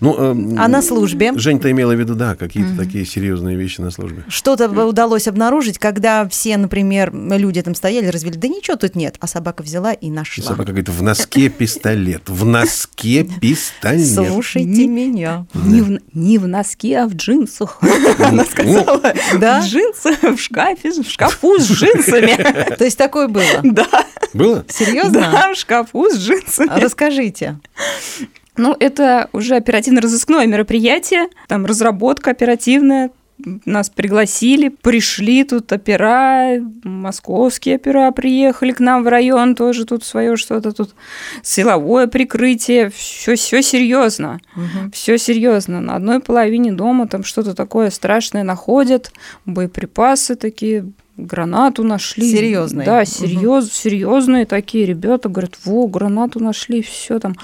Ну, 0.00 0.14
эм, 0.18 0.56
А 0.60 0.66
на 0.66 0.82
службе? 0.82 1.32
Жень-то 1.34 1.70
имела 1.70 1.94
в 1.94 1.98
виду, 2.00 2.14
да, 2.16 2.34
какие-то 2.34 2.76
такие 2.76 3.04
серьезные 3.06 3.56
вещи 3.56 3.80
на 3.80 3.90
службе. 3.92 4.24
Что-то 4.28 4.68
удалось 4.84 5.28
обнаружить, 5.28 5.78
когда 5.78 6.28
все, 6.28 6.56
например, 6.56 7.12
люди 7.14 7.62
там 7.62 7.76
стояли, 7.76 8.06
развели, 8.08 8.36
да 8.36 8.48
ничего 8.48 8.76
тут 8.76 8.96
нет, 8.96 9.14
а 9.20 9.28
собака 9.28 9.62
взяла 9.62 9.92
и 9.92 10.06
И 10.06 10.10
нашла. 10.10 10.44
собака 10.44 10.72
говорит, 10.72 10.88
в 10.88 11.02
носке 11.02 11.48
пистолет, 11.50 12.22
в 12.26 12.44
носке 12.44 13.22
пистолет. 13.22 14.08
Слушайте 14.08 14.88
меня. 14.88 15.46
Не 15.54 15.80
в, 15.82 15.98
не 16.12 16.38
в 16.38 16.48
носке, 16.48 16.98
а 16.98 17.06
в 17.06 17.14
джинсах. 17.14 17.78
Она 18.18 18.44
сказала. 18.44 19.14
Да? 19.38 19.60
В 19.60 19.66
джинсах, 19.66 20.20
в 20.20 20.38
шкафе, 20.40 20.90
в 20.90 21.08
шкафу 21.08 21.60
с 21.60 21.70
джинсами. 21.70 22.74
То 22.76 22.84
есть 22.84 22.98
такое 22.98 23.28
было? 23.28 23.44
Да, 23.62 23.86
Было? 24.34 24.64
Серьезно? 24.68 25.12
да, 25.20 25.52
в 25.54 25.56
шкафу 25.56 26.10
с 26.10 26.16
джинсами. 26.18 26.80
Расскажите. 26.80 27.60
Ну, 28.56 28.76
это 28.78 29.28
уже 29.32 29.56
оперативно-розыскное 29.56 30.46
мероприятие, 30.46 31.28
там 31.48 31.64
разработка 31.64 32.30
оперативная, 32.30 33.10
нас 33.64 33.90
пригласили, 33.90 34.68
пришли 34.68 35.44
тут 35.44 35.72
опера, 35.72 36.58
московские 36.84 37.76
опера 37.76 38.10
приехали 38.12 38.72
к 38.72 38.80
нам 38.80 39.02
в 39.02 39.08
район, 39.08 39.54
тоже 39.54 39.84
тут 39.84 40.04
свое 40.04 40.36
что-то 40.36 40.72
тут, 40.72 40.94
силовое 41.42 42.06
прикрытие, 42.06 42.90
все, 42.90 43.34
все 43.34 43.62
серьезно, 43.62 44.40
все 44.92 45.18
серьезно. 45.18 45.80
На 45.80 45.96
одной 45.96 46.20
половине 46.20 46.72
дома 46.72 47.08
там 47.08 47.24
что-то 47.24 47.54
такое 47.54 47.90
страшное 47.90 48.44
находят, 48.44 49.12
боеприпасы 49.44 50.36
такие 50.36 50.86
гранату 51.16 51.84
нашли. 51.84 52.30
Серьезные? 52.30 52.86
Да, 52.86 53.04
серьез, 53.04 53.72
серьезные 53.72 54.46
такие 54.46 54.86
ребята 54.86 55.28
говорят, 55.28 55.54
во, 55.64 55.86
гранату 55.86 56.40
нашли, 56.40 56.82
все 56.82 57.18
там. 57.18 57.36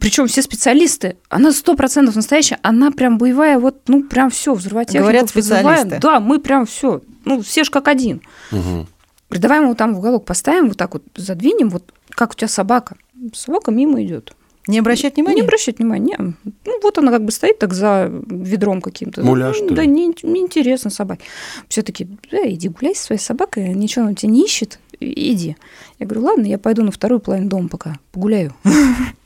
Причем 0.00 0.26
все 0.26 0.42
специалисты, 0.42 1.16
она 1.28 1.52
сто 1.52 1.74
процентов 1.74 2.16
настоящая, 2.16 2.58
она 2.62 2.90
прям 2.90 3.18
боевая, 3.18 3.58
вот, 3.58 3.82
ну, 3.88 4.02
прям 4.04 4.30
все, 4.30 4.54
взрывотехников 4.54 5.02
Говорят 5.02 5.34
вызываем. 5.34 5.66
специалисты. 5.66 6.00
Да, 6.00 6.20
мы 6.20 6.38
прям 6.38 6.66
все, 6.66 7.00
ну, 7.24 7.42
все 7.42 7.64
ж 7.64 7.70
как 7.70 7.88
один. 7.88 8.22
Мгм. 8.50 8.86
Говорит, 9.28 9.42
давай 9.42 9.58
мы 9.60 9.64
его 9.66 9.74
там 9.74 9.94
в 9.94 9.98
уголок 9.98 10.24
поставим, 10.24 10.68
вот 10.68 10.76
так 10.76 10.92
вот 10.94 11.02
задвинем, 11.16 11.70
вот 11.70 11.92
как 12.10 12.32
у 12.32 12.34
тебя 12.34 12.48
собака. 12.48 12.96
Собака 13.34 13.70
мимо 13.70 14.02
идет. 14.02 14.34
Не 14.68 14.78
обращать 14.78 15.16
внимания? 15.16 15.36
Не 15.36 15.42
обращать 15.42 15.78
внимания. 15.78 16.16
Ну, 16.18 16.80
вот 16.82 16.98
она 16.98 17.10
как 17.10 17.24
бы 17.24 17.32
стоит 17.32 17.58
так 17.58 17.72
за 17.72 18.08
ведром 18.26 18.80
каким-то. 18.80 19.22
Муляж, 19.24 19.56
Ну, 19.60 19.66
что 19.66 19.68
ли? 19.70 19.74
Да, 19.74 19.86
не, 19.86 20.06
неинтересно 20.22 20.90
собаке. 20.90 21.22
Все 21.68 21.82
таки 21.82 22.06
иди 22.30 22.68
гуляй 22.68 22.94
со 22.94 23.04
своей 23.04 23.20
собакой, 23.20 23.74
ничего 23.74 24.04
она 24.04 24.14
тебя 24.14 24.30
не 24.30 24.44
ищет, 24.44 24.78
иди. 25.00 25.56
Я 25.98 26.06
говорю, 26.06 26.26
ладно, 26.26 26.46
я 26.46 26.58
пойду 26.58 26.84
на 26.84 26.92
вторую 26.92 27.20
половину 27.20 27.48
дома 27.48 27.68
пока 27.68 27.98
погуляю. 28.12 28.54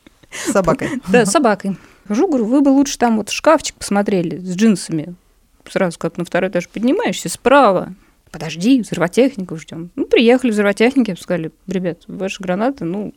С 0.47 0.53
собакой. 0.53 0.91
Да, 1.09 1.25
с 1.27 1.31
собакой. 1.31 1.77
Хожу, 2.09 2.29
говорю, 2.29 2.45
вы 2.47 2.61
бы 2.61 2.69
лучше 2.69 2.99
там 2.99 3.17
вот 3.17 3.31
шкафчик 3.31 3.75
посмотрели 3.77 4.39
с 4.39 4.55
джинсами. 4.55 5.15
Сразу 5.69 5.99
как 5.99 6.17
на 6.19 6.25
второй 6.25 6.51
этаж 6.51 6.69
поднимаешься, 6.69 7.29
справа. 7.29 7.95
Подожди, 8.31 8.81
взрывотехнику 8.81 9.57
ждем. 9.57 9.91
Ну, 9.97 10.05
приехали 10.05 10.51
взрывотехники, 10.51 11.17
сказали, 11.21 11.51
ребят, 11.67 12.03
ваши 12.07 12.43
гранаты, 12.43 12.85
ну, 12.85 13.13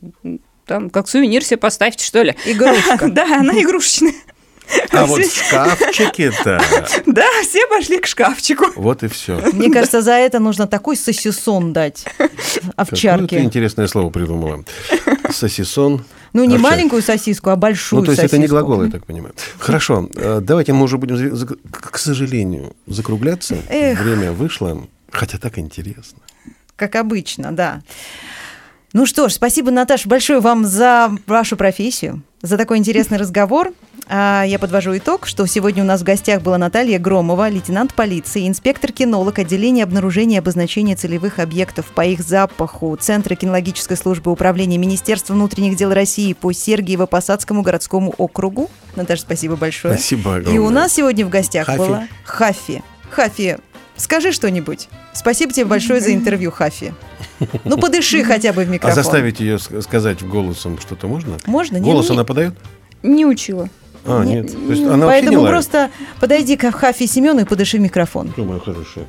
там 0.66 0.88
как 0.90 1.08
сувенир 1.08 1.44
себе 1.44 1.58
поставьте, 1.58 2.04
что 2.04 2.22
ли. 2.22 2.34
Игрушка. 2.46 3.08
Да, 3.12 3.38
она 3.40 3.60
игрушечная. 3.60 4.14
А 4.92 5.04
вот 5.06 5.20
в 5.20 5.46
шкафчике-то 5.48 6.60
Да, 7.06 7.26
все 7.42 7.66
пошли 7.66 7.98
к 7.98 8.06
шкафчику. 8.06 8.66
вот 8.76 9.02
и 9.02 9.08
все. 9.08 9.40
Мне 9.52 9.70
кажется, 9.70 10.00
за 10.00 10.12
это 10.12 10.38
нужно 10.38 10.68
такой 10.68 10.96
сосисон 10.96 11.72
дать 11.72 12.04
Какое 12.04 12.28
ты 12.28 12.70
овчарке. 12.76 13.40
интересное 13.40 13.88
слово 13.88 14.10
придумала. 14.10 14.64
Сосисон. 15.30 16.04
Ну, 16.32 16.44
не 16.44 16.54
овчарке. 16.54 16.70
маленькую 16.70 17.02
сосиску, 17.02 17.50
а 17.50 17.56
большую 17.56 18.00
Ну, 18.00 18.06
то 18.06 18.12
есть 18.12 18.22
это 18.22 18.38
не 18.38 18.46
сосиску. 18.46 18.66
глагол, 18.66 18.84
я 18.84 18.90
так 18.90 19.04
понимаю. 19.06 19.34
Хорошо, 19.58 20.08
э, 20.14 20.40
давайте 20.40 20.72
мы 20.72 20.84
уже 20.84 20.96
будем, 20.98 21.36
к 21.70 21.98
сожалению, 21.98 22.74
закругляться. 22.86 23.56
Эх. 23.68 24.00
Время 24.00 24.32
вышло, 24.32 24.82
хотя 25.10 25.38
так 25.38 25.58
интересно. 25.58 26.18
Как 26.76 26.96
обычно, 26.96 27.52
да. 27.52 27.82
Ну 28.92 29.06
что 29.06 29.28
ж, 29.28 29.32
спасибо, 29.32 29.70
Наташа, 29.70 30.08
большое 30.08 30.40
вам 30.40 30.64
за 30.64 31.12
вашу 31.26 31.56
профессию, 31.56 32.22
за 32.42 32.56
такой 32.56 32.78
интересный 32.78 33.18
разговор. 33.18 33.72
А, 34.12 34.42
Я 34.44 34.58
подвожу 34.58 34.96
итог, 34.96 35.24
что 35.26 35.46
сегодня 35.46 35.84
у 35.84 35.86
нас 35.86 36.00
в 36.00 36.04
гостях 36.04 36.42
была 36.42 36.58
Наталья 36.58 36.98
Громова, 36.98 37.48
лейтенант 37.48 37.94
полиции, 37.94 38.48
инспектор-кинолог 38.48 39.38
отделения 39.38 39.84
обнаружения 39.84 40.36
и 40.36 40.38
обозначения 40.40 40.96
целевых 40.96 41.38
объектов 41.38 41.86
по 41.94 42.04
их 42.04 42.20
запаху 42.20 42.96
Центра 43.00 43.36
кинологической 43.36 43.96
службы 43.96 44.32
управления 44.32 44.78
Министерства 44.78 45.34
внутренних 45.34 45.76
дел 45.76 45.92
России 45.94 46.32
по 46.32 46.50
Сергиево-Посадскому 46.50 47.62
городскому 47.62 48.12
округу. 48.18 48.68
Наташа, 48.96 49.22
спасибо 49.22 49.54
большое. 49.54 49.94
Спасибо 49.94 50.34
И 50.34 50.40
огромное. 50.40 50.60
у 50.62 50.70
нас 50.70 50.92
сегодня 50.92 51.24
в 51.24 51.28
гостях 51.28 51.66
Хафи. 51.66 51.78
была 51.78 52.08
Хафи. 52.24 52.82
Хафи, 53.10 53.58
скажи 53.96 54.32
что-нибудь. 54.32 54.88
Спасибо 55.12 55.52
тебе 55.52 55.66
большое 55.66 56.00
за 56.00 56.12
интервью, 56.12 56.50
Хафи. 56.50 56.94
Ну, 57.64 57.78
подыши 57.78 58.24
хотя 58.24 58.52
бы 58.52 58.64
в 58.64 58.68
А 58.68 58.72
микрофон. 58.72 58.94
заставить 59.00 59.38
ее 59.38 59.60
сказать 59.60 60.20
голосом 60.24 60.80
что-то 60.80 61.06
можно? 61.06 61.36
Можно? 61.46 61.78
Голос 61.78 62.08
не- 62.08 62.14
она 62.16 62.24
подает? 62.24 62.54
Не 63.04 63.24
учила. 63.24 63.68
А, 64.04 64.24
не- 64.24 64.34
нет. 64.36 64.52
То 64.52 64.58
есть 64.72 64.82
она 64.84 64.96
не 64.96 65.02
Поэтому 65.02 65.40
лает? 65.40 65.50
просто 65.50 65.90
подойди 66.20 66.56
к 66.56 66.70
Хафи 66.72 67.06
Семену 67.06 67.40
и 67.40 67.44
подыши 67.44 67.76
в 67.78 67.80
микрофон. 67.80 68.30
Что, 68.32 68.44
моя 68.44 68.60
хорошая, 68.60 69.06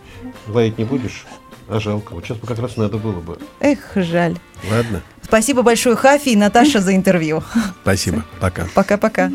лаять 0.47 0.77
не 0.77 0.83
будешь? 0.83 1.25
А 1.69 1.79
жалко. 1.79 2.13
Вот 2.13 2.25
сейчас 2.25 2.37
бы 2.37 2.47
как 2.47 2.59
раз 2.59 2.75
надо 2.75 2.97
было 2.97 3.19
бы. 3.21 3.37
Эх, 3.61 3.79
жаль. 3.95 4.35
Ладно. 4.69 5.01
Спасибо 5.21 5.61
большое, 5.61 5.95
Хафи 5.95 6.29
и 6.29 6.35
Наташа, 6.35 6.81
за 6.81 6.93
интервью. 6.95 7.43
Спасибо. 7.83 8.25
Пока. 8.41 8.67
Пока-пока. 8.75 9.31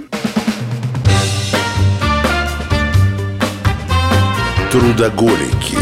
Трудоголики. 4.70 5.78